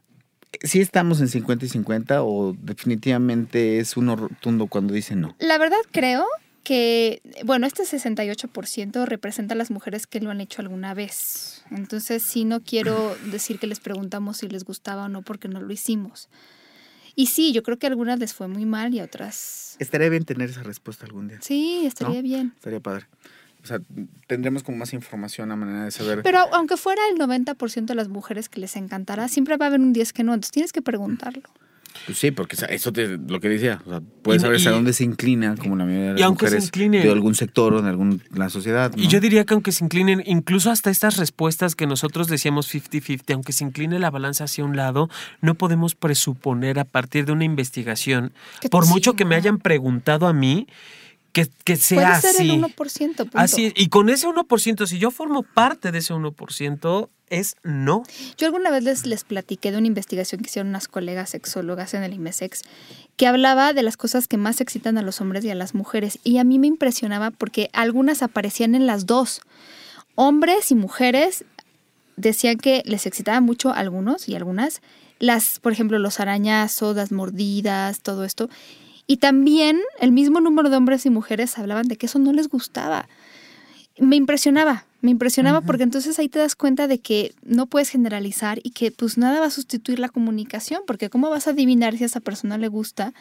¿sí 0.62 0.80
estamos 0.80 1.20
en 1.22 1.28
50 1.28 1.66
y 1.66 1.70
50 1.70 2.24
o 2.24 2.56
definitivamente 2.62 3.80
es 3.80 3.98
uno 3.98 4.16
rotundo 4.16 4.68
cuando 4.68 4.94
dice 4.94 5.16
no? 5.16 5.36
La 5.40 5.58
verdad 5.58 5.78
creo 5.92 6.26
que, 6.64 7.22
bueno, 7.46 7.66
este 7.66 7.84
68% 7.84 9.06
representa 9.06 9.54
a 9.54 9.58
las 9.58 9.72
mujeres 9.72 10.06
que 10.06 10.20
lo 10.20 10.32
han 10.32 10.42
hecho 10.42 10.62
alguna 10.62 10.94
vez. 10.94 11.64
Entonces, 11.72 12.24
sí, 12.24 12.44
no 12.44 12.62
quiero 12.62 13.16
decir 13.32 13.60
que 13.60 13.68
les 13.68 13.80
preguntamos 13.80 14.38
si 14.38 14.50
les 14.50 14.66
gustaba 14.66 15.06
o 15.06 15.10
no 15.10 15.22
porque 15.22 15.48
no 15.48 15.62
lo 15.62 15.72
hicimos. 15.72 16.30
Y 17.16 17.28
sí, 17.28 17.52
yo 17.52 17.64
creo 17.64 17.80
que 17.80 17.88
a 17.88 17.90
algunas 17.90 18.20
les 18.20 18.34
fue 18.34 18.48
muy 18.48 18.66
mal 18.66 18.94
y 18.94 19.00
a 19.00 19.06
otras... 19.06 19.76
Estaría 19.80 20.10
bien 20.10 20.26
tener 20.26 20.50
esa 20.50 20.62
respuesta 20.62 21.06
algún 21.06 21.30
día. 21.30 21.40
Sí, 21.42 21.84
estaría 21.86 22.18
¿No? 22.18 22.22
bien. 22.22 22.54
Estaría 22.56 22.80
padre. 22.80 23.08
O 23.68 23.70
sea, 23.70 23.80
tendremos 24.28 24.64
como 24.64 24.78
más 24.78 24.94
información 24.94 25.52
a 25.52 25.56
manera 25.58 25.84
de 25.84 25.92
saber. 25.92 26.22
Pero 26.24 26.40
aunque 26.54 26.78
fuera 26.78 27.02
el 27.12 27.18
90% 27.20 27.86
de 27.86 27.96
las 27.96 28.08
mujeres 28.08 28.48
que 28.48 28.60
les 28.62 28.76
encantará, 28.78 29.28
siempre 29.28 29.58
va 29.58 29.66
a 29.66 29.68
haber 29.68 29.82
un 29.82 29.92
10 29.92 30.14
que 30.14 30.24
no. 30.24 30.34
Entonces 30.34 30.52
tienes 30.52 30.72
que 30.72 30.82
preguntarlo. 30.82 31.44
Pues 32.06 32.20
sí, 32.20 32.30
porque 32.30 32.56
eso 32.70 32.94
te, 32.94 33.18
lo 33.18 33.40
que 33.40 33.50
decía. 33.50 33.82
O 33.86 33.90
sea, 33.90 34.02
puedes 34.22 34.42
Y- 34.42 34.44
saber 34.44 34.58
hasta 34.58 34.70
y- 34.70 34.74
dónde 34.74 34.94
se 34.94 35.04
inclina, 35.04 35.56
como 35.56 35.76
la 35.76 35.84
mayoría 35.86 36.10
de 36.10 36.12
y 36.12 36.20
las 36.20 36.28
aunque 36.28 36.48
se 36.48 36.60
incline- 36.60 37.02
de 37.02 37.12
algún 37.12 37.34
sector 37.34 37.74
o 37.74 37.82
de 37.82 37.90
alguna 37.90 38.50
sociedad. 38.50 38.92
Y 38.96 39.08
yo 39.08 39.20
diría 39.20 39.46
que 39.46 39.56
aunque 39.56 39.72
se 39.72 39.84
inclinen, 39.84 40.22
incluso 40.28 40.70
hasta 40.70 40.92
estas 40.92 41.18
respuestas 41.18 41.76
que 41.76 41.88
nosotros 41.88 42.28
decíamos 42.28 42.68
50-50, 42.68 43.34
aunque 43.34 43.52
se 43.52 43.64
incline 43.64 43.98
la 43.98 44.12
balanza 44.12 44.44
hacia 44.44 44.64
un 44.64 44.76
lado, 44.78 45.10
no 45.42 45.56
podemos 45.56 45.96
presuponer 45.96 46.78
a 46.78 46.84
partir 46.86 47.26
de 47.26 47.32
una 47.32 47.46
investigación, 47.46 48.32
por 48.70 48.86
mucho 48.88 49.14
que 49.16 49.26
me 49.26 49.34
hayan 49.36 49.58
preguntado 49.58 50.28
a 50.28 50.34
mí, 50.34 50.68
que, 51.46 51.52
que 51.64 51.76
sea 51.76 52.02
Puede 52.02 52.22
ser 52.22 52.30
así. 52.32 52.50
el 52.50 52.64
1%. 52.64 53.16
Punto. 53.16 53.38
Así 53.38 53.68
es. 53.68 53.74
Y 53.76 53.90
con 53.90 54.10
ese 54.10 54.28
1%, 54.28 54.88
si 54.88 54.98
yo 54.98 55.12
formo 55.12 55.44
parte 55.44 55.92
de 55.92 56.00
ese 56.00 56.12
1%, 56.16 57.10
es 57.30 57.58
no. 57.62 58.02
Yo 58.38 58.48
alguna 58.48 58.72
vez 58.72 58.84
les, 58.84 59.06
les 59.06 59.24
platiqué 59.24 59.72
de 59.72 59.78
una 59.78 59.86
investigación 59.86 60.42
que 60.42 60.48
hicieron 60.48 60.70
unas 60.70 60.88
colegas 60.88 61.30
sexólogas 61.30 61.94
en 61.94 62.02
el 62.02 62.14
IMESEX 62.14 62.64
que 63.18 63.28
hablaba 63.28 63.74
de 63.74 63.84
las 63.84 63.98
cosas 63.98 64.28
que 64.28 64.38
más 64.38 64.62
excitan 64.62 64.98
a 64.98 65.04
los 65.04 65.22
hombres 65.22 65.46
y 65.46 65.52
a 65.52 65.56
las 65.56 65.76
mujeres. 65.76 66.18
Y 66.24 66.40
a 66.40 66.44
mí 66.44 66.58
me 66.58 66.66
impresionaba 66.66 67.30
porque 67.30 67.70
algunas 67.72 68.24
aparecían 68.24 68.74
en 68.74 68.88
las 68.88 69.06
dos. 69.06 69.42
Hombres 70.16 70.72
y 70.72 70.76
mujeres 70.76 71.46
decían 72.16 72.58
que 72.58 72.82
les 72.86 73.06
excitaba 73.06 73.42
mucho 73.42 73.70
a 73.70 73.78
algunos 73.78 74.28
y 74.28 74.34
algunas. 74.34 74.82
Las, 75.20 75.60
por 75.60 75.72
ejemplo, 75.72 76.00
los 76.00 76.20
arañazos, 76.20 76.96
las 76.96 77.12
mordidas, 77.12 78.02
todo 78.02 78.24
esto. 78.24 78.50
Y 79.08 79.18
también 79.18 79.80
el 80.00 80.12
mismo 80.12 80.42
número 80.42 80.70
de 80.70 80.76
hombres 80.76 81.06
y 81.06 81.10
mujeres 81.10 81.58
hablaban 81.58 81.88
de 81.88 81.96
que 81.96 82.08
eso 82.08 82.20
no 82.20 82.34
les 82.34 82.50
gustaba. 82.50 83.08
Me 83.98 84.18
impresionaba, 84.18 84.86
me 85.02 85.12
impresionaba 85.12 85.62
porque 85.62 85.84
entonces 85.84 86.20
ahí 86.20 86.28
te 86.28 86.40
das 86.40 86.56
cuenta 86.56 86.88
de 86.88 87.00
que 87.00 87.34
no 87.42 87.68
puedes 87.68 87.90
generalizar 87.90 88.60
y 88.62 88.72
que 88.72 88.92
pues 88.92 89.18
nada 89.18 89.40
va 89.40 89.48
a 89.48 89.52
sustituir 89.52 90.00
la 90.00 90.10
comunicación, 90.10 90.82
porque 90.86 91.10
¿cómo 91.10 91.30
vas 91.30 91.48
a 91.48 91.52
adivinar 91.52 91.98
si 91.98 92.04
a 92.04 92.08
esa 92.08 92.20
persona 92.20 92.58
le 92.58 92.68
gusta? 92.68 93.14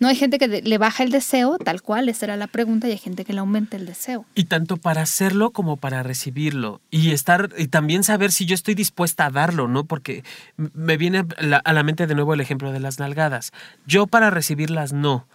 No 0.00 0.08
hay 0.08 0.16
gente 0.16 0.38
que 0.38 0.48
le 0.48 0.78
baja 0.78 1.02
el 1.04 1.10
deseo, 1.12 1.58
tal 1.62 1.82
cual, 1.82 2.08
esa 2.08 2.24
era 2.26 2.36
la 2.36 2.46
pregunta, 2.46 2.88
y 2.88 2.92
hay 2.92 2.98
gente 2.98 3.24
que 3.26 3.32
le 3.34 3.40
aumenta 3.40 3.76
el 3.76 3.84
deseo. 3.86 4.24
Y 4.34 4.44
tanto 4.44 4.78
para 4.78 5.02
hacerlo 5.02 5.50
como 5.50 5.76
para 5.76 6.02
recibirlo. 6.02 6.80
Y 6.90 7.10
estar, 7.12 7.50
y 7.58 7.68
también 7.68 8.02
saber 8.02 8.32
si 8.32 8.46
yo 8.46 8.54
estoy 8.54 8.74
dispuesta 8.74 9.26
a 9.26 9.30
darlo, 9.30 9.68
¿no? 9.68 9.84
Porque 9.84 10.24
me 10.56 10.96
viene 10.96 11.18
a 11.18 11.26
la, 11.44 11.58
a 11.58 11.72
la 11.74 11.82
mente 11.82 12.06
de 12.06 12.14
nuevo 12.14 12.32
el 12.34 12.40
ejemplo 12.40 12.72
de 12.72 12.80
las 12.80 12.98
nalgadas. 12.98 13.52
Yo 13.86 14.06
para 14.06 14.30
recibirlas 14.30 14.94
no, 14.94 15.28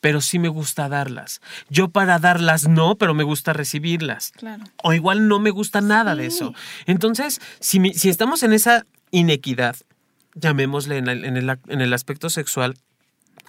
pero 0.00 0.20
sí 0.20 0.40
me 0.40 0.48
gusta 0.48 0.88
darlas. 0.88 1.40
Yo 1.70 1.88
para 1.90 2.18
darlas 2.18 2.66
no, 2.68 2.96
pero 2.96 3.14
me 3.14 3.22
gusta 3.22 3.52
recibirlas. 3.52 4.32
Claro. 4.32 4.64
O 4.82 4.92
igual 4.94 5.28
no 5.28 5.38
me 5.38 5.50
gusta 5.50 5.80
nada 5.80 6.16
de 6.16 6.26
eso. 6.26 6.54
Entonces, 6.86 7.40
si, 7.60 7.78
mi- 7.78 7.94
si 7.94 8.08
estamos 8.08 8.42
en 8.42 8.52
esa 8.52 8.84
inequidad, 9.12 9.76
llamémosle 10.34 10.98
en 10.98 11.08
el, 11.08 11.24
en 11.24 11.36
el 11.36 11.58
en 11.68 11.80
el 11.80 11.92
aspecto 11.92 12.30
sexual, 12.30 12.76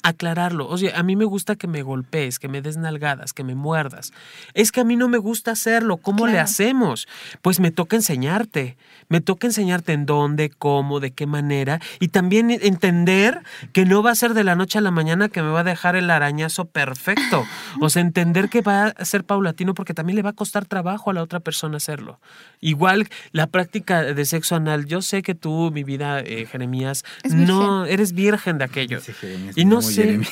aclararlo. 0.04 0.68
Oye, 0.68 0.94
a 0.96 1.04
mí 1.04 1.16
me 1.16 1.26
gusta 1.26 1.56
que 1.56 1.68
me 1.68 1.82
golpees, 1.82 2.40
que 2.40 2.48
me 2.48 2.62
des 2.62 2.78
nalgadas, 2.78 3.34
que 3.34 3.44
me 3.44 3.56
muerdas. 3.56 4.12
Es 4.54 4.72
que 4.72 4.82
a 4.82 4.84
mí 4.84 4.96
no 4.96 5.08
me 5.08 5.18
gusta 5.18 5.52
hacerlo. 5.52 5.98
¿Cómo 5.98 6.28
le 6.28 6.40
hacemos? 6.40 7.08
Pues 7.42 7.60
me 7.60 7.72
toca 7.72 7.96
enseñarte. 7.96 8.78
Me 9.08 9.22
toca 9.22 9.48
enseñarte 9.48 9.94
en 9.94 10.06
dónde, 10.06 10.50
cómo, 10.50 11.00
de 11.00 11.12
qué 11.12 11.26
manera. 11.26 11.80
Y 12.00 12.10
también 12.10 12.52
entender 12.52 13.42
que 13.74 13.86
no 13.86 14.04
va 14.04 14.12
a 14.12 14.16
ser 14.16 14.34
de 14.34 14.44
la 14.44 14.56
noche 14.56 14.78
a 14.78 14.82
la 14.82 14.92
mañana 14.92 15.30
que 15.30 15.42
me 15.42 15.50
va 15.50 15.62
a 15.62 15.64
dejar 15.64 15.96
el 15.96 16.10
arañazo 16.12 16.66
perfecto. 16.66 17.46
O 17.82 17.90
sea, 17.90 18.02
entender 18.02 18.50
que 18.50 18.62
va 18.62 18.88
a 18.88 19.06
ser 19.06 19.24
paulatino 19.24 19.74
porque 19.74 19.94
también 19.94 20.16
le 20.16 20.22
va 20.22 20.32
a 20.32 20.34
costar 20.34 20.66
trabajo 20.66 21.10
a 21.10 21.14
la 21.14 21.24
otra 21.24 21.40
persona 21.40 21.78
hacerlo. 21.78 22.20
Igual 22.62 23.10
la 23.32 23.48
práctica 23.48 24.04
de 24.04 24.26
sexo 24.26 24.56
anal. 24.56 24.86
Yo 24.86 25.02
sé 25.02 25.22
que 25.22 25.36
tú, 25.36 25.72
mi 25.74 25.84
vida, 25.84 26.20
eh, 26.20 26.46
Jeremías, 26.46 27.04
no 27.30 27.86
eres 27.86 28.14
virgen 28.14 28.58
de 28.58 28.66
aquello. 28.66 29.00
Dice 29.00 29.14
Jeremías, 29.14 29.58
Y 29.58 29.66
no 29.66 29.82
llamo 29.90 29.96
sé. 29.96 30.04
Jeremy. 30.04 30.26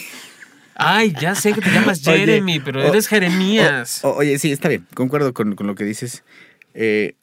Ay, 0.75 1.13
ya 1.19 1.33
sé 1.35 1.53
que 1.53 1.61
te 1.61 1.71
llamas 1.71 2.01
Oye, 2.07 2.19
Jeremy, 2.19 2.59
pero 2.59 2.81
o- 2.81 2.87
eres 2.87 3.07
Jeremías. 3.07 4.03
O- 4.05 4.13
oye, 4.17 4.37
sí, 4.39 4.51
está 4.51 4.69
bien, 4.69 4.85
concuerdo 4.93 5.33
con, 5.33 5.55
con 5.55 5.65
lo 5.67 5.75
que 5.75 5.83
dices. 5.83 6.23
Eh, 6.73 7.15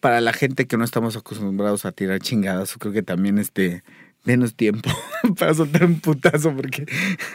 para 0.00 0.20
la 0.20 0.32
gente 0.32 0.66
que 0.66 0.76
no 0.76 0.84
estamos 0.84 1.16
acostumbrados 1.16 1.84
a 1.84 1.92
tirar 1.92 2.20
chingadas, 2.20 2.74
creo 2.78 2.92
que 2.92 3.02
también 3.02 3.38
este, 3.38 3.82
denos 4.24 4.54
tiempo 4.54 4.90
para 5.38 5.52
soltar 5.54 5.84
un 5.84 5.98
putazo, 6.00 6.54
porque 6.54 6.86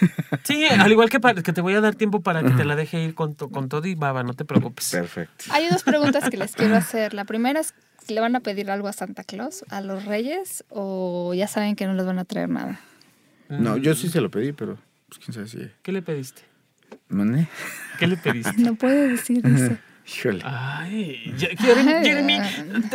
Sí, 0.43 0.65
al 0.65 0.91
igual 0.91 1.09
que, 1.09 1.19
para- 1.19 1.41
que 1.41 1.51
te 1.51 1.61
voy 1.61 1.73
a 1.73 1.81
dar 1.81 1.95
tiempo 1.95 2.21
para 2.21 2.43
que 2.43 2.51
te 2.51 2.63
la 2.63 2.75
deje 2.75 3.03
ir 3.03 3.15
con, 3.15 3.35
to- 3.35 3.49
con 3.49 3.67
todo 3.69 3.87
y 3.87 3.95
baba, 3.95 4.23
no 4.23 4.33
te 4.33 4.45
preocupes. 4.45 4.89
perfecto. 4.91 5.45
Hay 5.49 5.67
dos 5.69 5.83
preguntas 5.83 6.29
que 6.29 6.37
les 6.37 6.53
quiero 6.53 6.75
hacer. 6.75 7.13
La 7.13 7.25
primera 7.25 7.59
es, 7.59 7.73
¿le 8.07 8.21
van 8.21 8.35
a 8.35 8.39
pedir 8.39 8.71
algo 8.71 8.87
a 8.87 8.93
Santa 8.93 9.23
Claus, 9.23 9.65
a 9.69 9.81
los 9.81 10.05
reyes, 10.05 10.63
o 10.69 11.33
ya 11.33 11.47
saben 11.47 11.75
que 11.75 11.85
no 11.87 11.93
les 11.95 12.05
van 12.05 12.19
a 12.19 12.23
traer 12.25 12.49
nada? 12.49 12.79
No, 13.49 13.77
yo 13.77 13.95
sí 13.95 14.09
se 14.09 14.21
lo 14.21 14.29
pedí, 14.31 14.51
pero 14.53 14.77
pues 15.09 15.19
quién 15.23 15.33
sabe 15.33 15.47
si. 15.47 15.69
¿Qué 15.81 15.91
le 15.91 16.01
pediste? 16.01 16.41
¿Mané? 17.09 17.47
¿Qué 17.99 18.07
le 18.07 18.17
pediste? 18.17 18.53
No 18.61 18.75
puede 18.75 19.09
decir 19.09 19.45
eso. 19.45 19.77
Híjole. 20.09 20.41
Ay, 20.45 21.33
ya- 21.37 21.49
Jeremy, 21.57 21.91
Jeremy, 22.01 22.39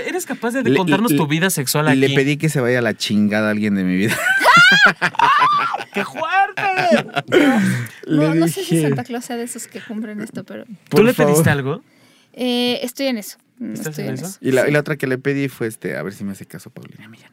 ¿eres 0.07 0.25
capaz 0.25 0.53
de, 0.53 0.75
contarnos 0.75 1.13
le- 1.13 1.19
tu 1.19 1.27
vida 1.27 1.51
sexual 1.51 1.89
aquí? 1.89 1.99
Le 1.99 2.11
pedí 2.15 2.37
que 2.39 2.49
se 2.49 2.61
vaya 2.61 2.79
a 2.79 2.83
la 2.83 2.95
chingada 2.95 3.49
a 3.49 3.51
alguien 3.51 3.75
de 3.75 3.85
mi 3.85 3.97
vida. 3.97 4.17
¡Qué 5.95 6.05
fuerte! 6.07 6.63
No, 8.07 8.35
no 8.35 8.49
sé 8.49 8.65
si 8.65 8.81
Santa 8.81 9.05
Claus 9.05 9.27
sea 9.27 9.37
de 9.37 9.45
esos 9.45 9.67
que 9.67 9.81
cumplen 9.81 10.21
esto, 10.23 10.45
pero 10.45 10.65
¿Tú 10.65 10.75
por 10.89 11.05
le 11.05 11.13
pediste 11.15 11.51
algo? 11.51 11.83
eh, 12.33 12.81
estoy 12.83 13.07
en 13.09 13.19
eso. 13.19 13.37
Mm, 13.59 13.73
¿Estás 13.75 13.89
Estoy 13.89 14.05
en 14.05 14.09
en 14.11 14.15
eso? 14.15 14.27
eso. 14.27 14.39
Y 14.41 14.53
la, 14.53 14.63
Sí. 14.63 14.69
y 14.69 14.73
la 14.73 14.81
otra 14.81 14.97
que 14.97 15.07
le 15.07 15.19
pedí 15.19 15.49
fue 15.49 15.67
este, 15.67 15.97
a 15.97 16.03
ver 16.03 16.15
si 16.15 16.25
me 16.25 16.33
hace 16.33 16.47
caso 16.47 16.71
Paulina 16.71 17.09
Millán. 17.09 17.31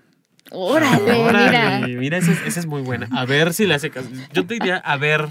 Órale, 0.51 1.13
Órale, 1.13 1.87
mira. 1.87 1.99
mira, 1.99 2.17
esa 2.17 2.31
es, 2.31 2.41
esa 2.45 2.59
es 2.59 2.65
muy 2.65 2.81
buena. 2.81 3.07
A 3.11 3.25
ver 3.25 3.53
si 3.53 3.65
le 3.65 3.75
hace 3.75 3.89
caso. 3.89 4.09
Yo 4.33 4.45
te 4.45 4.55
diría, 4.55 4.77
a 4.77 4.97
ver, 4.97 5.27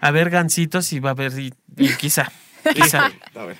a 0.00 0.10
ver 0.10 0.30
gancitos 0.30 0.92
y 0.92 1.00
va 1.00 1.10
a 1.10 1.12
haber, 1.12 1.32
y, 1.38 1.52
y 1.76 1.88
quizá, 1.94 2.30
quizá, 2.74 3.10
A 3.34 3.44
ver. 3.44 3.56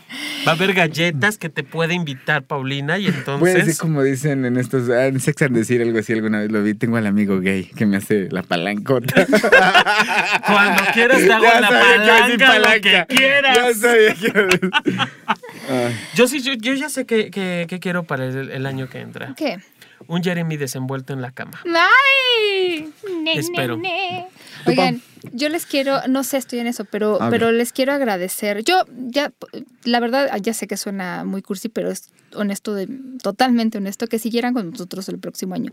va 0.46 0.52
a 0.52 0.54
haber 0.54 0.74
galletas 0.74 1.38
que 1.38 1.48
te 1.48 1.64
puede 1.64 1.94
invitar 1.94 2.44
Paulina 2.44 2.98
y 2.98 3.06
Voy 3.06 3.10
a 3.10 3.14
decir 3.14 3.18
entonces... 3.18 3.78
como 3.78 4.02
dicen 4.02 4.44
en 4.44 4.56
estos, 4.56 4.88
ah, 4.90 5.06
en 5.06 5.20
Sex 5.20 5.42
and 5.42 5.56
decir 5.56 5.82
algo 5.82 5.98
así 5.98 6.12
alguna 6.12 6.40
vez 6.40 6.52
lo 6.52 6.62
vi, 6.62 6.74
tengo 6.74 6.96
al 6.96 7.06
amigo 7.06 7.40
gay 7.40 7.64
que 7.64 7.86
me 7.86 7.96
hace 7.96 8.28
la 8.30 8.42
palancota. 8.42 9.26
Cuando 10.46 10.82
quieras 10.94 11.18
te 11.18 11.32
hago 11.32 11.44
Ya 11.44 11.60
la 11.60 11.68
sabía 11.68 11.98
que 11.98 12.04
iba 12.04 12.16
a 12.16 12.26
decir 12.26 12.38
palanca, 12.38 12.98
lo 13.00 13.06
que 13.06 13.16
quieras. 13.16 13.80
Ya 13.80 13.96
Yo 16.14 16.28
sí, 16.28 16.40
yo, 16.42 16.52
yo 16.54 16.74
ya 16.74 16.88
sé 16.88 17.06
qué 17.06 17.30
que, 17.30 17.78
quiero 17.80 18.04
para 18.04 18.26
el, 18.26 18.50
el 18.50 18.66
año 18.66 18.88
que 18.88 19.00
entra. 19.00 19.34
¿Qué? 19.36 19.58
Un 20.08 20.22
Jeremy 20.22 20.56
desenvuelto 20.56 21.12
en 21.12 21.22
la 21.22 21.30
cama. 21.32 21.60
¡Ay! 21.64 22.92
Ne, 23.22 23.32
Espero. 23.34 23.76
ne, 23.76 23.82
ne. 23.82 24.26
Oigan, 24.66 25.00
yo 25.32 25.48
les 25.48 25.66
quiero, 25.66 26.00
no 26.08 26.24
sé, 26.24 26.36
estoy 26.38 26.58
en 26.60 26.66
eso, 26.66 26.84
pero, 26.84 27.18
pero 27.30 27.52
les 27.52 27.72
quiero 27.72 27.92
agradecer. 27.92 28.62
Yo 28.64 28.82
ya, 29.08 29.32
la 29.84 30.00
verdad, 30.00 30.30
ya 30.40 30.52
sé 30.54 30.66
que 30.66 30.76
suena 30.76 31.24
muy 31.24 31.42
cursi, 31.42 31.68
pero 31.68 31.90
es 31.90 32.10
honesto, 32.34 32.74
de, 32.74 32.88
totalmente 33.22 33.78
honesto, 33.78 34.06
que 34.08 34.18
siguieran 34.18 34.52
con 34.52 34.70
nosotros 34.70 35.08
el 35.08 35.18
próximo 35.18 35.54
año. 35.54 35.72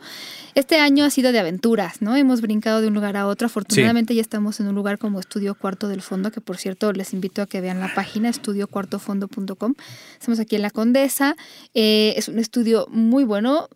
Este 0.55 0.77
año 0.79 1.03
ha 1.05 1.09
sido 1.09 1.31
de 1.31 1.39
aventuras, 1.39 2.01
¿no? 2.01 2.15
Hemos 2.15 2.41
brincado 2.41 2.79
de 2.81 2.87
un 2.87 2.93
lugar 2.93 3.17
a 3.17 3.27
otro. 3.27 3.47
Afortunadamente 3.47 4.15
ya 4.15 4.21
estamos 4.21 4.59
en 4.59 4.67
un 4.67 4.75
lugar 4.75 4.97
como 4.97 5.19
Estudio 5.19 5.55
Cuarto 5.55 5.87
del 5.87 6.01
Fondo, 6.01 6.31
que 6.31 6.39
por 6.41 6.57
cierto 6.57 6.93
les 6.93 7.13
invito 7.13 7.41
a 7.41 7.47
que 7.47 7.59
vean 7.59 7.79
la 7.79 7.93
página 7.93 8.29
estudiocuartofondo.com. 8.29 9.73
Estamos 10.19 10.39
aquí 10.39 10.55
en 10.55 10.61
La 10.61 10.69
Condesa. 10.69 11.35
Eh, 11.73 12.13
es 12.17 12.27
un 12.27 12.39
estudio 12.39 12.87
muy 12.89 13.23
bueno. 13.23 13.67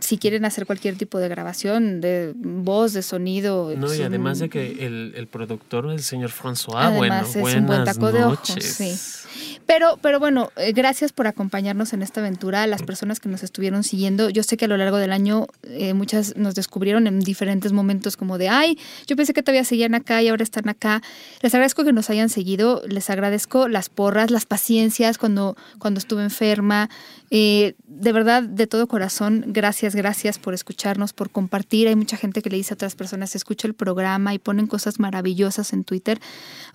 Si 0.00 0.18
quieren 0.18 0.44
hacer 0.44 0.66
cualquier 0.66 0.96
tipo 0.96 1.18
de 1.18 1.28
grabación, 1.28 2.00
de 2.00 2.32
voz, 2.36 2.92
de 2.92 3.02
sonido. 3.02 3.72
No, 3.76 3.92
y 3.94 4.02
además 4.02 4.38
un- 4.38 4.42
de 4.44 4.48
que 4.50 4.86
el, 4.86 5.12
el 5.16 5.25
productor, 5.26 5.90
el 5.90 6.02
señor 6.02 6.30
François, 6.30 6.76
Además, 6.86 6.96
bueno, 6.96 7.16
es 7.22 7.34
un 7.36 7.40
buenas 7.42 7.66
buen 7.66 7.84
taco 7.84 8.12
de 8.12 8.24
ojos, 8.24 8.48
noches. 8.50 8.72
sí. 8.74 9.55
Pero, 9.66 9.98
pero 10.00 10.20
bueno, 10.20 10.50
eh, 10.56 10.72
gracias 10.72 11.12
por 11.12 11.26
acompañarnos 11.26 11.92
en 11.92 12.02
esta 12.02 12.20
aventura. 12.20 12.62
A 12.62 12.66
las 12.68 12.82
personas 12.84 13.18
que 13.18 13.28
nos 13.28 13.42
estuvieron 13.42 13.82
siguiendo, 13.82 14.30
yo 14.30 14.44
sé 14.44 14.56
que 14.56 14.66
a 14.66 14.68
lo 14.68 14.76
largo 14.76 14.96
del 14.96 15.12
año 15.12 15.48
eh, 15.64 15.92
muchas 15.92 16.36
nos 16.36 16.54
descubrieron 16.54 17.08
en 17.08 17.18
diferentes 17.20 17.72
momentos 17.72 18.16
como 18.16 18.38
de, 18.38 18.48
ay, 18.48 18.78
yo 19.08 19.16
pensé 19.16 19.34
que 19.34 19.42
todavía 19.42 19.64
seguían 19.64 19.94
acá 19.94 20.22
y 20.22 20.28
ahora 20.28 20.44
están 20.44 20.68
acá. 20.68 21.02
Les 21.42 21.52
agradezco 21.52 21.84
que 21.84 21.92
nos 21.92 22.10
hayan 22.10 22.28
seguido, 22.28 22.82
les 22.86 23.10
agradezco 23.10 23.66
las 23.66 23.88
porras, 23.88 24.30
las 24.30 24.46
paciencias 24.46 25.18
cuando, 25.18 25.56
cuando 25.78 25.98
estuve 25.98 26.22
enferma. 26.22 26.88
Eh, 27.30 27.74
de 27.88 28.12
verdad, 28.12 28.44
de 28.44 28.68
todo 28.68 28.86
corazón, 28.86 29.46
gracias, 29.48 29.96
gracias 29.96 30.38
por 30.38 30.54
escucharnos, 30.54 31.12
por 31.12 31.30
compartir. 31.30 31.88
Hay 31.88 31.96
mucha 31.96 32.16
gente 32.16 32.40
que 32.40 32.50
le 32.50 32.56
dice 32.56 32.74
a 32.74 32.76
otras 32.76 32.94
personas, 32.94 33.34
escucha 33.34 33.66
el 33.66 33.74
programa 33.74 34.32
y 34.32 34.38
ponen 34.38 34.68
cosas 34.68 35.00
maravillosas 35.00 35.72
en 35.72 35.82
Twitter. 35.82 36.20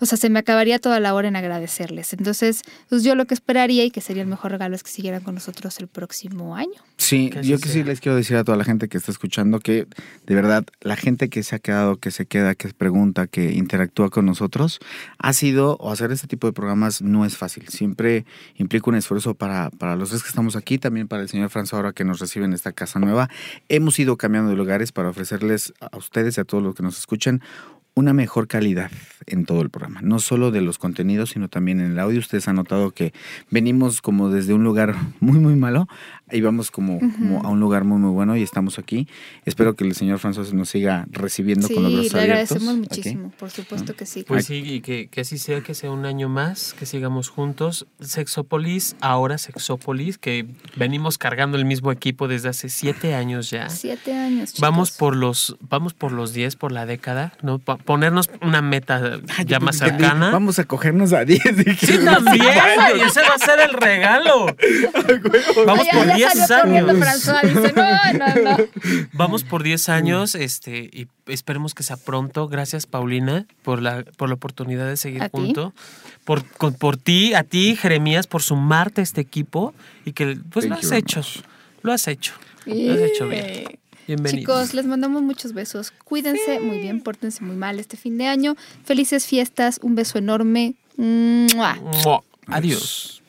O 0.00 0.06
sea, 0.06 0.18
se 0.18 0.28
me 0.28 0.38
acabaría 0.38 0.78
toda 0.78 1.00
la 1.00 1.14
hora 1.14 1.28
en 1.28 1.36
agradecerles. 1.36 2.12
Entonces, 2.12 2.62
pues 2.88 3.02
yo 3.02 3.14
lo 3.14 3.26
que 3.26 3.34
esperaría 3.34 3.84
y 3.84 3.90
que 3.90 4.00
sería 4.00 4.22
el 4.22 4.28
mejor 4.28 4.52
regalo 4.52 4.74
es 4.74 4.82
que 4.82 4.90
siguieran 4.90 5.22
con 5.22 5.34
nosotros 5.34 5.78
el 5.78 5.88
próximo 5.88 6.56
año. 6.56 6.82
Sí, 6.96 7.30
Que 7.30 7.42
yo 7.42 7.58
que 7.58 7.68
sí 7.68 7.84
les 7.84 8.00
quiero 8.00 8.16
decir 8.16 8.36
a 8.36 8.44
toda 8.44 8.56
la 8.56 8.64
gente 8.64 8.88
que 8.88 8.98
está 8.98 9.10
escuchando 9.10 9.58
que 9.58 9.86
de 10.26 10.34
verdad 10.34 10.64
la 10.80 10.96
gente 10.96 11.28
que 11.28 11.42
se 11.42 11.56
ha 11.56 11.58
quedado, 11.58 11.96
que 11.96 12.10
se 12.10 12.26
queda, 12.26 12.54
que 12.54 12.68
pregunta, 12.68 13.26
que 13.26 13.52
interactúa 13.52 14.10
con 14.10 14.26
nosotros, 14.26 14.78
ha 15.18 15.32
sido, 15.32 15.76
o 15.78 15.90
hacer 15.90 16.12
este 16.12 16.26
tipo 16.26 16.46
de 16.46 16.52
programas 16.52 17.02
no 17.02 17.24
es 17.24 17.36
fácil. 17.36 17.68
Siempre 17.68 18.24
implica 18.56 18.90
un 18.90 18.96
esfuerzo 18.96 19.34
para, 19.34 19.70
para 19.70 19.96
los 19.96 20.10
tres 20.10 20.22
que 20.22 20.28
estamos 20.28 20.56
aquí, 20.56 20.78
también 20.78 21.08
para 21.08 21.22
el 21.22 21.28
señor 21.28 21.50
Franz 21.50 21.72
ahora 21.72 21.92
que 21.92 22.04
nos 22.04 22.20
recibe 22.20 22.44
en 22.44 22.52
esta 22.52 22.72
casa 22.72 22.98
nueva. 22.98 23.28
Hemos 23.68 23.98
ido 23.98 24.16
cambiando 24.16 24.50
de 24.50 24.56
lugares 24.56 24.92
para 24.92 25.08
ofrecerles 25.08 25.72
a 25.80 25.96
ustedes 25.96 26.38
y 26.38 26.40
a 26.40 26.44
todos 26.44 26.62
los 26.62 26.74
que 26.74 26.82
nos 26.82 26.98
escuchan 26.98 27.42
una 27.94 28.12
mejor 28.12 28.48
calidad 28.48 28.90
en 29.26 29.44
todo 29.44 29.60
el 29.60 29.70
programa, 29.70 30.00
no 30.02 30.18
solo 30.18 30.50
de 30.50 30.62
los 30.62 30.78
contenidos, 30.78 31.30
sino 31.30 31.48
también 31.48 31.80
en 31.80 31.92
el 31.92 31.98
audio. 31.98 32.18
Ustedes 32.18 32.48
han 32.48 32.56
notado 32.56 32.92
que 32.92 33.12
venimos 33.50 34.00
como 34.00 34.30
desde 34.30 34.54
un 34.54 34.64
lugar 34.64 34.94
muy, 35.20 35.38
muy 35.38 35.56
malo 35.56 35.88
y 36.32 36.40
vamos 36.40 36.70
como, 36.70 36.98
como 36.98 37.42
a 37.44 37.48
un 37.48 37.60
lugar 37.60 37.84
muy, 37.84 37.98
muy 37.98 38.10
bueno 38.10 38.36
y 38.36 38.42
estamos 38.42 38.78
aquí. 38.78 39.06
Espero 39.44 39.74
que 39.76 39.84
el 39.84 39.94
señor 39.94 40.18
François 40.18 40.52
nos 40.52 40.68
siga 40.70 41.06
recibiendo 41.10 41.68
Sí, 41.68 41.74
con 41.74 41.82
los 41.84 41.92
le 41.92 41.98
brazos 41.98 42.14
abiertos. 42.14 42.30
agradecemos 42.56 42.68
aquí. 42.70 42.78
muchísimo, 42.78 43.32
por 43.38 43.50
supuesto 43.50 43.94
que 43.94 44.06
sí. 44.06 44.24
Pues 44.26 44.46
sí, 44.46 44.62
y 44.64 44.80
que, 44.80 45.08
que 45.08 45.20
así 45.22 45.38
sea, 45.38 45.60
que 45.62 45.74
sea 45.74 45.90
un 45.90 46.06
año 46.06 46.28
más, 46.28 46.74
que 46.78 46.86
sigamos 46.86 47.28
juntos. 47.28 47.86
Sexópolis, 48.00 48.96
ahora 49.00 49.36
Sexópolis, 49.38 50.18
que 50.18 50.46
venimos 50.76 51.18
cargando 51.18 51.56
el 51.58 51.64
mismo 51.64 51.92
equipo 51.92 52.28
desde 52.28 52.48
hace 52.48 52.68
siete 52.68 53.14
años 53.14 53.50
ya. 53.50 53.68
Siete 53.68 54.14
años. 54.14 54.50
chicos. 54.50 54.60
Vamos 54.60 54.90
por 54.92 55.16
los, 55.16 55.56
vamos 55.60 55.92
por 55.94 56.12
los 56.12 56.32
10 56.32 56.56
por 56.56 56.72
la 56.72 56.86
década, 56.86 57.32
¿no? 57.42 57.58
Pa- 57.58 57.76
ponernos 57.78 58.30
una 58.40 58.62
meta 58.62 59.20
Ay, 59.36 59.44
ya 59.46 59.60
más 59.60 59.78
cercana. 59.78 60.30
Vamos 60.30 60.58
a 60.58 60.64
cogernos 60.64 61.12
a 61.12 61.24
10. 61.24 61.42
dije, 61.56 61.86
Sí, 61.86 62.04
también, 62.04 62.36
y 62.96 63.00
ese 63.00 63.20
va 63.22 63.34
a 63.34 63.38
ser 63.38 63.60
el 63.60 63.72
regalo. 63.74 64.46
Vamos 65.66 65.86
por 65.92 66.06
ya 66.16 66.21
10 66.32 66.46
salió 66.46 66.86
corriendo 66.86 66.92
años. 66.92 67.24
François, 67.24 67.42
dice, 67.42 67.72
no, 67.74 68.42
no, 68.44 68.56
no. 68.58 68.64
Vamos 69.12 69.44
por 69.44 69.62
10 69.62 69.88
años, 69.88 70.34
este, 70.34 70.90
y 70.92 71.08
esperemos 71.26 71.74
que 71.74 71.82
sea 71.82 71.96
pronto. 71.96 72.48
Gracias, 72.48 72.86
Paulina, 72.86 73.46
por 73.62 73.80
la, 73.82 74.04
por 74.16 74.28
la 74.28 74.34
oportunidad 74.34 74.86
de 74.88 74.96
seguir 74.96 75.28
junto. 75.30 75.72
Por, 76.24 76.44
con- 76.44 76.74
por 76.74 76.96
ti, 76.96 77.34
a 77.34 77.42
ti, 77.44 77.76
Jeremías, 77.76 78.26
por 78.26 78.42
sumarte 78.42 79.00
a 79.00 79.04
este 79.04 79.20
equipo 79.20 79.74
y 80.04 80.12
que 80.12 80.36
pues 80.50 80.66
lo 80.66 80.76
Thank 80.76 80.82
you 80.82 80.86
has 80.86 80.90
very 80.90 81.00
hecho. 81.00 81.18
much. 81.20 81.44
Lo 81.82 81.92
has 81.92 82.08
hecho. 82.08 82.32
Lo 82.66 82.92
has 82.92 82.98
hecho 83.00 83.28
bien. 83.28 83.44
Eh, 83.44 83.78
Bienvenido. 84.06 84.40
Chicos, 84.40 84.74
les 84.74 84.84
mandamos 84.86 85.22
muchos 85.22 85.52
besos. 85.52 85.92
Cuídense 86.04 86.58
muy 86.60 86.78
bien, 86.78 87.00
pórtense 87.00 87.44
muy 87.44 87.56
mal 87.56 87.78
este 87.80 87.96
fin 87.96 88.18
de 88.18 88.26
año. 88.26 88.56
Felices 88.84 89.26
fiestas, 89.26 89.78
un 89.82 89.94
beso 89.94 90.18
enorme. 90.18 90.74
¡Mua! 90.96 91.74
Mua. 92.04 92.22
Adiós. 92.48 93.21